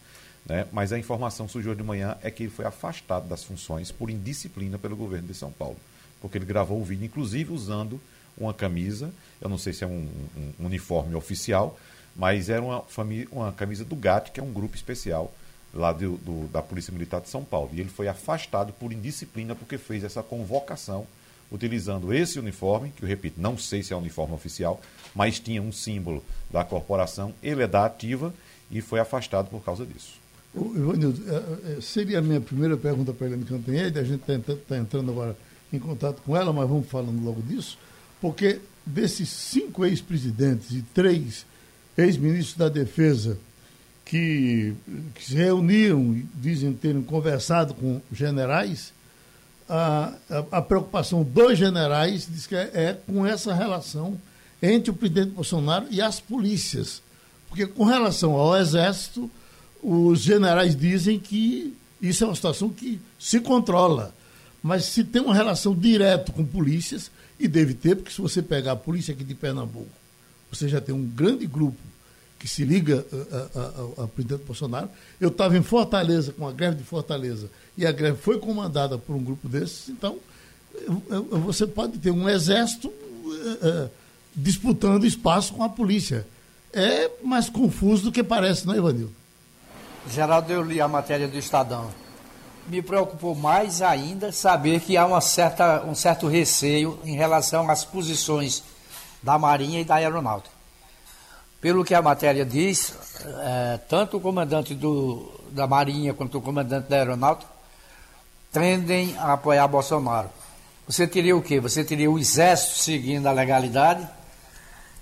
Né? 0.45 0.65
Mas 0.71 0.93
a 0.93 0.99
informação 0.99 1.47
surgiu 1.47 1.75
de 1.75 1.83
manhã 1.83 2.17
é 2.21 2.31
que 2.31 2.43
ele 2.43 2.49
foi 2.49 2.65
afastado 2.65 3.27
das 3.27 3.43
funções 3.43 3.91
por 3.91 4.09
indisciplina 4.09 4.77
pelo 4.77 4.95
governo 4.95 5.27
de 5.27 5.33
São 5.33 5.51
Paulo, 5.51 5.77
porque 6.21 6.38
ele 6.38 6.45
gravou 6.45 6.79
um 6.79 6.83
vídeo, 6.83 7.05
inclusive 7.05 7.51
usando 7.51 7.99
uma 8.38 8.53
camisa, 8.53 9.11
eu 9.41 9.49
não 9.49 9.57
sei 9.57 9.71
se 9.71 9.83
é 9.83 9.88
um, 9.88 10.09
um, 10.38 10.53
um 10.59 10.65
uniforme 10.65 11.15
oficial, 11.15 11.77
mas 12.16 12.49
era 12.49 12.61
uma, 12.61 12.84
uma 13.32 13.51
camisa 13.51 13.84
do 13.84 13.95
GAT, 13.95 14.32
que 14.32 14.39
é 14.39 14.43
um 14.43 14.53
grupo 14.53 14.76
especial 14.76 15.34
lá 15.74 15.91
do, 15.91 16.18
do, 16.18 16.47
da 16.47 16.61
Polícia 16.61 16.93
Militar 16.93 17.20
de 17.20 17.30
São 17.30 17.43
Paulo. 17.43 17.70
E 17.74 17.80
ele 17.82 17.89
foi 17.89 18.07
afastado 18.07 18.72
por 18.72 18.93
indisciplina 18.93 19.53
porque 19.53 19.78
fez 19.78 20.03
essa 20.03 20.24
convocação 20.24 21.05
utilizando 21.51 22.13
esse 22.13 22.39
uniforme, 22.39 22.91
que 22.95 23.03
eu 23.03 23.07
repito, 23.07 23.39
não 23.39 23.57
sei 23.57 23.84
se 23.84 23.93
é 23.93 23.95
uniforme 23.95 24.34
oficial, 24.34 24.82
mas 25.13 25.39
tinha 25.39 25.61
um 25.61 25.72
símbolo 25.72 26.24
da 26.49 26.63
corporação, 26.63 27.34
ele 27.43 27.61
é 27.61 27.68
da 27.68 27.86
ativa 27.86 28.34
e 28.72 28.82
foi 28.82 28.99
afastado 28.99 29.49
por 29.49 29.63
causa 29.63 29.86
disso. 29.86 30.13
Ivanildo, 30.55 31.22
é, 31.30 31.78
é, 31.78 31.82
seria 31.82 32.20
a 32.20 32.22
minha 32.22 32.39
primeira 32.39 32.78
pergunta 32.78 33.13
para 33.13 33.28
a 33.28 33.30
Helene 33.30 33.45
Cantanhede, 33.45 33.99
a 33.99 34.03
gente 34.03 34.22
está 34.32 34.55
tá 34.68 34.78
entrando 34.78 35.11
agora 35.11 35.38
em 35.72 35.80
contato 35.80 36.22
com 36.22 36.36
ela, 36.36 36.53
mas 36.53 36.68
vamos 36.68 36.88
falando 36.88 37.24
logo 37.24 37.41
disso, 37.41 37.78
porque 38.22 38.61
desses 38.86 39.30
cinco 39.30 39.86
ex-presidentes 39.86 40.72
e 40.72 40.82
três 40.82 41.45
ex-ministros 41.98 42.58
da 42.58 42.70
Defesa 42.70 43.38
que, 44.04 44.74
que, 45.16 45.26
se 45.26 45.36
reuniram 45.36 46.16
e 46.16 46.26
dizem 46.36 46.74
terem 46.74 47.02
conversado 47.02 47.74
com 47.74 48.00
generais, 48.12 48.93
a, 49.68 50.14
a, 50.30 50.58
a, 50.58 50.62
preocupação 50.62 51.24
dos 51.24 51.58
generais 51.58 52.28
diz 52.32 52.46
que 52.46 52.56
é, 52.56 52.70
é, 52.74 52.98
com 53.08 53.26
essa 53.26 53.54
relação 53.54 54.20
entre 54.62 54.91
o 54.91 54.93
presidente 54.93 55.32
Bolsonaro 55.32 55.88
e 55.89 56.02
as 56.02 56.20
polícias. 56.20 57.02
Porque 57.50 57.66
com 57.66 57.84
relação 57.84 58.34
ao 58.34 58.56
Exército, 58.56 59.30
os 59.82 60.20
generais 60.20 60.76
dizem 60.76 61.18
que 61.18 61.76
isso 62.02 62.24
é 62.24 62.28
uma 62.28 62.36
situação 62.36 62.70
que 62.70 63.00
se 63.20 63.39
controla. 63.39 64.14
Mas 64.62 64.86
se 64.86 65.04
tem 65.04 65.22
uma 65.22 65.34
relação 65.34 65.76
direta 65.76 66.32
com 66.32 66.46
polícias, 66.46 67.10
e 67.39 67.48
deve 67.48 67.74
ter, 67.74 67.96
porque 67.96 68.12
se 68.12 68.22
você 68.22 68.41
pegar 68.41 68.74
a 68.74 68.78
polícia 68.78 69.14
aqui 69.14 69.24
de 69.24 69.36
Pernambuco, 69.36 69.89
você 70.52 70.68
já 70.68 70.80
tem 70.80 70.93
um 70.93 71.06
grande 71.06 71.46
grupo 71.46 71.78
que 72.39 72.48
se 72.48 72.64
liga 72.64 73.06
ao 73.98 74.08
presidente 74.08 74.43
Bolsonaro. 74.43 74.89
Eu 75.20 75.30
estava 75.30 75.58
em 75.58 75.64
Fortaleza 75.64 76.32
com 76.32 76.48
a 76.48 76.52
greve 76.52 76.78
de 76.78 76.84
Fortaleza 76.84 77.50
e 77.78 77.86
a 77.86 77.91
greve 77.91 78.18
foi 78.18 78.39
comandada 78.39 78.98
por 78.98 79.16
um 79.16 79.24
grupo 79.24 79.50
desses, 79.50 79.89
então 79.89 80.20
você 81.32 81.66
pode 81.66 81.98
ter 81.98 82.12
um 82.12 82.28
exército 82.28 82.89
uh, 82.89 83.89
disputando 84.36 85.06
espaço 85.06 85.54
com 85.54 85.64
a 85.64 85.70
polícia. 85.70 86.28
É 86.74 87.10
mais 87.24 87.50
confuso 87.50 88.04
do 88.04 88.12
que 88.12 88.22
parece, 88.22 88.68
não 88.68 88.74
é, 88.74 88.78
Ivanildo? 88.78 89.16
Geraldo, 90.12 90.52
eu 90.52 90.62
li 90.62 90.82
a 90.82 90.88
matéria 90.88 91.28
do 91.28 91.38
Estadão. 91.38 91.89
Me 92.68 92.82
preocupou 92.82 93.34
mais 93.34 93.82
ainda 93.82 94.32
saber 94.32 94.82
que 94.82 94.98
há 94.98 95.06
uma 95.06 95.22
certa, 95.22 95.84
um 95.86 95.96
certo 95.96 96.28
receio 96.28 97.00
em 97.04 97.16
relação 97.16 97.70
às 97.70 97.86
posições 97.86 98.64
da 99.26 99.39
Marinha 99.39 99.82
e 99.82 99.84
da 99.84 99.95
Aeronáutica. 99.95 100.53
Pelo 101.59 101.84
que 101.84 101.95
a 101.95 102.01
matéria 102.01 102.45
diz, 102.45 102.95
é, 103.26 103.80
tanto 103.89 104.17
o 104.17 104.21
comandante 104.21 104.76
do, 104.76 105.32
da 105.49 105.65
Marinha 105.65 106.13
quanto 106.13 106.38
o 106.38 106.41
comandante 106.41 106.88
da 106.88 106.97
Aeronáutica 106.97 107.51
tendem 108.51 109.17
a 109.17 109.34
apoiar 109.34 109.67
Bolsonaro. 109.67 110.30
Você 110.88 111.07
teria 111.07 111.36
o 111.36 111.41
quê? 111.41 111.59
Você 111.59 111.84
teria 111.84 112.09
o 112.09 112.19
exército 112.19 112.78
seguindo 112.78 113.26
a 113.26 113.32
legalidade, 113.32 114.07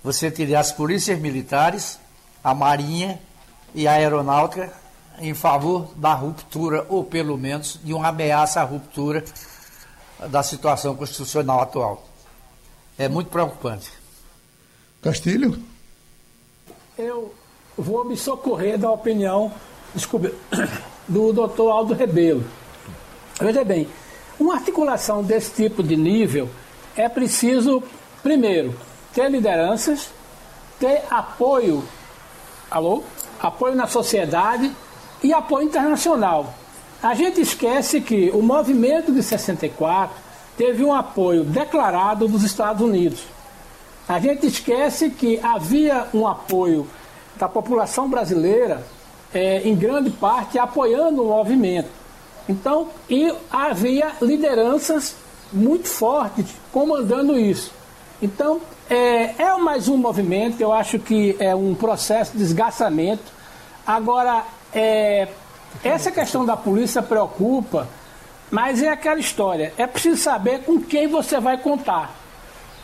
você 0.02 0.32
teria 0.32 0.58
as 0.58 0.72
polícias 0.72 1.20
militares, 1.20 2.00
a 2.42 2.54
Marinha 2.54 3.20
e 3.76 3.86
a 3.90 3.92
Aeronáutica 3.92 4.72
em 5.20 5.34
favor 5.34 5.92
da 5.98 6.14
ruptura, 6.14 6.86
ou 6.88 7.04
pelo 7.04 7.38
menos 7.38 7.78
de 7.84 7.94
uma 7.94 8.08
ameaça 8.08 8.62
à 8.62 8.64
ruptura 8.64 9.26
da 10.30 10.42
situação 10.42 10.96
constitucional 10.96 11.62
atual. 11.62 12.08
É 12.98 13.10
muito 13.10 13.30
preocupante. 13.30 14.03
Castilho? 15.04 15.62
eu 16.98 17.34
vou 17.78 18.06
me 18.06 18.16
socorrer 18.16 18.78
da 18.78 18.90
opinião, 18.90 19.52
desculpe, 19.94 20.34
do 21.08 21.34
doutor 21.34 21.72
Aldo 21.72 21.94
Rebelo. 21.94 22.44
Veja 23.40 23.64
bem, 23.64 23.88
uma 24.40 24.56
articulação 24.56 25.24
desse 25.24 25.54
tipo 25.64 25.84
de 25.84 25.98
nível 25.98 26.50
é 26.96 27.10
preciso, 27.10 27.84
primeiro, 28.22 28.76
ter 29.14 29.30
lideranças, 29.30 30.10
ter 30.80 31.04
apoio, 31.10 31.84
alô? 32.70 33.04
Apoio 33.42 33.76
na 33.76 33.88
sociedade 33.88 34.72
e 35.22 35.34
apoio 35.34 35.68
internacional. 35.68 36.54
A 37.02 37.14
gente 37.14 37.42
esquece 37.42 38.00
que 38.00 38.30
o 38.34 38.42
movimento 38.42 39.12
de 39.12 39.22
64 39.22 40.16
teve 40.56 40.84
um 40.84 40.94
apoio 40.94 41.44
declarado 41.44 42.28
dos 42.28 42.44
Estados 42.44 42.82
Unidos. 42.82 43.33
A 44.08 44.20
gente 44.20 44.46
esquece 44.46 45.10
que 45.10 45.40
havia 45.42 46.08
um 46.14 46.28
apoio 46.28 46.88
da 47.38 47.48
população 47.48 48.10
brasileira, 48.10 48.84
é, 49.34 49.62
em 49.62 49.76
grande 49.76 50.10
parte, 50.10 50.60
apoiando 50.60 51.24
o 51.24 51.28
movimento. 51.28 51.90
Então, 52.48 52.90
e 53.10 53.34
havia 53.50 54.12
lideranças 54.22 55.16
muito 55.52 55.88
fortes 55.88 56.48
comandando 56.72 57.40
isso. 57.40 57.72
Então, 58.22 58.60
é, 58.90 59.42
é 59.42 59.58
mais 59.58 59.88
um 59.88 59.96
movimento, 59.96 60.60
eu 60.60 60.74
acho 60.74 61.00
que 61.00 61.38
é 61.40 61.56
um 61.56 61.74
processo 61.74 62.34
de 62.34 62.40
desgastamento. 62.40 63.32
Agora, 63.88 64.44
é, 64.74 65.30
essa 65.82 66.12
questão 66.12 66.46
da 66.46 66.58
polícia 66.58 67.02
preocupa, 67.02 67.88
mas 68.52 68.84
é 68.84 68.90
aquela 68.90 69.20
história: 69.20 69.74
é 69.78 69.88
preciso 69.88 70.22
saber 70.22 70.64
com 70.64 70.82
quem 70.82 71.08
você 71.08 71.40
vai 71.40 71.58
contar 71.58 72.23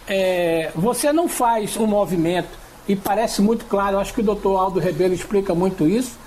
é, 0.09 0.71
você 0.75 1.13
não 1.13 1.29
faz 1.29 1.77
um 1.77 1.85
movimento, 1.85 2.49
e 2.87 2.95
parece 2.95 3.39
muito 3.39 3.65
claro, 3.65 3.99
acho 3.99 4.11
que 4.11 4.21
o 4.21 4.23
doutor 4.23 4.57
Aldo 4.57 4.79
Rebelo 4.79 5.13
explica 5.13 5.53
muito 5.53 5.87
isso. 5.87 6.17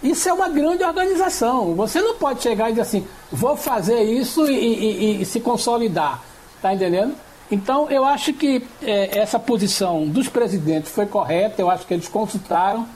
Isso 0.00 0.28
é 0.28 0.32
uma 0.32 0.48
grande 0.48 0.84
organização. 0.84 1.74
Você 1.74 2.00
não 2.00 2.14
pode 2.14 2.42
chegar 2.42 2.68
e 2.68 2.72
dizer 2.72 2.82
assim, 2.82 3.06
vou 3.30 3.56
fazer 3.56 4.00
isso 4.02 4.46
e, 4.46 4.54
e, 4.54 5.22
e 5.22 5.24
se 5.24 5.40
consolidar. 5.40 6.22
Está 6.56 6.72
entendendo? 6.72 7.14
Então, 7.50 7.90
eu 7.90 8.04
acho 8.04 8.32
que 8.32 8.64
é, 8.82 9.18
essa 9.18 9.38
posição 9.38 10.06
dos 10.06 10.28
presidentes 10.28 10.92
foi 10.92 11.06
correta, 11.06 11.60
eu 11.60 11.68
acho 11.68 11.84
que 11.86 11.92
eles 11.92 12.06
consultaram. 12.06 12.86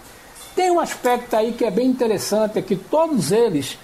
Tem 0.54 0.70
um 0.70 0.78
aspecto 0.78 1.34
aí 1.34 1.52
que 1.52 1.64
é 1.64 1.70
bem 1.70 1.88
interessante, 1.88 2.60
é 2.60 2.62
que 2.62 2.76
todos 2.76 3.32
eles 3.32 3.76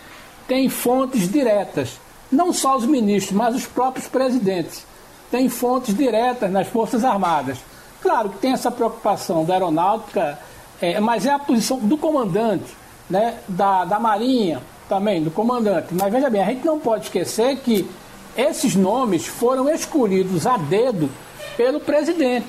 têm 0.47 0.69
fontes 0.69 1.29
diretas, 1.29 2.01
não 2.31 2.53
só 2.53 2.77
os 2.77 2.87
ministros, 2.87 3.37
mas 3.37 3.57
os 3.57 3.67
próprios 3.67 4.07
presidentes 4.07 4.87
tem 5.33 5.49
fontes 5.49 5.97
diretas 5.97 6.53
nas 6.53 6.69
Forças 6.69 7.03
Armadas. 7.03 7.59
Claro 8.03 8.29
que 8.29 8.39
tem 8.39 8.53
essa 8.53 8.71
preocupação 8.71 9.47
da 9.47 9.55
aeronáutica, 9.55 10.39
é, 10.79 11.01
mas 11.01 11.25
é 11.25 11.31
a 11.31 11.39
posição 11.39 11.79
do 11.79 11.97
comandante, 11.97 12.77
né, 13.09 13.39
da, 13.49 13.87
da 13.87 13.99
Marinha 13.99 14.61
também, 14.91 15.23
do 15.23 15.31
comandante. 15.31 15.95
Mas 15.95 16.13
veja 16.13 16.29
bem, 16.29 16.43
a 16.43 16.47
gente 16.47 16.67
não 16.67 16.79
pode 16.79 17.05
esquecer 17.05 17.57
que 17.61 17.89
esses 18.37 18.77
nomes 18.77 19.27
foram 19.27 19.71
escolhidos 19.71 20.47
a 20.47 20.59
dedo 20.59 21.09
pelo 21.57 21.81
presidente, 21.81 22.47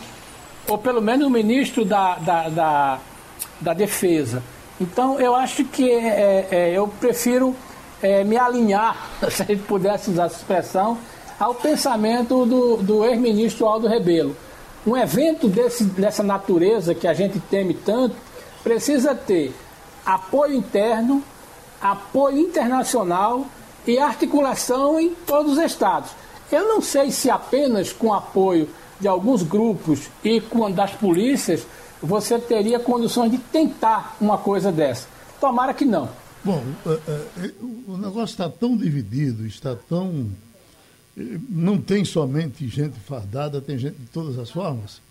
ou 0.68 0.78
pelo 0.78 1.02
menos 1.02 1.26
o 1.26 1.30
ministro 1.30 1.86
da, 1.86 2.16
da, 2.16 2.50
da, 2.50 3.00
da 3.62 3.74
Defesa. 3.74 4.44
Então, 4.82 5.20
eu 5.22 5.34
acho 5.34 5.64
que 5.64 5.90
é, 5.90 6.48
é, 6.52 6.72
eu 6.74 6.90
prefiro 7.00 7.56
é, 8.02 8.26
me 8.26 8.38
alinhar, 8.38 9.08
se 9.32 9.42
a 9.42 9.46
gente 9.46 9.64
pudesse 9.64 10.10
usar 10.10 10.26
essa 10.26 10.36
expressão, 10.36 10.98
ao 11.44 11.54
pensamento 11.54 12.46
do, 12.46 12.78
do 12.78 13.04
ex-ministro 13.04 13.66
Aldo 13.66 13.86
Rebelo. 13.86 14.34
Um 14.88 14.96
evento 14.96 15.50
desse, 15.50 15.84
dessa 15.84 16.24
natureza 16.24 16.96
que 16.96 17.06
a 17.06 17.14
gente 17.14 17.38
teme 17.38 17.74
tanto 17.74 18.16
precisa 18.64 19.14
ter 19.14 19.54
apoio 20.06 20.54
interno, 20.54 21.22
apoio 21.82 22.40
internacional 22.40 23.46
e 23.86 24.00
articulação 24.00 24.98
em 24.98 25.14
todos 25.14 25.54
os 25.54 25.58
estados. 25.58 26.12
Eu 26.50 26.66
não 26.66 26.82
sei 26.82 27.12
se 27.12 27.30
apenas 27.30 27.92
com 27.92 28.14
apoio 28.14 28.70
de 29.02 29.08
alguns 29.10 29.44
grupos 29.44 30.10
e 30.24 30.40
com 30.40 30.72
das 30.72 30.92
polícias 30.92 31.68
você 32.02 32.40
teria 32.40 32.80
condições 32.80 33.32
de 33.32 33.38
tentar 33.38 34.16
uma 34.20 34.38
coisa 34.38 34.72
dessa. 34.72 35.08
Tomara 35.42 35.74
que 35.74 35.84
não. 35.84 36.08
Bom, 36.44 36.62
é, 36.86 37.00
é, 37.38 37.52
o 37.88 37.98
negócio 37.98 38.34
está 38.34 38.50
tão 38.50 38.76
dividido, 38.78 39.46
está 39.46 39.76
tão. 39.76 40.28
Não 41.16 41.78
tem 41.80 42.04
somente 42.04 42.68
gente 42.68 43.00
fardada, 43.00 43.62
tem 43.62 43.78
gente 43.78 43.96
de 43.98 44.08
todas 44.08 44.38
as 44.40 44.50
formas, 44.50 45.02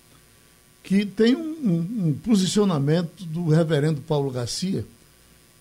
que 0.83 1.07
tem 1.07 1.37
um, 1.37 2.09
um 2.09 2.19
posicionamento 2.25 3.25
do 3.25 3.49
reverendo 3.49 4.01
Paulo 4.01 4.31
Garcia 4.31 4.85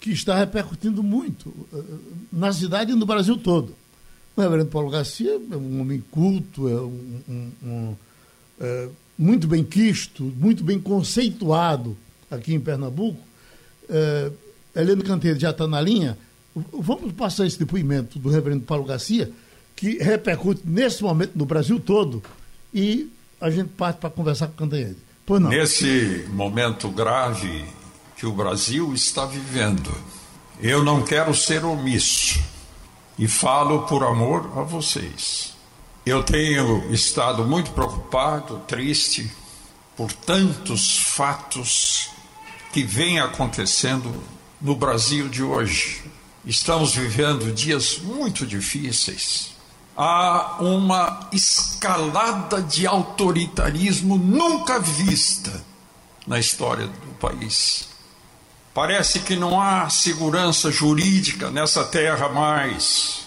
que 0.02 0.12
está 0.12 0.36
repercutindo 0.36 1.04
muito 1.04 1.54
é, 1.72 1.80
na 2.34 2.52
cidade 2.52 2.92
e 2.92 2.96
no 2.96 3.06
Brasil 3.06 3.38
todo. 3.38 3.76
O 4.36 4.42
reverendo 4.42 4.70
Paulo 4.70 4.90
Garcia 4.90 5.40
é 5.52 5.56
um 5.56 5.80
homem 5.80 6.04
culto, 6.10 6.68
é 6.68 6.82
um, 6.82 7.22
um, 7.30 7.52
um 7.64 7.96
é, 8.60 8.90
muito 9.18 9.48
bem 9.48 9.64
quisto, 9.64 10.24
muito 10.24 10.64
bem 10.64 10.80
conceituado 10.80 11.96
aqui 12.32 12.56
em 12.56 12.60
Pernambuco. 12.60 13.20
É, 13.88 14.32
Helena 14.76 15.04
Canteiro 15.04 15.40
já 15.40 15.52
está 15.52 15.68
na 15.68 15.80
linha. 15.80 16.18
Vamos 16.56 17.14
passar 17.14 17.46
esse 17.46 17.60
depoimento 17.60 18.18
do 18.18 18.30
reverendo 18.30 18.64
Paulo 18.64 18.84
Garcia, 18.84 19.32
que 19.82 19.98
repercute 19.98 20.62
nesse 20.64 21.02
momento 21.02 21.32
no 21.36 21.44
Brasil 21.44 21.80
todo, 21.80 22.22
e 22.72 23.12
a 23.42 23.50
gente 23.50 23.70
parte 23.70 23.98
para 23.98 24.12
conversar 24.12 24.46
com 24.46 24.54
o 24.54 24.58
Cantanhede. 24.58 24.98
Pois 25.26 25.42
não. 25.42 25.50
Nesse 25.50 26.28
momento 26.30 26.88
grave 26.90 27.66
que 28.16 28.28
o 28.28 28.32
Brasil 28.32 28.94
está 28.94 29.26
vivendo, 29.26 29.92
eu 30.60 30.84
não 30.84 31.02
quero 31.02 31.34
ser 31.34 31.66
omisso 31.66 32.40
e 33.18 33.28
falo 33.28 33.88
por 33.88 34.04
amor 34.04 34.54
a 34.56 34.62
vocês. 34.62 35.56
Eu 36.06 36.22
tenho 36.22 36.94
estado 36.94 37.44
muito 37.44 37.72
preocupado, 37.72 38.62
triste, 38.68 39.32
por 39.98 40.14
tantos 40.14 41.00
fatos 41.00 42.12
que 42.72 42.84
vêm 42.84 43.20
acontecendo 43.20 44.14
no 44.62 44.76
Brasil 44.76 45.28
de 45.28 45.42
hoje. 45.42 46.04
Estamos 46.46 46.94
vivendo 46.94 47.52
dias 47.52 47.98
muito 47.98 48.46
difíceis. 48.46 49.60
Há 49.96 50.58
uma 50.62 51.30
escalada 51.32 52.62
de 52.62 52.88
autoritarismo 52.88 54.18
nunca 54.18 54.80
vista 54.80 55.64
na 56.26 56.40
história 56.40 56.88
do 56.88 57.14
país. 57.20 57.90
Parece 58.74 59.20
que 59.20 59.36
não 59.36 59.60
há 59.62 59.90
segurança 59.90 60.72
jurídica 60.72 61.52
nessa 61.52 61.84
terra 61.84 62.30
mais. 62.30 63.22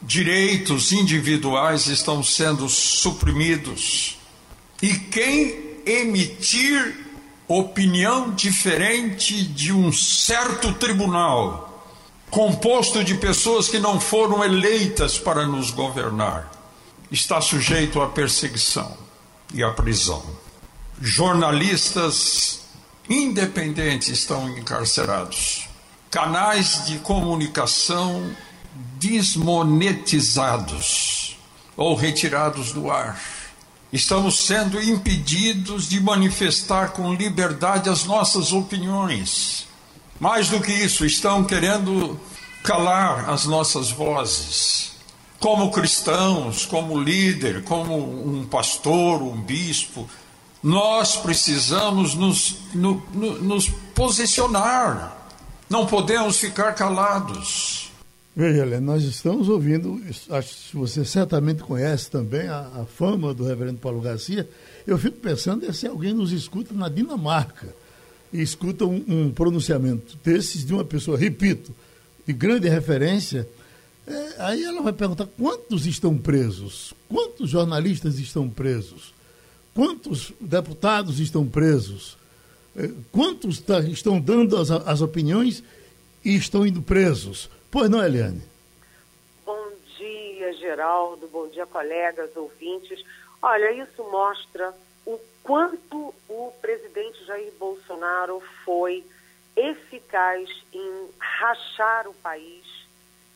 Direitos 0.00 0.92
individuais 0.92 1.88
estão 1.88 2.22
sendo 2.22 2.68
suprimidos. 2.68 4.18
E 4.80 4.94
quem 4.94 5.80
emitir 5.84 7.04
opinião 7.48 8.30
diferente 8.30 9.44
de 9.44 9.72
um 9.72 9.92
certo 9.92 10.72
tribunal, 10.74 11.73
composto 12.34 13.02
de 13.04 13.14
pessoas 13.14 13.68
que 13.68 13.78
não 13.78 14.00
foram 14.00 14.42
eleitas 14.42 15.16
para 15.16 15.46
nos 15.46 15.70
governar, 15.70 16.50
está 17.08 17.40
sujeito 17.40 18.02
à 18.02 18.08
perseguição 18.08 18.98
e 19.54 19.62
à 19.62 19.70
prisão. 19.70 20.20
Jornalistas 21.00 22.62
independentes 23.08 24.08
estão 24.08 24.48
encarcerados. 24.58 25.68
Canais 26.10 26.86
de 26.86 26.98
comunicação 26.98 28.34
desmonetizados 28.98 31.38
ou 31.76 31.94
retirados 31.94 32.72
do 32.72 32.90
ar. 32.90 33.16
Estamos 33.92 34.44
sendo 34.44 34.82
impedidos 34.82 35.88
de 35.88 36.00
manifestar 36.00 36.94
com 36.94 37.14
liberdade 37.14 37.88
as 37.88 38.02
nossas 38.02 38.52
opiniões. 38.52 39.68
Mais 40.24 40.48
do 40.48 40.58
que 40.58 40.72
isso, 40.72 41.04
estão 41.04 41.44
querendo 41.44 42.18
calar 42.62 43.28
as 43.28 43.44
nossas 43.44 43.90
vozes. 43.90 44.92
Como 45.38 45.70
cristãos, 45.70 46.64
como 46.64 46.98
líder, 46.98 47.62
como 47.64 47.94
um 48.26 48.46
pastor, 48.46 49.20
um 49.20 49.38
bispo, 49.42 50.08
nós 50.62 51.16
precisamos 51.16 52.14
nos, 52.14 52.56
no, 52.72 53.02
no, 53.12 53.42
nos 53.42 53.68
posicionar. 53.94 55.14
Não 55.68 55.84
podemos 55.84 56.38
ficar 56.38 56.72
calados. 56.72 57.92
Veja, 58.34 58.62
Helena, 58.62 58.94
nós 58.94 59.02
estamos 59.02 59.50
ouvindo, 59.50 60.00
acho 60.30 60.70
que 60.70 60.76
você 60.78 61.04
certamente 61.04 61.62
conhece 61.62 62.10
também 62.10 62.48
a, 62.48 62.60
a, 62.80 62.86
fama 62.86 63.34
do 63.34 63.44
reverendo 63.44 63.76
Paulo 63.76 64.00
Garcia. 64.00 64.48
Eu 64.86 64.96
fico 64.96 65.18
pensando 65.18 65.70
se 65.70 65.86
alguém 65.86 66.14
nos 66.14 66.32
escuta 66.32 66.72
na 66.72 66.88
Dinamarca 66.88 67.83
escuta 68.42 68.84
um, 68.84 69.04
um 69.06 69.30
pronunciamento 69.30 70.18
desses 70.24 70.64
de 70.64 70.72
uma 70.72 70.84
pessoa, 70.84 71.16
repito, 71.16 71.74
de 72.26 72.32
grande 72.32 72.68
referência, 72.68 73.48
é, 74.06 74.34
aí 74.38 74.64
ela 74.64 74.82
vai 74.82 74.92
perguntar 74.92 75.26
quantos 75.38 75.86
estão 75.86 76.16
presos, 76.16 76.92
quantos 77.08 77.50
jornalistas 77.50 78.18
estão 78.18 78.48
presos, 78.48 79.14
Quantos 79.74 80.32
deputados 80.40 81.18
estão 81.18 81.46
presos? 81.46 82.16
Eh, 82.76 82.90
quantos 83.10 83.60
tá, 83.60 83.80
estão 83.80 84.20
dando 84.20 84.56
as, 84.56 84.70
as 84.70 85.00
opiniões 85.00 85.64
e 86.24 86.36
estão 86.36 86.64
indo 86.64 86.80
presos? 86.80 87.50
Pois 87.72 87.90
não, 87.90 88.02
Eliane? 88.02 88.40
Bom 89.44 89.68
dia, 89.98 90.52
Geraldo. 90.54 91.26
Bom 91.26 91.48
dia, 91.48 91.66
colegas, 91.66 92.30
ouvintes. 92.36 93.04
Olha, 93.42 93.82
isso 93.82 94.02
mostra 94.12 94.72
quanto 95.44 96.14
o 96.28 96.52
presidente 96.60 97.22
Jair 97.26 97.52
Bolsonaro 97.58 98.40
foi 98.64 99.06
eficaz 99.54 100.48
em 100.72 101.10
rachar 101.20 102.08
o 102.08 102.14
país, 102.14 102.66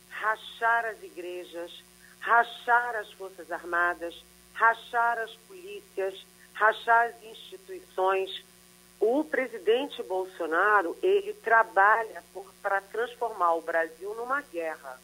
rachar 0.08 0.86
as 0.86 1.00
igrejas, 1.02 1.70
rachar 2.18 2.96
as 2.96 3.12
Forças 3.12 3.52
Armadas, 3.52 4.24
rachar 4.54 5.18
as 5.18 5.32
polícias, 5.46 6.26
rachar 6.54 7.08
as 7.08 7.22
instituições. 7.24 8.44
O 8.98 9.22
presidente 9.22 10.02
Bolsonaro, 10.02 10.96
ele 11.02 11.32
trabalha 11.34 12.24
para 12.60 12.80
transformar 12.80 13.54
o 13.54 13.62
Brasil 13.62 14.12
numa 14.14 14.40
guerra. 14.40 14.98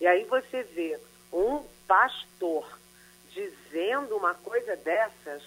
E 0.00 0.06
aí 0.06 0.24
você 0.24 0.62
vê 0.62 0.98
um 1.32 1.62
pastor 1.86 2.66
dizendo 3.30 4.16
uma 4.16 4.34
coisa 4.34 4.76
dessas, 4.76 5.42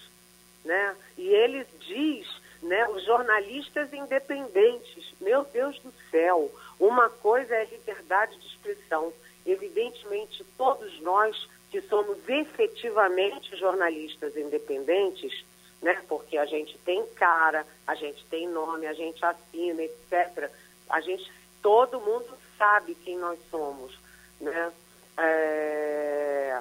né? 0.68 0.94
E 1.16 1.26
ele 1.28 1.66
diz, 1.80 2.28
né, 2.62 2.86
os 2.90 3.02
jornalistas 3.06 3.90
independentes, 3.90 5.14
meu 5.18 5.42
Deus 5.44 5.78
do 5.80 5.90
céu, 6.10 6.50
uma 6.78 7.08
coisa 7.08 7.54
é 7.54 7.64
liberdade 7.64 8.38
de 8.38 8.46
expressão. 8.46 9.10
Evidentemente, 9.46 10.44
todos 10.58 11.00
nós 11.00 11.48
que 11.70 11.80
somos 11.82 12.18
efetivamente 12.28 13.56
jornalistas 13.56 14.36
independentes, 14.36 15.42
né? 15.80 16.02
Porque 16.06 16.36
a 16.36 16.44
gente 16.44 16.76
tem 16.78 17.04
cara, 17.14 17.66
a 17.86 17.94
gente 17.94 18.22
tem 18.26 18.46
nome, 18.46 18.86
a 18.86 18.92
gente 18.92 19.24
assina, 19.24 19.82
etc. 19.82 20.50
A 20.90 21.00
gente, 21.00 21.30
todo 21.62 22.00
mundo 22.00 22.28
sabe 22.58 22.94
quem 22.94 23.16
nós 23.16 23.38
somos, 23.50 23.98
né? 24.38 24.72
É... 25.16 26.60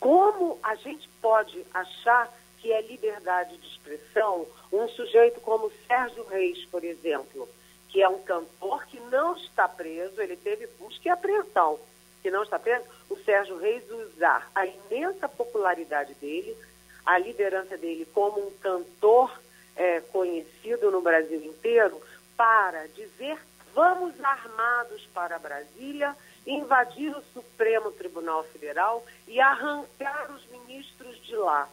Como 0.00 0.58
a 0.62 0.74
gente 0.74 1.08
pode 1.20 1.64
achar 1.72 2.32
que 2.64 2.72
é 2.72 2.80
liberdade 2.80 3.58
de 3.58 3.66
expressão 3.68 4.46
um 4.72 4.88
sujeito 4.88 5.38
como 5.42 5.70
Sérgio 5.86 6.24
Reis, 6.28 6.64
por 6.64 6.82
exemplo, 6.82 7.46
que 7.90 8.02
é 8.02 8.08
um 8.08 8.22
cantor 8.22 8.86
que 8.86 8.98
não 8.98 9.36
está 9.36 9.68
preso, 9.68 10.18
ele 10.18 10.34
teve 10.34 10.66
busca 10.78 11.06
e 11.06 11.10
apreensão, 11.10 11.78
que 12.22 12.30
não 12.30 12.42
está 12.42 12.58
preso, 12.58 12.86
o 13.10 13.18
Sérgio 13.18 13.58
Reis 13.58 13.84
usar 13.90 14.50
a 14.54 14.64
imensa 14.64 15.28
popularidade 15.28 16.14
dele, 16.14 16.56
a 17.04 17.18
liderança 17.18 17.76
dele 17.76 18.08
como 18.14 18.40
um 18.40 18.50
cantor 18.52 19.38
é, 19.76 20.00
conhecido 20.00 20.90
no 20.90 21.02
Brasil 21.02 21.44
inteiro, 21.44 22.00
para 22.34 22.86
dizer 22.88 23.38
vamos 23.74 24.18
armados 24.24 25.06
para 25.12 25.38
Brasília, 25.38 26.16
invadir 26.46 27.14
o 27.14 27.22
Supremo 27.34 27.92
Tribunal 27.92 28.42
Federal 28.44 29.04
e 29.28 29.38
arrancar 29.38 30.30
os 30.30 30.46
ministros 30.46 31.22
de 31.26 31.36
lá. 31.36 31.68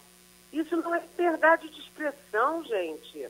Isso 0.52 0.76
não 0.78 0.94
é 0.94 1.00
liberdade 1.00 1.70
de 1.70 1.80
expressão, 1.80 2.64
gente. 2.64 3.30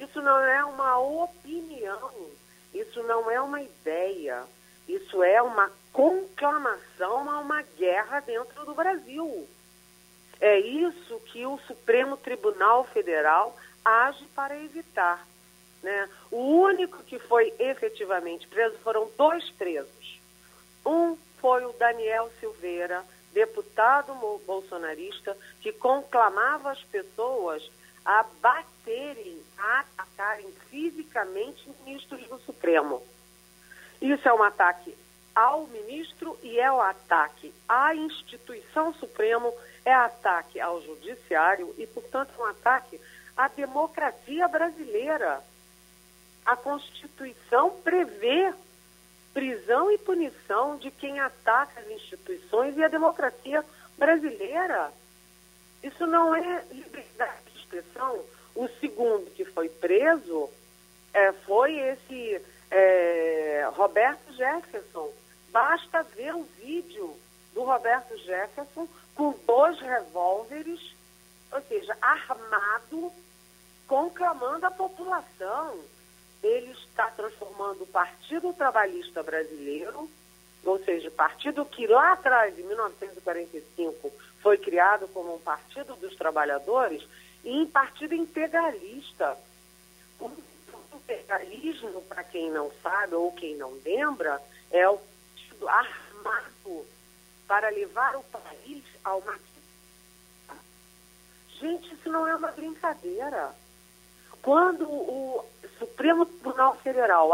Isso 0.00 0.20
não 0.22 0.38
é 0.38 0.64
uma 0.64 0.98
opinião. 0.98 2.30
Isso 2.72 3.02
não 3.02 3.30
é 3.30 3.40
uma 3.40 3.60
ideia. 3.60 4.44
Isso 4.88 5.22
é 5.22 5.40
uma 5.40 5.70
conclamação 5.92 7.30
a 7.30 7.40
uma 7.40 7.62
guerra 7.62 8.20
dentro 8.20 8.64
do 8.64 8.74
Brasil. 8.74 9.48
É 10.40 10.58
isso 10.58 11.20
que 11.26 11.46
o 11.46 11.58
Supremo 11.66 12.16
Tribunal 12.16 12.84
Federal 12.84 13.56
age 13.84 14.24
para 14.34 14.58
evitar. 14.58 15.26
Né? 15.82 16.08
O 16.30 16.38
único 16.38 17.02
que 17.04 17.18
foi 17.18 17.52
efetivamente 17.58 18.48
preso 18.48 18.76
foram 18.78 19.08
dois 19.16 19.48
presos. 19.50 20.20
Um 20.84 21.16
foi 21.40 21.64
o 21.64 21.72
Daniel 21.74 22.30
Silveira, 22.40 23.04
deputado 23.34 24.14
bolsonarista, 24.46 25.36
que 25.60 25.72
conclamava 25.72 26.70
as 26.70 26.82
pessoas 26.84 27.68
a 28.04 28.24
baterem, 28.40 29.42
a 29.58 29.80
atacarem 29.80 30.50
fisicamente 30.70 31.68
ministros 31.84 32.26
do 32.28 32.38
Supremo. 32.40 33.02
Isso 34.00 34.26
é 34.28 34.32
um 34.32 34.42
ataque 34.42 34.96
ao 35.34 35.66
ministro 35.66 36.38
e 36.42 36.58
é 36.58 36.70
um 36.70 36.80
ataque 36.80 37.52
à 37.68 37.94
instituição 37.94 38.94
Supremo, 38.94 39.52
é 39.84 39.92
ataque 39.92 40.60
ao 40.60 40.80
judiciário 40.82 41.74
e, 41.76 41.86
portanto, 41.86 42.30
é 42.38 42.42
um 42.42 42.46
ataque 42.46 43.00
à 43.36 43.48
democracia 43.48 44.46
brasileira. 44.46 45.42
A 46.46 46.56
Constituição 46.56 47.70
prevê 47.82 48.52
prisão 49.34 49.90
e 49.90 49.98
punição 49.98 50.76
de 50.76 50.90
quem 50.92 51.18
ataca 51.18 51.80
as 51.80 51.90
instituições 51.90 52.78
e 52.78 52.84
a 52.84 52.88
democracia 52.88 53.64
brasileira. 53.98 54.92
Isso 55.82 56.06
não 56.06 56.34
é 56.34 56.64
liberdade 56.70 57.50
de 57.52 57.58
expressão. 57.58 58.24
O 58.54 58.68
segundo 58.80 59.30
que 59.32 59.44
foi 59.44 59.68
preso 59.68 60.48
é, 61.12 61.32
foi 61.32 61.76
esse 61.76 62.40
é, 62.70 63.68
Roberto 63.74 64.32
Jefferson. 64.34 65.12
Basta 65.50 66.02
ver 66.02 66.34
o 66.34 66.44
vídeo 66.60 67.14
do 67.52 67.64
Roberto 67.64 68.16
Jefferson 68.18 68.88
com 69.14 69.34
dois 69.46 69.78
revólveres, 69.80 70.80
ou 71.52 71.60
seja, 71.62 71.96
armado, 72.00 73.12
conclamando 73.86 74.66
a 74.66 74.70
população 74.70 75.78
ele 76.46 76.72
está 76.72 77.10
transformando 77.10 77.84
o 77.84 77.86
Partido 77.86 78.52
Trabalhista 78.52 79.22
Brasileiro, 79.22 80.08
ou 80.64 80.78
seja, 80.84 81.10
partido 81.10 81.64
que 81.64 81.86
lá 81.86 82.12
atrás, 82.12 82.58
em 82.58 82.62
1945, 82.62 84.12
foi 84.40 84.58
criado 84.58 85.08
como 85.08 85.34
um 85.34 85.40
partido 85.40 85.94
dos 85.96 86.14
trabalhadores, 86.16 87.06
em 87.44 87.66
partido 87.66 88.14
integralista. 88.14 89.36
O 90.20 90.30
integralismo, 90.94 92.02
para 92.02 92.24
quem 92.24 92.50
não 92.50 92.70
sabe 92.82 93.14
ou 93.14 93.32
quem 93.32 93.56
não 93.56 93.72
lembra, 93.84 94.40
é 94.70 94.88
o 94.88 94.98
partido 94.98 95.68
armado 95.68 96.86
para 97.46 97.68
levar 97.70 98.16
o 98.16 98.22
país 98.24 98.84
ao 99.02 99.20
marxismo. 99.20 99.54
Gente, 101.60 101.94
isso 101.94 102.10
não 102.10 102.26
é 102.26 102.34
uma 102.34 102.52
brincadeira. 102.52 103.54
Quando 104.44 104.86
o 104.86 105.42
Supremo 105.78 106.26
Tribunal 106.26 106.76
Federal 106.76 107.30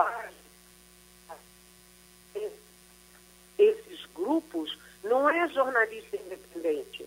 esses 3.58 4.06
grupos, 4.14 4.78
não 5.02 5.28
é 5.28 5.48
jornalista 5.48 6.16
independente. 6.16 7.04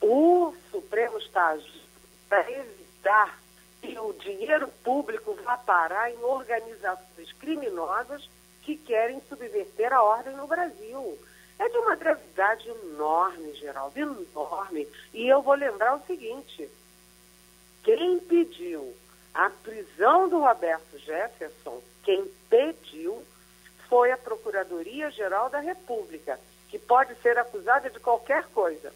O 0.00 0.54
Supremo 0.70 1.18
está 1.18 1.58
para 2.28 2.48
evitar 2.52 3.40
que 3.82 3.98
o 3.98 4.12
dinheiro 4.12 4.68
público 4.84 5.36
vá 5.44 5.56
parar 5.58 6.12
em 6.12 6.22
organizações 6.22 7.32
criminosas 7.32 8.30
que 8.62 8.76
querem 8.76 9.20
subverter 9.28 9.92
a 9.92 10.04
ordem 10.04 10.36
no 10.36 10.46
Brasil. 10.46 11.18
É 11.58 11.68
de 11.68 11.76
uma 11.78 11.96
gravidade 11.96 12.68
enorme, 12.68 13.54
Geraldo, 13.54 13.98
enorme. 13.98 14.86
E 15.12 15.26
eu 15.26 15.42
vou 15.42 15.54
lembrar 15.54 15.96
o 15.96 16.06
seguinte: 16.06 16.70
quem 17.82 18.18
pediu 18.20 18.94
a 19.32 19.48
prisão 19.48 20.28
do 20.28 20.40
Roberto 20.40 20.98
Jefferson, 20.98 21.82
quem 22.02 22.24
pediu 22.48 23.22
foi 23.88 24.12
a 24.12 24.16
Procuradoria-Geral 24.16 25.50
da 25.50 25.60
República, 25.60 26.38
que 26.68 26.78
pode 26.78 27.14
ser 27.16 27.38
acusada 27.38 27.90
de 27.90 27.98
qualquer 27.98 28.44
coisa, 28.48 28.92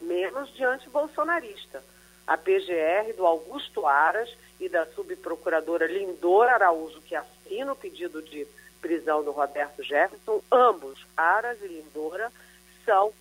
menos 0.00 0.52
de 0.54 0.64
antibolsonarista. 0.64 1.82
A 2.26 2.36
PGR 2.36 3.12
do 3.16 3.26
Augusto 3.26 3.86
Aras 3.86 4.30
e 4.60 4.68
da 4.68 4.86
subprocuradora 4.86 5.86
Lindor 5.86 6.48
Araújo, 6.48 7.00
que 7.02 7.14
assina 7.14 7.72
o 7.72 7.76
pedido 7.76 8.22
de 8.22 8.46
prisão 8.80 9.22
do 9.22 9.30
Roberto 9.30 9.82
Jefferson, 9.82 10.42
ambos, 10.50 11.04
Aras 11.16 11.60
e 11.62 11.66
Lindora, 11.66 12.32
são 12.84 13.12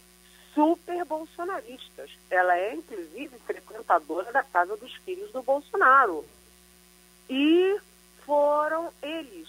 super 0.59 1.05
bolsonaristas. 1.05 2.11
Ela 2.29 2.57
é, 2.57 2.73
inclusive, 2.73 3.39
frequentadora 3.39 4.29
da 4.33 4.43
casa 4.43 4.75
dos 4.75 4.93
filhos 5.05 5.31
do 5.31 5.41
Bolsonaro. 5.41 6.25
E 7.29 7.79
foram 8.25 8.91
eles, 9.01 9.47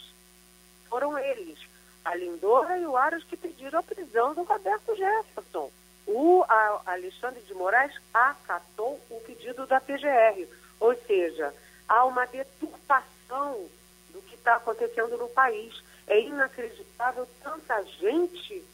foram 0.88 1.18
eles, 1.18 1.58
a 2.04 2.14
Lindora 2.14 2.78
e 2.78 2.86
o 2.86 2.96
Aras, 2.96 3.24
que 3.24 3.36
pediram 3.36 3.80
a 3.80 3.82
prisão 3.82 4.34
do 4.34 4.44
Roberto 4.44 4.94
Jefferson. 4.94 5.72
O 6.06 6.44
Alexandre 6.86 7.40
de 7.42 7.54
Moraes 7.54 7.92
acatou 8.14 9.00
o 9.10 9.20
pedido 9.26 9.66
da 9.66 9.80
PGR. 9.80 10.46
Ou 10.78 10.94
seja, 11.06 11.52
há 11.88 12.04
uma 12.04 12.24
deturpação 12.26 13.68
do 14.10 14.22
que 14.22 14.36
está 14.36 14.56
acontecendo 14.56 15.16
no 15.18 15.28
país. 15.28 15.74
É 16.06 16.20
inacreditável 16.20 17.26
tanta 17.42 17.82
gente 17.98 18.64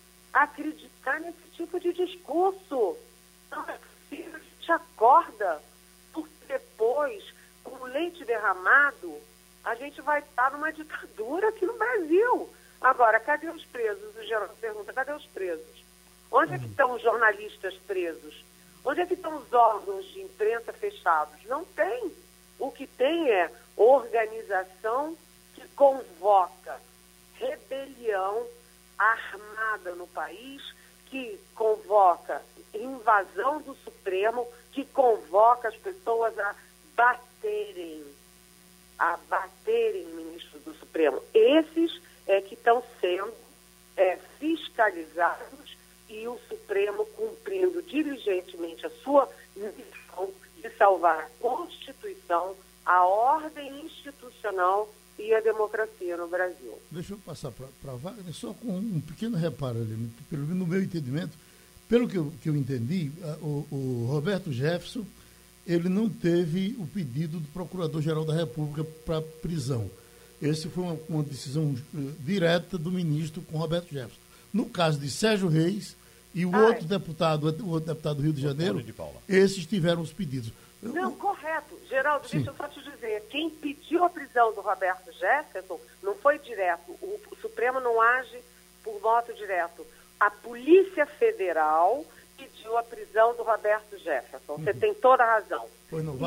acreditar 0.42 1.20
nesse 1.20 1.48
tipo 1.52 1.78
de 1.80 1.92
discurso. 1.92 2.96
Não 3.50 3.68
é 3.68 3.78
possível, 3.78 4.34
a 4.34 4.38
gente 4.38 4.72
acorda, 4.72 5.62
porque 6.12 6.44
depois 6.46 7.24
com 7.62 7.84
leite 7.84 8.24
derramado, 8.24 9.20
a 9.64 9.74
gente 9.74 10.00
vai 10.00 10.20
estar 10.20 10.52
numa 10.52 10.72
ditadura 10.72 11.48
aqui 11.48 11.66
no 11.66 11.76
Brasil. 11.76 12.48
Agora, 12.80 13.18
cadê 13.18 13.48
os 13.48 13.64
presos? 13.64 14.16
O 14.16 14.22
Geraldo 14.22 14.54
pergunta, 14.60 14.92
cadê 14.92 15.12
os 15.12 15.26
presos? 15.26 15.84
Onde 16.30 16.54
é 16.54 16.58
que 16.58 16.66
estão 16.66 16.92
os 16.92 17.02
jornalistas 17.02 17.74
presos? 17.86 18.44
Onde 18.84 19.00
é 19.00 19.06
que 19.06 19.14
estão 19.14 19.36
os 19.36 19.52
órgãos 19.52 20.04
de 20.12 20.20
imprensa 20.20 20.72
fechados? 20.72 21.42
Não 21.46 21.64
tem. 21.64 22.12
O 22.58 22.70
que 22.70 22.86
tem 22.86 23.30
é 23.30 23.50
organização 23.76 25.16
que 25.54 25.66
convoca 25.68 26.80
rebelião 27.34 28.46
armada 28.98 29.94
no 29.94 30.06
país, 30.08 30.62
que 31.06 31.38
convoca 31.54 32.42
invasão 32.74 33.60
do 33.62 33.74
Supremo, 33.76 34.46
que 34.72 34.84
convoca 34.84 35.68
as 35.68 35.76
pessoas 35.76 36.38
a 36.38 36.54
baterem, 36.94 38.04
a 38.98 39.16
baterem 39.28 40.06
ministro 40.06 40.58
do 40.60 40.74
Supremo. 40.74 41.22
Esses 41.32 42.00
é 42.26 42.40
que 42.40 42.54
estão 42.54 42.82
sendo 43.00 43.32
é, 43.96 44.16
fiscalizados 44.38 45.76
e 46.08 46.26
o 46.28 46.38
Supremo 46.48 47.04
cumprindo 47.06 47.82
diligentemente 47.82 48.86
a 48.86 48.90
sua 48.90 49.28
missão 49.54 50.32
de 50.56 50.70
salvar 50.76 51.18
a 51.18 51.30
Constituição, 51.40 52.56
a 52.84 53.04
ordem 53.04 53.84
institucional 53.84 54.88
e 55.18 55.34
a 55.34 55.40
democracia 55.40 56.16
no 56.16 56.28
Brasil. 56.28 56.78
Deixa 56.90 57.14
eu 57.14 57.18
passar 57.18 57.50
para 57.50 57.92
a 57.92 57.96
Wagner, 57.96 58.32
só 58.34 58.52
com 58.52 58.76
um 58.76 59.00
pequeno 59.00 59.36
reparo 59.36 59.78
ali, 59.78 60.08
pelo 60.28 60.46
no 60.46 60.66
meu 60.66 60.82
entendimento, 60.82 61.32
pelo 61.88 62.08
que 62.08 62.18
eu, 62.18 62.32
que 62.42 62.48
eu 62.48 62.56
entendi, 62.56 63.10
o, 63.40 63.66
o 63.70 64.06
Roberto 64.10 64.52
Jefferson 64.52 65.04
ele 65.66 65.88
não 65.88 66.08
teve 66.08 66.76
o 66.78 66.86
pedido 66.86 67.40
do 67.40 67.48
Procurador-Geral 67.48 68.24
da 68.24 68.34
República 68.34 68.84
para 69.04 69.20
prisão. 69.20 69.90
Esse 70.40 70.68
foi 70.68 70.84
uma, 70.84 70.98
uma, 71.08 71.22
decisão 71.24 71.74
eh, 71.94 71.98
direta 72.20 72.78
do 72.78 72.92
ministro 72.92 73.42
com 73.42 73.58
Roberto 73.58 73.90
Jefferson. 73.90 74.20
No 74.52 74.66
caso 74.66 74.98
de 75.00 75.10
Sérgio 75.10 75.48
Reis 75.48 75.96
e 76.34 76.46
o 76.46 76.54
Ai. 76.54 76.62
outro 76.66 76.84
deputado, 76.84 77.44
o 77.64 77.70
outro 77.70 77.88
deputado 77.88 78.16
do 78.18 78.22
Rio 78.22 78.32
de 78.32 78.42
Janeiro, 78.42 78.82
de 78.82 78.94
esses 79.28 79.66
tiveram 79.66 80.02
os 80.02 80.12
pedidos. 80.12 80.52
Não, 80.82 81.14
correto. 81.16 81.78
Geraldo, 81.88 82.28
Sim. 82.28 82.38
deixa 82.38 82.50
eu 82.50 82.56
só 82.56 82.68
te 82.68 82.82
dizer. 82.82 83.22
Quem 83.30 83.50
pediu 83.50 84.04
a 84.04 84.10
prisão 84.10 84.52
do 84.52 84.60
Roberto 84.60 85.10
Jefferson 85.12 85.80
não 86.02 86.14
foi 86.16 86.38
direto. 86.38 86.92
O, 87.00 87.20
o 87.30 87.36
Supremo 87.36 87.80
não 87.80 88.00
age 88.00 88.40
por 88.82 88.98
voto 89.00 89.32
direto. 89.34 89.86
A 90.18 90.30
Polícia 90.30 91.06
Federal 91.06 92.04
pediu 92.36 92.76
a 92.76 92.82
prisão 92.82 93.34
do 93.34 93.42
Roberto 93.42 93.98
Jefferson. 93.98 94.56
Você 94.56 94.70
uhum. 94.70 94.78
tem 94.78 94.94
toda 94.94 95.24
a 95.24 95.34
razão. 95.34 95.66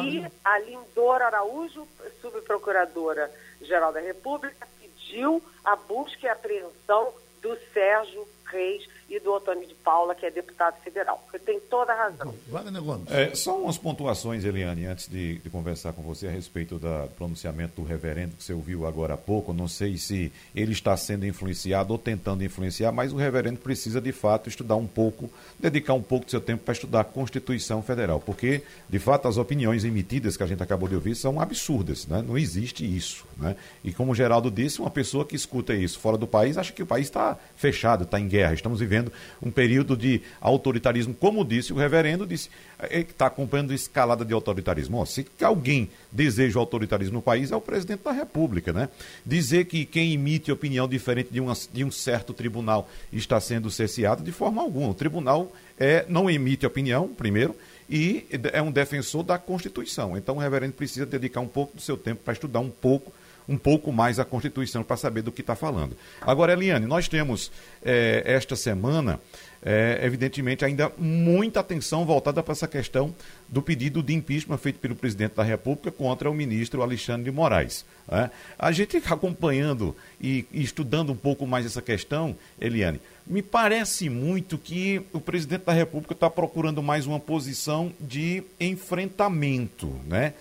E 0.03 0.25
a 0.43 0.59
Lindora 0.59 1.25
Araújo, 1.25 1.87
subprocuradora-geral 2.21 3.93
da 3.93 3.99
República, 3.99 4.67
pediu 4.79 5.43
a 5.63 5.75
busca 5.75 6.25
e 6.25 6.29
apreensão 6.29 7.13
do 7.41 7.57
Sérgio 7.73 8.27
Reis, 8.45 8.87
e 9.09 9.19
do 9.19 9.33
Otônio 9.33 9.67
de 9.67 9.73
Paula, 9.75 10.13
que 10.13 10.25
é 10.25 10.31
deputado 10.31 10.79
federal. 10.83 11.23
Você 11.31 11.39
tem 11.39 11.59
toda 11.59 11.91
a 11.91 11.95
razão. 11.95 12.33
Wagner 12.47 12.81
Gomes. 12.81 13.11
É, 13.11 13.33
só 13.33 13.57
umas 13.57 13.77
pontuações, 13.77 14.45
Eliane, 14.45 14.85
antes 14.85 15.07
de, 15.07 15.39
de, 15.39 15.49
conversar 15.49 15.93
com 15.93 16.01
você 16.03 16.27
a 16.27 16.31
respeito 16.31 16.77
da, 16.77 17.05
do 17.05 17.15
pronunciamento 17.15 17.81
do 17.81 17.87
reverendo 17.87 18.35
que 18.35 18.43
você 18.43 18.53
ouviu 18.53 18.85
agora 18.85 19.15
há 19.15 19.17
pouco. 19.17 19.51
Não 19.51 19.67
sei 19.67 19.97
se 19.97 20.31
ele 20.55 20.73
está 20.73 20.95
sendo 20.95 21.25
influenciado 21.25 21.91
ou 21.91 21.97
tentando 21.97 22.43
influenciar, 22.43 22.91
mas 22.91 23.11
o 23.11 23.17
reverendo 23.17 23.59
precisa 23.59 23.99
de 23.99 24.11
fato 24.11 24.47
estudar 24.47 24.75
um 24.75 24.87
pouco, 24.87 25.29
dedicar 25.59 25.93
um 25.93 26.01
pouco 26.01 26.25
do 26.25 26.31
seu 26.31 26.41
tempo 26.41 26.63
para 26.63 26.73
estudar 26.73 27.01
a 27.01 27.03
Constituição 27.03 27.81
Federal, 27.81 28.19
porque 28.19 28.61
de 28.87 28.99
fato 28.99 29.27
as 29.27 29.37
opiniões 29.37 29.83
emitidas 29.83 30.37
que 30.37 30.43
a 30.43 30.47
gente 30.47 30.61
acabou 30.61 30.87
de 30.87 30.95
ouvir 30.95 31.15
são 31.15 31.41
absurdas, 31.41 32.05
né? 32.05 32.23
não 32.25 32.37
existe 32.37 32.85
isso. 32.85 33.25
Né? 33.37 33.55
E 33.83 33.91
como 33.91 34.11
o 34.11 34.15
Geraldo 34.15 34.51
disse, 34.51 34.79
uma 34.79 34.91
pessoa 34.91 35.25
que 35.25 35.35
escuta 35.35 35.73
isso 35.73 35.99
fora 35.99 36.17
do 36.17 36.27
país 36.27 36.57
acha 36.57 36.71
que 36.71 36.83
o 36.83 36.85
país 36.85 37.07
está 37.07 37.37
fechado, 37.55 38.03
está 38.03 38.19
em 38.19 38.27
guerra. 38.27 38.53
Estamos 38.53 38.79
vivendo 38.79 38.98
vivendo 38.99 39.11
um 39.41 39.49
período 39.49 39.95
de 39.95 40.21
autoritarismo, 40.41 41.13
como 41.13 41.45
disse 41.45 41.71
o 41.73 41.75
reverendo, 41.75 42.25
disse 42.25 42.49
é, 42.77 42.99
está 42.99 43.27
acompanhando 43.27 43.73
escalada 43.73 44.23
de 44.25 44.33
autoritarismo. 44.33 45.05
Se 45.05 45.25
alguém 45.41 45.89
deseja 46.11 46.57
o 46.57 46.61
autoritarismo 46.61 47.15
no 47.15 47.21
país, 47.21 47.51
é 47.51 47.55
o 47.55 47.61
presidente 47.61 48.03
da 48.03 48.11
República, 48.11 48.73
né? 48.73 48.89
Dizer 49.25 49.65
que 49.65 49.85
quem 49.85 50.13
emite 50.13 50.51
opinião 50.51 50.87
diferente 50.87 51.29
de, 51.31 51.39
uma, 51.39 51.53
de 51.71 51.83
um 51.83 51.91
certo 51.91 52.33
tribunal 52.33 52.89
está 53.11 53.39
sendo 53.39 53.69
cerceado 53.71 54.23
de 54.23 54.31
forma 54.31 54.61
alguma. 54.61 54.89
O 54.89 54.93
tribunal 54.93 55.51
é, 55.77 56.05
não 56.07 56.29
emite 56.29 56.65
opinião, 56.65 57.07
primeiro, 57.07 57.55
e 57.89 58.25
é 58.53 58.61
um 58.61 58.71
defensor 58.71 59.23
da 59.23 59.37
Constituição. 59.37 60.15
Então 60.15 60.35
o 60.35 60.39
reverendo 60.39 60.73
precisa 60.73 61.05
dedicar 61.05 61.39
um 61.39 61.47
pouco 61.47 61.75
do 61.75 61.81
seu 61.81 61.97
tempo 61.97 62.21
para 62.23 62.33
estudar 62.33 62.59
um 62.59 62.69
pouco 62.69 63.11
um 63.49 63.57
pouco 63.57 63.91
mais 63.91 64.19
a 64.19 64.25
Constituição 64.25 64.83
para 64.83 64.95
saber 64.95 65.23
do 65.23 65.31
que 65.31 65.41
está 65.41 65.55
falando. 65.55 65.97
Agora, 66.21 66.53
Eliane, 66.53 66.85
nós 66.85 67.07
temos 67.07 67.51
é, 67.83 68.21
esta 68.23 68.55
semana, 68.55 69.19
é, 69.63 69.99
evidentemente, 70.03 70.63
ainda 70.63 70.91
muita 70.97 71.59
atenção 71.59 72.05
voltada 72.05 72.43
para 72.43 72.51
essa 72.51 72.67
questão 72.67 73.13
do 73.47 73.59
pedido 73.61 74.03
de 74.03 74.13
impeachment 74.13 74.57
feito 74.59 74.79
pelo 74.79 74.95
presidente 74.95 75.35
da 75.35 75.43
República 75.43 75.91
contra 75.91 76.29
o 76.29 76.33
ministro 76.33 76.83
Alexandre 76.83 77.23
de 77.23 77.31
Moraes. 77.31 77.83
Né? 78.07 78.29
A 78.57 78.71
gente 78.71 78.97
acompanhando 78.97 79.95
e, 80.21 80.45
e 80.51 80.61
estudando 80.61 81.11
um 81.11 81.15
pouco 81.15 81.47
mais 81.47 81.65
essa 81.65 81.81
questão, 81.81 82.35
Eliane, 82.61 83.01
me 83.25 83.41
parece 83.41 84.09
muito 84.09 84.57
que 84.57 85.01
o 85.11 85.19
presidente 85.19 85.65
da 85.65 85.73
República 85.73 86.13
está 86.13 86.29
procurando 86.29 86.83
mais 86.83 87.07
uma 87.07 87.19
posição 87.19 87.91
de 87.99 88.43
enfrentamento, 88.59 89.87
né? 90.07 90.33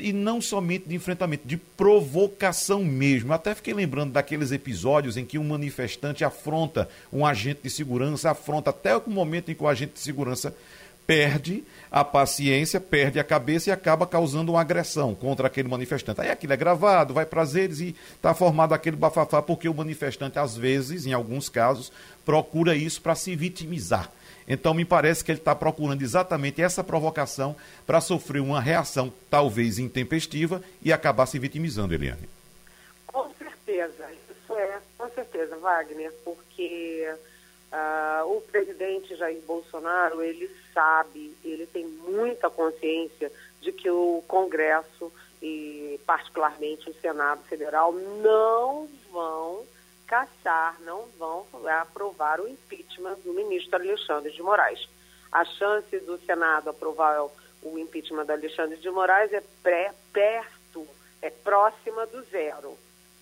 E 0.00 0.12
não 0.12 0.40
somente 0.40 0.88
de 0.88 0.94
enfrentamento, 0.94 1.46
de 1.46 1.56
provocação 1.56 2.84
mesmo. 2.84 3.32
Até 3.32 3.54
fiquei 3.54 3.74
lembrando 3.74 4.12
daqueles 4.12 4.52
episódios 4.52 5.16
em 5.16 5.24
que 5.24 5.38
um 5.38 5.44
manifestante 5.44 6.24
afronta 6.24 6.88
um 7.12 7.26
agente 7.26 7.60
de 7.62 7.70
segurança, 7.70 8.30
afronta 8.30 8.70
até 8.70 8.96
o 8.96 9.10
momento 9.10 9.50
em 9.50 9.54
que 9.54 9.62
o 9.62 9.68
agente 9.68 9.94
de 9.94 10.00
segurança 10.00 10.54
perde 11.06 11.64
a 11.90 12.04
paciência, 12.04 12.80
perde 12.80 13.18
a 13.18 13.24
cabeça 13.24 13.70
e 13.70 13.72
acaba 13.72 14.06
causando 14.06 14.52
uma 14.52 14.60
agressão 14.60 15.14
contra 15.14 15.46
aquele 15.46 15.68
manifestante. 15.68 16.20
Aí 16.20 16.30
aquilo 16.30 16.52
é 16.52 16.56
gravado, 16.56 17.12
vai 17.12 17.26
para 17.26 17.42
eles 17.54 17.80
e 17.80 17.96
está 18.14 18.32
formado 18.32 18.72
aquele 18.72 18.96
bafafá, 18.96 19.42
porque 19.42 19.68
o 19.68 19.74
manifestante, 19.74 20.38
às 20.38 20.56
vezes, 20.56 21.04
em 21.04 21.12
alguns 21.12 21.48
casos, 21.48 21.92
procura 22.24 22.74
isso 22.74 23.02
para 23.02 23.14
se 23.14 23.34
vitimizar. 23.34 24.10
Então, 24.52 24.74
me 24.74 24.84
parece 24.84 25.24
que 25.24 25.30
ele 25.32 25.38
está 25.38 25.54
procurando 25.54 26.02
exatamente 26.02 26.60
essa 26.60 26.84
provocação 26.84 27.56
para 27.86 28.02
sofrer 28.02 28.42
uma 28.42 28.60
reação, 28.60 29.10
talvez 29.30 29.78
intempestiva, 29.78 30.62
e 30.82 30.92
acabar 30.92 31.24
se 31.24 31.38
vitimizando, 31.38 31.94
Eliane. 31.94 32.28
Com 33.06 33.32
certeza, 33.38 34.10
isso 34.12 34.54
é, 34.54 34.78
com 34.98 35.08
certeza, 35.08 35.56
Wagner, 35.56 36.12
porque 36.22 37.08
uh, 37.72 38.36
o 38.36 38.42
presidente 38.42 39.16
Jair 39.16 39.40
Bolsonaro, 39.46 40.22
ele 40.22 40.50
sabe, 40.74 41.34
ele 41.42 41.64
tem 41.64 41.86
muita 41.86 42.50
consciência 42.50 43.32
de 43.62 43.72
que 43.72 43.88
o 43.88 44.22
Congresso 44.28 45.10
e 45.40 45.98
particularmente 46.04 46.90
o 46.90 46.94
Senado 47.00 47.42
Federal 47.44 47.90
não 47.94 48.86
vão 49.10 49.64
caçar, 50.12 50.78
não 50.82 51.08
vão 51.18 51.46
aprovar 51.80 52.38
o 52.38 52.46
impeachment 52.46 53.14
do 53.24 53.32
ministro 53.32 53.76
Alexandre 53.76 54.30
de 54.30 54.42
Moraes. 54.42 54.86
A 55.32 55.42
chance 55.42 55.98
do 56.00 56.18
Senado 56.26 56.68
aprovar 56.68 57.30
o 57.62 57.78
impeachment 57.78 58.26
do 58.26 58.32
Alexandre 58.32 58.76
de 58.76 58.90
Moraes 58.90 59.32
é 59.32 59.42
pré, 59.62 59.94
perto, 60.12 60.86
é 61.22 61.30
próxima 61.30 62.04
do 62.04 62.22
zero. 62.24 62.76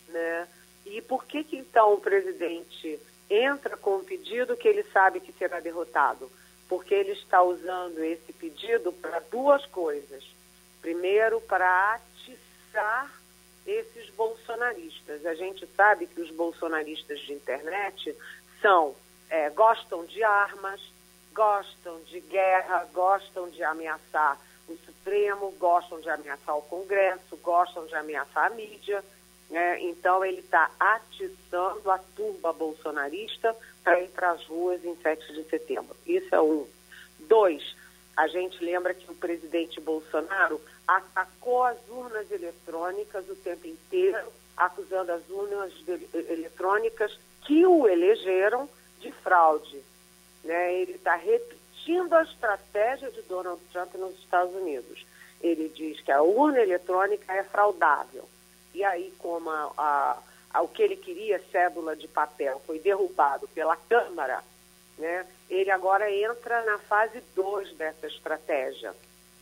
Né? 0.08 0.48
E 0.84 1.00
por 1.00 1.24
que, 1.26 1.44
que 1.44 1.58
então 1.58 1.94
o 1.94 2.00
presidente 2.00 2.98
entra 3.30 3.76
com 3.76 3.98
um 3.98 4.04
pedido 4.04 4.56
que 4.56 4.66
ele 4.66 4.82
sabe 4.92 5.20
que 5.20 5.32
será 5.34 5.60
derrotado? 5.60 6.28
Porque 6.68 6.92
ele 6.92 7.12
está 7.12 7.40
usando 7.40 8.02
esse 8.02 8.32
pedido 8.32 8.92
para 8.94 9.20
duas 9.30 9.64
coisas. 9.66 10.24
Primeiro, 10.80 11.40
para 11.42 11.94
atiçar 11.94 13.19
esses 13.66 14.10
bolsonaristas. 14.10 15.24
A 15.26 15.34
gente 15.34 15.66
sabe 15.76 16.06
que 16.06 16.20
os 16.20 16.30
bolsonaristas 16.30 17.20
de 17.20 17.32
internet 17.32 18.16
são 18.60 18.94
é, 19.28 19.48
gostam 19.50 20.04
de 20.04 20.22
armas, 20.24 20.80
gostam 21.32 22.00
de 22.02 22.20
guerra, 22.20 22.86
gostam 22.92 23.48
de 23.48 23.62
ameaçar 23.62 24.38
o 24.68 24.76
Supremo, 24.84 25.52
gostam 25.58 26.00
de 26.00 26.10
ameaçar 26.10 26.56
o 26.56 26.62
Congresso, 26.62 27.36
gostam 27.42 27.86
de 27.86 27.94
ameaçar 27.94 28.46
a 28.46 28.54
mídia. 28.54 29.04
Né? 29.48 29.80
Então 29.82 30.24
ele 30.24 30.40
está 30.40 30.70
atiçando 30.78 31.90
a 31.90 31.98
turba 31.98 32.52
bolsonarista 32.52 33.56
para 33.82 34.00
ir 34.00 34.08
para 34.08 34.32
as 34.32 34.44
ruas 34.44 34.84
em 34.84 34.94
7 34.96 35.32
de 35.32 35.44
setembro. 35.44 35.96
Isso 36.06 36.34
é 36.34 36.40
um. 36.40 36.66
Dois, 37.18 37.76
a 38.16 38.26
gente 38.28 38.62
lembra 38.62 38.94
que 38.94 39.10
o 39.10 39.14
presidente 39.14 39.80
Bolsonaro 39.80 40.60
atacou 40.96 41.62
as 41.64 41.78
urnas 41.88 42.28
eletrônicas 42.32 43.28
o 43.28 43.36
tempo 43.36 43.66
inteiro, 43.66 44.32
acusando 44.56 45.12
as 45.12 45.28
urnas 45.30 45.72
eletrônicas 46.12 47.16
que 47.42 47.64
o 47.64 47.86
elegeram 47.86 48.68
de 48.98 49.12
fraude. 49.12 49.82
Né? 50.42 50.74
Ele 50.74 50.92
está 50.92 51.14
repetindo 51.14 52.12
a 52.12 52.24
estratégia 52.24 53.10
de 53.12 53.22
Donald 53.22 53.60
Trump 53.72 53.94
nos 53.94 54.18
Estados 54.18 54.52
Unidos. 54.54 55.06
Ele 55.40 55.68
diz 55.68 56.00
que 56.00 56.10
a 56.10 56.22
urna 56.22 56.60
eletrônica 56.60 57.32
é 57.32 57.44
fraudável. 57.44 58.28
E 58.74 58.82
aí, 58.82 59.14
como 59.18 59.48
a, 59.48 59.72
a, 59.78 60.18
a, 60.52 60.62
o 60.62 60.68
que 60.68 60.82
ele 60.82 60.96
queria, 60.96 61.42
cédula 61.52 61.94
de 61.94 62.08
papel, 62.08 62.60
foi 62.66 62.80
derrubado 62.80 63.46
pela 63.48 63.76
Câmara, 63.76 64.42
né? 64.98 65.24
ele 65.48 65.70
agora 65.70 66.12
entra 66.12 66.64
na 66.64 66.78
fase 66.78 67.20
2 67.34 67.74
dessa 67.76 68.06
estratégia 68.06 68.92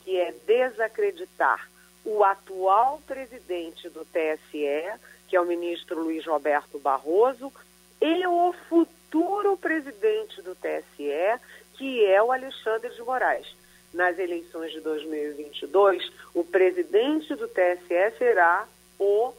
que 0.04 0.18
é 0.18 0.32
desacreditar 0.46 1.68
o 2.04 2.24
atual 2.24 3.02
presidente 3.06 3.88
do 3.90 4.04
TSE, 4.04 4.92
que 5.28 5.36
é 5.36 5.40
o 5.40 5.46
ministro 5.46 6.02
Luiz 6.02 6.24
Roberto 6.26 6.78
Barroso, 6.78 7.52
e 8.00 8.26
o 8.26 8.52
futuro 8.68 9.56
presidente 9.56 10.40
do 10.42 10.54
TSE, 10.54 11.40
que 11.74 12.04
é 12.06 12.22
o 12.22 12.32
Alexandre 12.32 12.90
de 12.94 13.02
Moraes. 13.02 13.46
Nas 13.92 14.18
eleições 14.18 14.72
de 14.72 14.80
2022, 14.80 16.10
o 16.34 16.44
presidente 16.44 17.34
do 17.34 17.48
TSE 17.48 18.18
será 18.18 18.66
o 18.98 19.32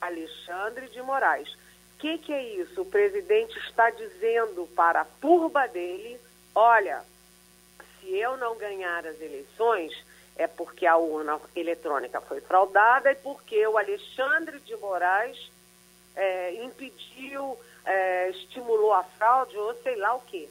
Alexandre 0.00 0.88
de 0.88 1.02
Moraes. 1.02 1.52
O 1.52 1.98
que, 1.98 2.18
que 2.18 2.32
é 2.32 2.54
isso? 2.54 2.82
O 2.82 2.86
presidente 2.86 3.58
está 3.58 3.90
dizendo 3.90 4.66
para 4.74 5.02
a 5.02 5.04
turba 5.04 5.66
dele: 5.66 6.18
olha, 6.54 7.04
se 8.00 8.16
eu 8.16 8.36
não 8.36 8.56
ganhar 8.56 9.06
as 9.06 9.20
eleições, 9.20 9.92
é 10.36 10.46
porque 10.46 10.86
a 10.86 10.96
urna 10.96 11.40
eletrônica 11.54 12.20
foi 12.22 12.40
fraudada 12.40 13.12
e 13.12 13.16
porque 13.16 13.66
o 13.66 13.76
Alexandre 13.76 14.58
de 14.60 14.76
Moraes 14.76 15.50
é, 16.16 16.54
impediu, 16.64 17.58
é, 17.84 18.30
estimulou 18.30 18.92
a 18.92 19.02
fraude 19.02 19.56
ou 19.56 19.74
sei 19.82 19.96
lá 19.96 20.14
o 20.14 20.20
quê. 20.22 20.48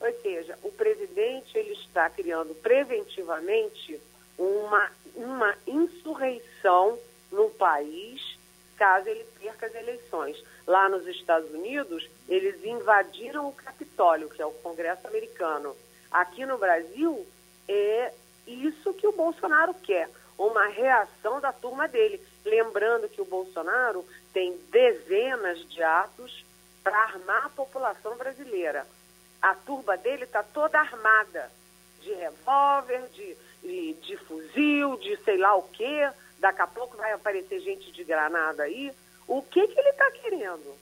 Ou 0.00 0.12
seja, 0.22 0.58
o 0.62 0.72
presidente 0.72 1.56
ele 1.56 1.72
está 1.72 2.08
criando 2.08 2.54
preventivamente 2.54 4.00
uma, 4.38 4.90
uma 5.14 5.54
insurreição 5.66 6.98
no 7.30 7.50
país 7.50 8.38
caso 8.80 9.10
ele 9.10 9.26
perca 9.38 9.66
as 9.66 9.74
eleições. 9.74 10.42
Lá 10.66 10.88
nos 10.88 11.06
Estados 11.06 11.50
Unidos, 11.50 12.08
eles 12.26 12.64
invadiram 12.64 13.46
o 13.46 13.52
Capitólio, 13.52 14.30
que 14.30 14.40
é 14.40 14.46
o 14.46 14.52
Congresso 14.52 15.06
americano. 15.06 15.76
Aqui 16.10 16.44
no 16.44 16.58
Brasil, 16.58 17.26
é 17.68 18.12
isso 18.46 18.92
que 18.94 19.06
o 19.06 19.12
Bolsonaro 19.12 19.74
quer, 19.74 20.08
uma 20.36 20.66
reação 20.66 21.40
da 21.40 21.52
turma 21.52 21.86
dele. 21.86 22.20
Lembrando 22.44 23.08
que 23.08 23.20
o 23.20 23.26
Bolsonaro 23.26 24.04
tem 24.32 24.56
dezenas 24.70 25.58
de 25.68 25.82
atos 25.82 26.44
para 26.82 26.96
armar 26.96 27.46
a 27.46 27.50
população 27.50 28.16
brasileira. 28.16 28.86
A 29.40 29.54
turba 29.54 29.96
dele 29.96 30.24
está 30.24 30.42
toda 30.42 30.80
armada, 30.80 31.50
de 32.00 32.12
revólver, 32.12 33.06
de, 33.08 33.36
de, 33.62 33.92
de, 33.94 34.16
fuzil, 34.16 34.96
de 34.96 35.16
sei 35.24 35.36
lá 35.36 35.54
o 35.54 35.62
quê. 35.62 36.10
Daqui 36.38 36.62
a 36.62 36.66
pouco 36.66 36.96
vai 36.96 37.12
aparecer 37.12 37.60
gente 37.60 37.92
de 37.92 38.02
granada 38.02 38.64
aí. 38.64 38.92
O 39.28 39.42
que, 39.42 39.68
que 39.68 39.78
ele 39.78 39.90
está 39.90 40.10
querendo? 40.10 40.76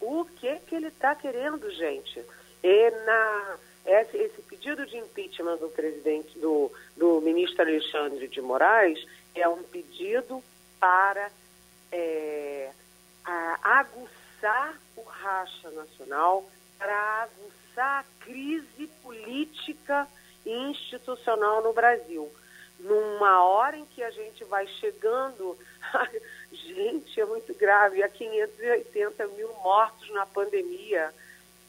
O 0.00 0.24
que, 0.24 0.58
que 0.60 0.74
ele 0.74 0.88
está 0.88 1.14
querendo, 1.14 1.70
gente? 1.70 2.24
E 2.62 2.90
na, 2.90 3.58
esse, 3.84 4.16
esse 4.16 4.42
pedido 4.42 4.84
de 4.86 4.96
impeachment 4.96 5.56
do 5.56 5.68
presidente, 5.68 6.38
do, 6.38 6.70
do 6.96 7.20
ministro 7.20 7.62
Alexandre 7.62 8.28
de 8.28 8.40
Moraes, 8.40 9.04
é 9.34 9.48
um 9.48 9.62
pedido 9.62 10.42
para 10.78 11.30
é, 11.92 12.70
aguçar 13.62 14.78
o 14.96 15.02
racha 15.02 15.70
nacional, 15.70 16.48
para 16.78 17.22
aguçar 17.22 18.04
a 18.04 18.24
crise 18.24 18.86
política 19.02 20.06
e 20.44 20.50
institucional 20.70 21.62
no 21.62 21.72
Brasil. 21.72 22.30
Numa 22.78 23.44
hora 23.44 23.76
em 23.76 23.84
que 23.84 24.02
a 24.02 24.10
gente 24.10 24.42
vai 24.44 24.66
chegando, 24.66 25.58
gente, 26.52 27.20
é 27.20 27.24
muito 27.26 27.54
grave, 27.54 28.02
há 28.02 28.08
580 28.08 29.26
mil 29.28 29.52
mortos 29.62 30.08
na 30.10 30.24
pandemia, 30.24 31.12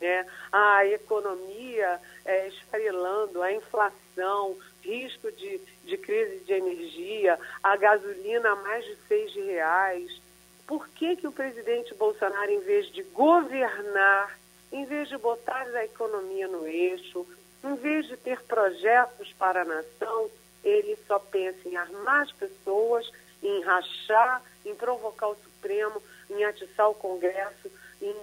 né? 0.02 0.26
a 0.52 0.86
economia 0.88 1.99
é, 2.26 2.47
esfarelando, 2.47 3.41
a 3.41 3.54
inflação, 3.54 4.58
risco 4.84 5.32
de, 5.32 5.62
de 5.86 5.97
crise 5.97 6.43
de 6.43 6.54
energia, 6.54 7.39
a 7.64 7.78
gasolina 7.78 8.52
a 8.52 8.56
mais 8.56 8.84
de 8.84 8.97
seis 9.08 9.34
reais. 9.34 10.22
Por 10.66 10.88
que, 10.89 11.16
que 11.16 11.28
o 11.28 11.32
presidente 11.32 11.93
Bolsonaro, 11.93 12.49
em 12.49 12.62
vez 12.62 12.88
de 12.88 13.04
governar, 13.04 14.38
em 14.72 14.86
vez 14.86 15.10
de 15.10 15.18
botar 15.18 15.68
a 15.68 15.86
economia 15.86 16.47
no 16.47 16.66
eixo, 16.66 17.28
em 17.64 17.76
vez 17.76 18.08
de 18.08 18.18
ter 18.18 18.41
projetos 18.43 19.32
para 19.34 19.62
a 19.62 19.66
nação, 19.66 20.32
ele 20.64 20.97
só 21.08 21.20
pensa 21.20 21.68
em 21.68 21.76
armar 21.76 22.24
as 22.24 22.32
pessoas, 22.32 23.12
em 23.43 23.62
rachar, 23.64 24.41
em 24.66 24.74
provocar 24.76 25.28
o 25.28 25.36
Supremo, 25.36 26.02
em 26.30 26.43
atiçar 26.43 26.89
o 26.89 26.95
Congresso, 26.95 27.70
em 28.02 28.16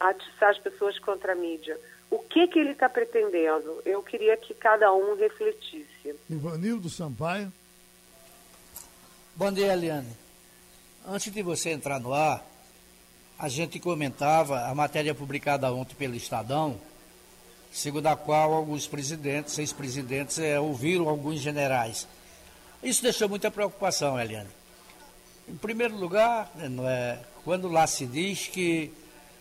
atiçar 0.00 0.50
as 0.50 0.58
pessoas 0.58 0.98
contra 0.98 1.32
a 1.32 1.36
mídia. 1.36 1.78
O 2.10 2.18
que, 2.18 2.48
que 2.48 2.58
ele 2.58 2.70
está 2.70 2.88
pretendendo? 2.88 3.82
Eu 3.84 4.02
queria 4.02 4.36
que 4.36 4.54
cada 4.54 4.92
um 4.92 5.14
refletisse. 5.14 6.16
Ivanildo 6.28 6.88
Sampaio. 6.88 7.52
Bom 9.36 9.52
dia, 9.52 9.72
Eliane. 9.72 10.10
Antes 11.06 11.32
de 11.32 11.42
você 11.42 11.70
entrar 11.70 12.00
no 12.00 12.12
ar, 12.12 12.44
a 13.38 13.48
gente 13.48 13.78
comentava 13.78 14.66
a 14.66 14.74
matéria 14.74 15.14
publicada 15.14 15.72
ontem 15.72 15.94
pelo 15.94 16.14
Estadão, 16.14 16.80
segundo 17.70 18.06
a 18.08 18.16
qual 18.16 18.52
alguns 18.52 18.86
presidentes, 18.86 19.54
seis 19.54 19.72
presidentes, 19.72 20.38
é, 20.38 20.58
ouviram 20.58 21.08
alguns 21.08 21.40
generais. 21.40 22.08
Isso 22.82 23.02
deixou 23.02 23.28
muita 23.28 23.50
preocupação, 23.50 24.18
Eliane. 24.18 24.50
Em 25.48 25.56
primeiro 25.56 25.96
lugar, 25.96 26.50
é, 26.88 27.18
quando 27.44 27.68
lá 27.68 27.86
se 27.86 28.04
diz 28.04 28.48
que 28.48 28.92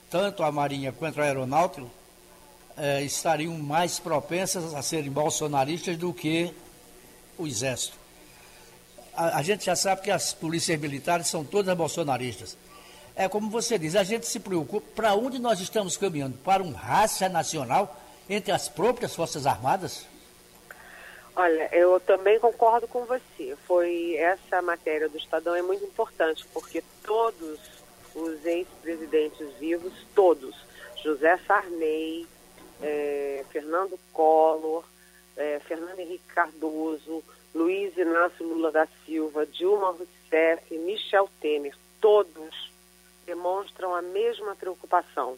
tanto 0.09 0.43
a 0.43 0.51
Marinha 0.51 0.91
quanto 0.91 1.21
a 1.21 1.23
Aeronáutica 1.23 1.85
é, 2.77 3.01
estariam 3.03 3.53
mais 3.57 3.99
propensas 3.99 4.73
a 4.73 4.81
serem 4.81 5.11
bolsonaristas 5.11 5.97
do 5.97 6.13
que 6.13 6.53
o 7.37 7.45
Exército. 7.45 7.97
A, 9.15 9.39
a 9.39 9.41
gente 9.41 9.65
já 9.65 9.75
sabe 9.75 10.01
que 10.01 10.11
as 10.11 10.33
polícias 10.33 10.79
militares 10.79 11.27
são 11.27 11.43
todas 11.43 11.75
bolsonaristas. 11.75 12.57
É 13.15 13.27
como 13.27 13.49
você 13.49 13.77
diz, 13.77 13.95
a 13.95 14.03
gente 14.03 14.25
se 14.25 14.39
preocupa 14.39 14.87
para 14.95 15.13
onde 15.13 15.39
nós 15.39 15.59
estamos 15.59 15.97
caminhando? 15.97 16.37
Para 16.37 16.63
um 16.63 16.71
raça 16.71 17.27
nacional 17.27 17.99
entre 18.29 18.51
as 18.51 18.69
próprias 18.69 19.13
Forças 19.13 19.45
Armadas? 19.45 20.07
Olha, 21.35 21.69
eu 21.73 21.99
também 21.99 22.39
concordo 22.39 22.87
com 22.87 23.05
você. 23.05 23.57
Foi 23.67 24.15
essa 24.15 24.61
matéria 24.61 25.09
do 25.09 25.17
Estadão 25.17 25.55
é 25.55 25.61
muito 25.61 25.83
importante, 25.83 26.45
porque 26.53 26.83
todos 27.03 27.59
os 28.21 28.45
ex-presidentes 28.45 29.53
vivos, 29.59 29.93
todos, 30.13 30.55
José 31.03 31.37
Sarney, 31.47 32.27
é, 32.81 33.45
Fernando 33.49 33.99
Collor, 34.13 34.83
é, 35.37 35.59
Fernando 35.59 35.99
Henrique 35.99 36.25
Cardoso, 36.33 37.23
Luiz 37.53 37.97
Inácio 37.97 38.45
Lula 38.45 38.71
da 38.71 38.87
Silva, 39.05 39.45
Dilma 39.45 39.91
Rousseff, 39.91 40.77
Michel 40.77 41.29
Temer, 41.39 41.75
todos 41.99 42.71
demonstram 43.25 43.93
a 43.95 44.01
mesma 44.01 44.55
preocupação 44.55 45.37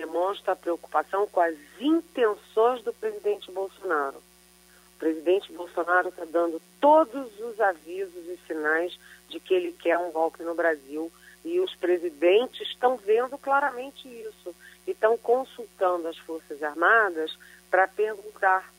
demonstra 0.00 0.52
a 0.52 0.56
preocupação 0.56 1.26
com 1.26 1.40
as 1.40 1.54
intenções 1.78 2.82
do 2.82 2.92
presidente 2.94 3.50
Bolsonaro. 3.52 4.16
O 4.16 4.98
presidente 4.98 5.52
Bolsonaro 5.52 6.08
está 6.08 6.24
dando 6.24 6.60
todos 6.80 7.38
os 7.38 7.60
avisos 7.60 8.26
e 8.26 8.38
sinais 8.46 8.98
de 9.28 9.38
que 9.38 9.52
ele 9.52 9.72
quer 9.72 9.98
um 9.98 10.10
golpe 10.10 10.42
no 10.42 10.54
Brasil 10.54 11.12
e 11.44 11.60
os 11.60 11.74
presidentes 11.76 12.68
estão 12.68 12.96
vendo 12.96 13.36
claramente 13.38 14.08
isso 14.08 14.54
e 14.86 14.90
estão 14.90 15.16
consultando 15.16 16.08
as 16.08 16.18
Forças 16.18 16.62
Armadas 16.62 17.36
para 17.70 17.88
perguntar: 17.88 18.72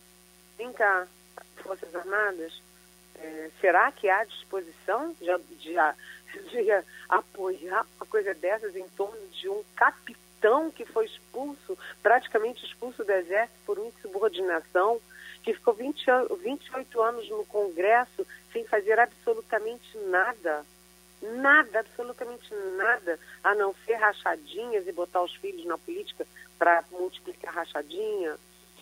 vem 0.57 0.71
cá, 0.73 1.07
Forças 1.57 1.93
Armadas, 1.95 2.61
é, 3.15 3.49
será 3.59 3.91
que 3.91 4.09
há 4.09 4.23
disposição 4.23 5.15
de, 5.19 5.25
de, 5.57 5.73
de 6.49 6.83
apoiar 7.09 7.85
uma 7.97 8.05
coisa 8.05 8.33
dessas 8.33 8.75
em 8.75 8.87
torno 8.89 9.27
de 9.29 9.49
um 9.49 9.63
capitão? 9.75 10.21
que 10.73 10.85
foi 10.85 11.05
expulso, 11.05 11.77
praticamente 12.01 12.65
expulso 12.65 13.03
do 13.03 13.11
exército 13.11 13.59
por 13.63 13.77
insubordinação, 13.77 14.99
que 15.43 15.53
ficou 15.53 15.75
20, 15.75 16.03
28 16.41 17.01
anos 17.01 17.29
no 17.29 17.45
Congresso 17.45 18.25
sem 18.51 18.65
fazer 18.65 18.99
absolutamente 18.99 19.95
nada. 20.07 20.65
Nada, 21.21 21.81
absolutamente 21.81 22.53
nada, 22.77 23.19
a 23.43 23.53
não 23.53 23.75
ser 23.85 23.95
rachadinhas 23.95 24.87
e 24.87 24.91
botar 24.91 25.21
os 25.21 25.35
filhos 25.35 25.65
na 25.65 25.77
política 25.77 26.25
para 26.57 26.83
multiplicar 26.91 27.53
rachadinha. 27.53 28.37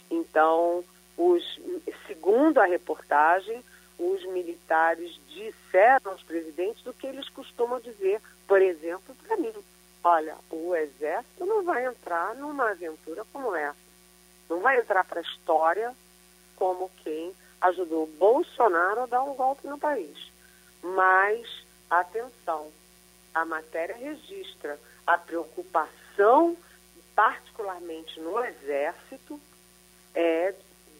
Então, 0.09 0.83
os, 1.17 1.59
segundo 2.07 2.59
a 2.59 2.65
reportagem, 2.65 3.63
os 3.97 4.23
militares 4.27 5.19
disseram 5.27 6.11
aos 6.11 6.23
presidentes 6.23 6.81
do 6.83 6.93
que 6.93 7.07
eles 7.07 7.27
costumam 7.29 7.79
dizer, 7.81 8.21
por 8.47 8.61
exemplo, 8.61 9.13
para 9.27 9.35
mim. 9.35 9.53
Olha, 10.01 10.35
o 10.49 10.73
Exército 10.73 11.45
não 11.45 11.63
vai 11.63 11.85
entrar 11.85 12.33
numa 12.35 12.69
aventura 12.69 13.25
como 13.33 13.53
essa. 13.53 13.75
Não 14.49 14.61
vai 14.61 14.79
entrar 14.79 15.03
para 15.03 15.19
a 15.19 15.23
história 15.23 15.93
como 16.55 16.89
quem 17.03 17.35
ajudou 17.61 18.07
Bolsonaro 18.07 19.01
a 19.01 19.05
dar 19.05 19.23
um 19.23 19.35
golpe 19.35 19.67
no 19.67 19.77
país. 19.77 20.17
Mas, 20.81 21.45
atenção, 21.89 22.71
a 23.33 23.45
matéria 23.45 23.95
registra 23.95 24.79
a 25.05 25.17
preocupação, 25.17 26.55
particularmente 27.15 28.19
no 28.19 28.43
Exército, 28.43 29.39
é 30.13 30.53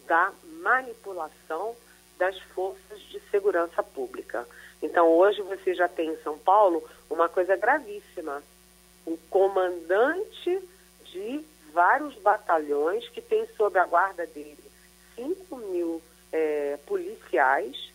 da 0.08 0.32
manipulação 0.62 1.76
das 2.18 2.38
forças 2.40 3.00
de 3.02 3.20
segurança 3.32 3.82
pública. 3.84 4.48
Então, 4.82 5.08
hoje 5.08 5.42
você 5.42 5.74
já 5.74 5.88
tem 5.88 6.10
em 6.10 6.22
São 6.24 6.38
Paulo 6.38 6.84
uma 7.10 7.30
coisa 7.30 7.56
gravíssima 7.56 8.44
o 9.06 9.18
comandante 9.30 10.62
de 11.06 11.44
vários 11.74 12.16
batalhões 12.16 13.08
que 13.10 13.22
tem 13.22 13.48
sob 13.56 13.78
a 13.80 13.86
guarda 13.86 14.26
dele 14.28 14.64
5 15.16 15.56
mil 15.58 16.02
é, 16.32 16.78
policiais, 16.86 17.92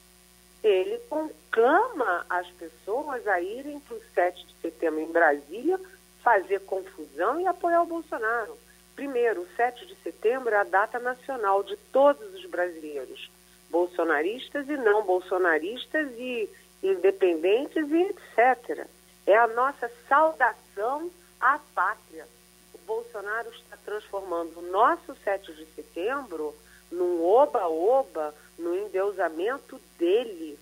ele 0.66 0.98
conclama 1.10 2.24
as 2.28 2.48
pessoas 2.52 3.26
a 3.26 3.40
irem 3.40 3.78
para 3.80 3.96
o 3.96 4.02
7 4.14 4.46
de 4.46 4.54
setembro 4.62 5.00
em 5.00 5.12
Brasília 5.12 5.78
fazer 6.22 6.60
confusão 6.60 7.38
e 7.38 7.46
apoiar 7.46 7.82
o 7.82 7.86
Bolsonaro. 7.86 8.56
Primeiro, 8.96 9.42
o 9.42 9.48
7 9.56 9.84
de 9.86 9.94
setembro 9.96 10.54
é 10.54 10.56
a 10.56 10.64
data 10.64 10.98
nacional 10.98 11.62
de 11.62 11.76
todos 11.92 12.34
os 12.34 12.46
brasileiros, 12.46 13.30
bolsonaristas 13.68 14.68
e 14.68 14.76
não 14.76 15.04
bolsonaristas 15.04 16.10
e 16.16 16.48
independentes 16.82 17.90
e 17.90 18.02
etc. 18.02 18.86
É 19.26 19.36
a 19.36 19.46
nossa 19.48 19.90
saudação 20.08 21.10
à 21.40 21.58
pátria. 21.74 22.26
O 22.72 22.78
Bolsonaro 22.86 23.50
está 23.50 23.76
transformando 23.84 24.60
o 24.60 24.70
nosso 24.70 25.14
7 25.16 25.52
de 25.52 25.66
setembro 25.74 26.54
num 26.90 27.22
oba-oba, 27.24 28.34
no 28.58 28.74
endeusamento 28.74 29.80
dele. 29.98 30.58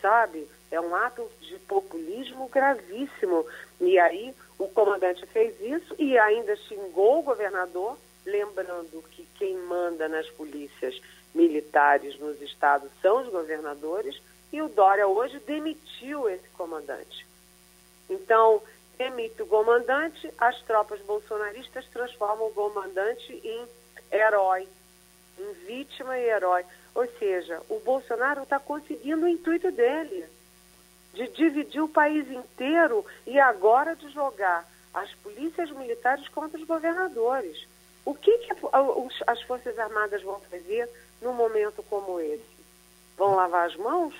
Sabe? 0.00 0.48
É 0.70 0.80
um 0.80 0.94
ato 0.94 1.28
de 1.40 1.58
populismo 1.60 2.48
gravíssimo. 2.48 3.46
E 3.80 3.98
aí 3.98 4.34
o 4.58 4.68
comandante 4.68 5.24
fez 5.26 5.60
isso 5.60 5.94
e 5.98 6.18
ainda 6.18 6.56
xingou 6.56 7.20
o 7.20 7.22
governador, 7.22 7.96
lembrando 8.24 9.02
que 9.10 9.26
quem 9.38 9.56
manda 9.56 10.08
nas 10.08 10.28
polícias 10.30 11.00
militares 11.34 12.18
nos 12.18 12.40
estados 12.40 12.90
são 13.02 13.22
os 13.22 13.28
governadores, 13.28 14.20
e 14.52 14.62
o 14.62 14.68
Dória 14.68 15.06
hoje 15.06 15.38
demitiu 15.40 16.28
esse 16.28 16.48
comandante. 16.50 17.26
Então, 18.08 18.62
demite 18.96 19.42
o 19.42 19.46
comandante, 19.46 20.32
as 20.38 20.60
tropas 20.62 21.00
bolsonaristas 21.02 21.84
transformam 21.88 22.48
o 22.48 22.54
comandante 22.54 23.32
em 23.44 23.66
herói, 24.10 24.66
vítima 25.66 26.18
e 26.18 26.28
herói. 26.28 26.64
Ou 26.94 27.06
seja, 27.18 27.60
o 27.68 27.78
Bolsonaro 27.80 28.42
está 28.42 28.58
conseguindo 28.58 29.26
o 29.26 29.28
intuito 29.28 29.70
dele, 29.70 30.26
de 31.12 31.28
dividir 31.28 31.82
o 31.82 31.88
país 31.88 32.30
inteiro 32.30 33.04
e 33.26 33.38
agora 33.38 33.94
de 33.96 34.08
jogar 34.10 34.66
as 34.94 35.12
polícias 35.16 35.70
militares 35.72 36.26
contra 36.28 36.58
os 36.58 36.66
governadores. 36.66 37.66
O 38.04 38.14
que, 38.14 38.38
que 38.38 38.52
as 39.26 39.42
Forças 39.42 39.78
Armadas 39.78 40.22
vão 40.22 40.40
fazer 40.40 40.88
num 41.20 41.32
momento 41.32 41.82
como 41.82 42.20
esse? 42.20 42.56
Vão 43.16 43.34
lavar 43.34 43.66
as 43.66 43.76
mãos? 43.76 44.14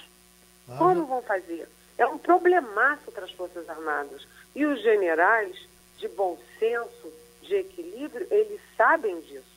Ah, 0.69 0.77
como 0.77 1.07
vão 1.07 1.23
fazer? 1.23 1.69
É 1.97 2.07
um 2.07 2.19
problemaço 2.19 3.11
para 3.13 3.25
as 3.25 3.33
Forças 3.33 3.69
Armadas. 3.69 4.27
E 4.55 4.67
os 4.67 4.83
generais, 4.83 5.57
de 5.99 6.09
bom 6.09 6.37
senso, 6.59 7.13
de 7.43 7.55
equilíbrio, 7.55 8.27
eles 8.31 8.61
sabem 8.77 9.21
disso. 9.21 9.56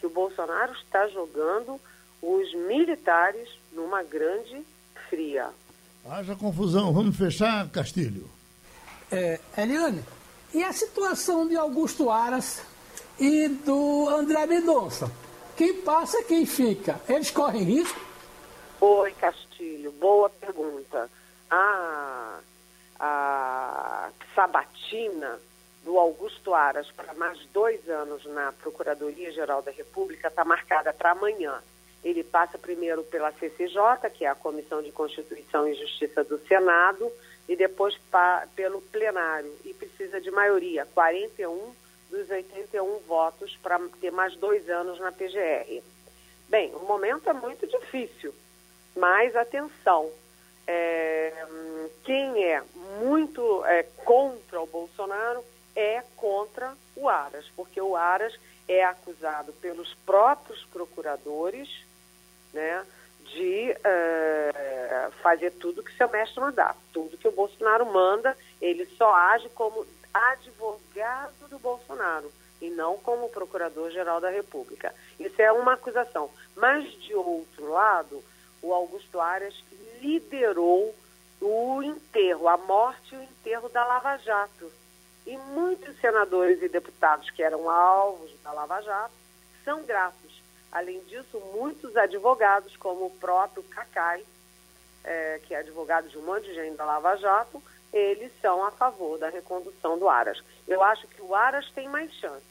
Que 0.00 0.06
o 0.06 0.10
Bolsonaro 0.10 0.72
está 0.72 1.06
jogando 1.08 1.80
os 2.22 2.54
militares 2.54 3.48
numa 3.72 4.02
grande 4.02 4.64
fria. 5.08 5.50
Haja 6.08 6.34
confusão. 6.34 6.92
Vamos 6.92 7.16
fechar, 7.16 7.68
Castilho. 7.68 8.28
É, 9.12 9.38
Eliane, 9.56 10.02
e 10.54 10.64
a 10.64 10.72
situação 10.72 11.46
de 11.46 11.56
Augusto 11.56 12.10
Aras 12.10 12.62
e 13.18 13.48
do 13.48 14.08
André 14.08 14.46
Mendonça? 14.46 15.10
Quem 15.56 15.82
passa, 15.82 16.22
quem 16.22 16.46
fica? 16.46 17.00
Eles 17.08 17.30
correm 17.30 17.62
risco? 17.62 18.00
Oi, 18.80 19.12
Castilho. 19.12 19.92
Boa 19.92 20.30
pergunta. 20.30 21.10
A, 21.50 22.38
a 22.98 24.10
sabatina 24.34 25.38
do 25.90 25.98
Augusto 25.98 26.54
Aras 26.54 26.88
para 26.92 27.12
mais 27.14 27.36
dois 27.46 27.88
anos 27.88 28.24
na 28.26 28.52
Procuradoria-Geral 28.52 29.60
da 29.60 29.72
República 29.72 30.28
está 30.28 30.44
marcada 30.44 30.92
para 30.92 31.10
amanhã. 31.10 31.60
Ele 32.04 32.22
passa 32.22 32.56
primeiro 32.56 33.02
pela 33.02 33.32
CCJ, 33.32 34.08
que 34.14 34.24
é 34.24 34.28
a 34.28 34.36
Comissão 34.36 34.80
de 34.80 34.92
Constituição 34.92 35.66
e 35.66 35.74
Justiça 35.74 36.22
do 36.22 36.38
Senado, 36.46 37.10
e 37.48 37.56
depois 37.56 38.00
pelo 38.54 38.80
plenário. 38.82 39.52
E 39.64 39.74
precisa 39.74 40.20
de 40.20 40.30
maioria, 40.30 40.86
41 40.94 41.74
dos 42.08 42.30
81 42.30 42.98
votos, 43.00 43.58
para 43.60 43.80
ter 44.00 44.12
mais 44.12 44.36
dois 44.36 44.70
anos 44.70 45.00
na 45.00 45.10
PGR. 45.10 45.82
Bem, 46.48 46.72
o 46.72 46.84
momento 46.84 47.28
é 47.28 47.32
muito 47.32 47.66
difícil, 47.66 48.32
mas 48.94 49.34
atenção. 49.34 50.08
É, 50.68 51.32
quem 52.04 52.44
é 52.44 52.62
muito 53.00 53.64
é, 53.64 53.82
contra 54.04 54.60
o 54.60 54.66
Bolsonaro 54.68 55.44
é 55.80 56.04
contra 56.16 56.74
o 56.94 57.08
Aras, 57.08 57.46
porque 57.56 57.80
o 57.80 57.96
Aras 57.96 58.38
é 58.68 58.84
acusado 58.84 59.52
pelos 59.54 59.94
próprios 60.06 60.64
procuradores 60.66 61.68
né, 62.52 62.86
de 63.24 63.72
uh, 63.72 65.12
fazer 65.22 65.52
tudo 65.52 65.82
que 65.82 65.96
seu 65.96 66.08
mestre 66.08 66.40
mandar. 66.40 66.76
Tudo 66.92 67.16
que 67.16 67.28
o 67.28 67.32
Bolsonaro 67.32 67.86
manda, 67.86 68.36
ele 68.60 68.86
só 68.96 69.12
age 69.14 69.48
como 69.50 69.86
advogado 70.12 71.48
do 71.48 71.58
Bolsonaro 71.58 72.30
e 72.60 72.68
não 72.70 72.98
como 72.98 73.30
procurador-geral 73.30 74.20
da 74.20 74.30
República. 74.30 74.94
Isso 75.18 75.40
é 75.40 75.50
uma 75.50 75.74
acusação. 75.74 76.30
Mas, 76.54 76.92
de 77.00 77.14
outro 77.14 77.70
lado, 77.70 78.22
o 78.62 78.74
Augusto 78.74 79.20
Aras 79.20 79.54
liderou 80.00 80.94
o 81.40 81.82
enterro, 81.82 82.48
a 82.48 82.56
morte 82.56 83.14
e 83.14 83.18
o 83.18 83.22
enterro 83.22 83.68
da 83.70 83.84
Lava 83.86 84.16
Jato. 84.18 84.70
E 85.30 85.36
muitos 85.38 85.98
senadores 86.00 86.60
e 86.62 86.68
deputados 86.68 87.30
que 87.30 87.42
eram 87.42 87.70
alvos 87.70 88.30
da 88.42 88.52
Lava 88.52 88.80
Jato 88.82 89.14
são 89.64 89.82
gratos 89.84 90.40
Além 90.72 91.00
disso, 91.04 91.40
muitos 91.52 91.96
advogados, 91.96 92.76
como 92.76 93.06
o 93.06 93.10
próprio 93.10 93.62
Cacai, 93.64 94.24
é, 95.02 95.40
que 95.44 95.54
é 95.54 95.58
advogado 95.58 96.08
de 96.08 96.16
um 96.16 96.22
monte 96.22 96.44
de 96.44 96.54
gente 96.54 96.76
da 96.76 96.84
Lava 96.84 97.16
Jato, 97.16 97.60
eles 97.92 98.30
são 98.40 98.64
a 98.64 98.70
favor 98.70 99.18
da 99.18 99.28
recondução 99.28 99.98
do 99.98 100.08
Aras. 100.08 100.40
Eu 100.68 100.82
acho 100.82 101.08
que 101.08 101.20
o 101.20 101.34
Aras 101.34 101.68
tem 101.72 101.88
mais 101.88 102.12
chance. 102.14 102.46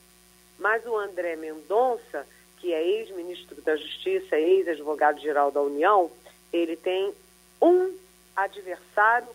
Mas 0.57 0.85
o 0.85 0.97
André 0.97 1.37
Mendonça, 1.37 2.27
que 2.57 2.73
é 2.73 2.85
ex-ministro 2.85 3.61
da 3.61 3.77
Justiça, 3.77 4.37
ex-advogado-geral 4.37 5.49
da 5.49 5.61
União, 5.61 6.11
ele 6.51 6.75
tem 6.75 7.13
um 7.61 7.97
adversário 8.35 9.29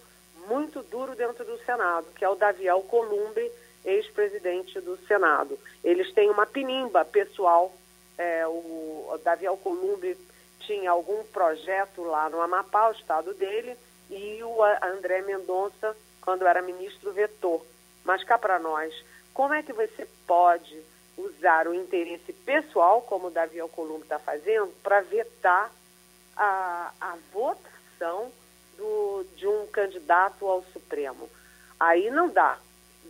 muito 0.47 0.83
duro 0.83 1.15
dentro 1.15 1.45
do 1.45 1.59
Senado, 1.65 2.07
que 2.17 2.25
é 2.25 2.29
o 2.29 2.35
Davi 2.35 2.69
Alcolumbre, 2.69 3.51
ex-presidente 3.85 4.81
do 4.81 4.97
Senado. 5.07 5.59
Eles 5.83 6.13
têm 6.13 6.31
uma 6.31 6.47
pinimba 6.47 7.05
pessoal 7.05 7.73
é, 8.17 8.47
o 8.47 9.19
Davi 9.25 9.47
Alcolumbre 9.47 10.17
tinha 10.61 10.91
algum 10.91 11.25
projeto 11.25 12.03
lá 12.03 12.29
no 12.31 12.41
Amapá, 12.41 12.89
o 12.89 12.93
estado 12.93 13.35
dele, 13.35 13.77
e 14.09 14.43
o 14.43 14.63
André 14.83 15.23
Mendonça, 15.23 15.97
quando 16.21 16.47
era 16.47 16.63
ministro, 16.63 17.13
vetou. 17.13 17.67
Mas 18.05 18.23
cá 18.25 18.39
para 18.39 18.59
nós, 18.59 18.95
como 19.33 19.55
é 19.55 19.63
que 19.63 19.73
você 19.73 20.07
pode 20.27 20.83
usar 21.17 21.67
o 21.69 21.75
interesse 21.75 22.33
pessoal, 22.33 23.03
como 23.03 23.29
o 23.29 23.31
Davi 23.31 23.61
Alcolumbre 23.61 24.05
está 24.05 24.19
fazendo, 24.19 24.73
para 24.83 25.01
vetar 25.01 25.71
a, 26.37 26.93
a 27.01 27.17
votação 27.33 28.33
do, 28.77 29.25
de 29.37 29.47
um 29.47 29.67
candidato 29.67 30.47
ao 30.47 30.63
Supremo? 30.73 31.29
Aí 31.79 32.11
não 32.11 32.29
dá. 32.29 32.59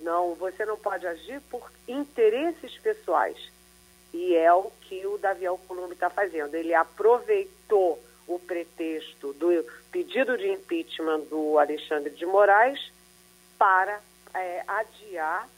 Não, 0.03 0.35
você 0.35 0.65
não 0.65 0.77
pode 0.77 1.07
agir 1.07 1.41
por 1.51 1.71
interesses 1.87 2.77
pessoais. 2.79 3.39
E 4.13 4.35
é 4.35 4.53
o 4.53 4.71
que 4.83 5.07
o 5.07 5.19
Davi 5.19 5.47
Alcolumbre 5.47 5.95
está 5.95 6.11
fazendo. 6.11 6.55
Ele 6.55 6.75
aproveitou 6.75 8.03
o 8.27 8.39
pretexto 8.39 9.33
do 9.35 9.65
pedido 9.91 10.37
de 10.39 10.51
impeachment 10.51 11.21
do 11.23 11.59
Alexandre 11.59 12.11
de 12.11 12.25
Moraes 12.25 12.93
para 13.59 14.01
é, 14.35 14.63
adiar, 14.67 15.49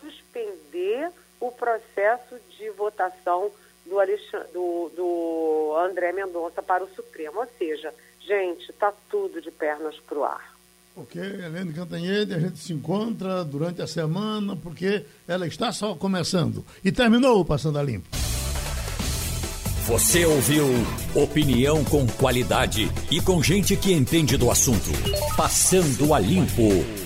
suspender 0.00 1.10
o 1.40 1.50
processo 1.52 2.38
de 2.50 2.70
votação 2.70 3.52
do, 3.84 3.96
do, 4.52 4.88
do 4.94 5.76
André 5.76 6.12
Mendonça 6.12 6.62
para 6.62 6.84
o 6.84 6.94
Supremo. 6.94 7.40
Ou 7.40 7.48
seja, 7.58 7.94
gente, 8.26 8.70
está 8.70 8.92
tudo 9.10 9.40
de 9.40 9.50
pernas 9.50 9.96
para 10.00 10.18
o 10.18 10.24
ar. 10.24 10.54
Ok, 10.96 11.20
Helene 11.20 11.72
Cantanhede, 11.72 12.34
a 12.34 12.38
gente 12.38 12.58
se 12.58 12.72
encontra 12.72 13.44
durante 13.44 13.82
a 13.82 13.86
semana, 13.86 14.54
porque 14.54 15.04
ela 15.26 15.46
está 15.46 15.72
só 15.72 15.94
começando. 15.96 16.64
E 16.84 16.92
terminou 16.92 17.40
o 17.40 17.44
Passando 17.44 17.78
a 17.78 17.82
Limpo. 17.82 18.08
Você 19.88 20.24
ouviu 20.24 20.66
opinião 21.14 21.84
com 21.84 22.06
qualidade 22.06 22.88
e 23.10 23.20
com 23.20 23.42
gente 23.42 23.76
que 23.76 23.92
entende 23.92 24.36
do 24.36 24.50
assunto. 24.50 24.88
Passando 25.36 26.14
a 26.14 26.18
Limpo. 26.18 27.03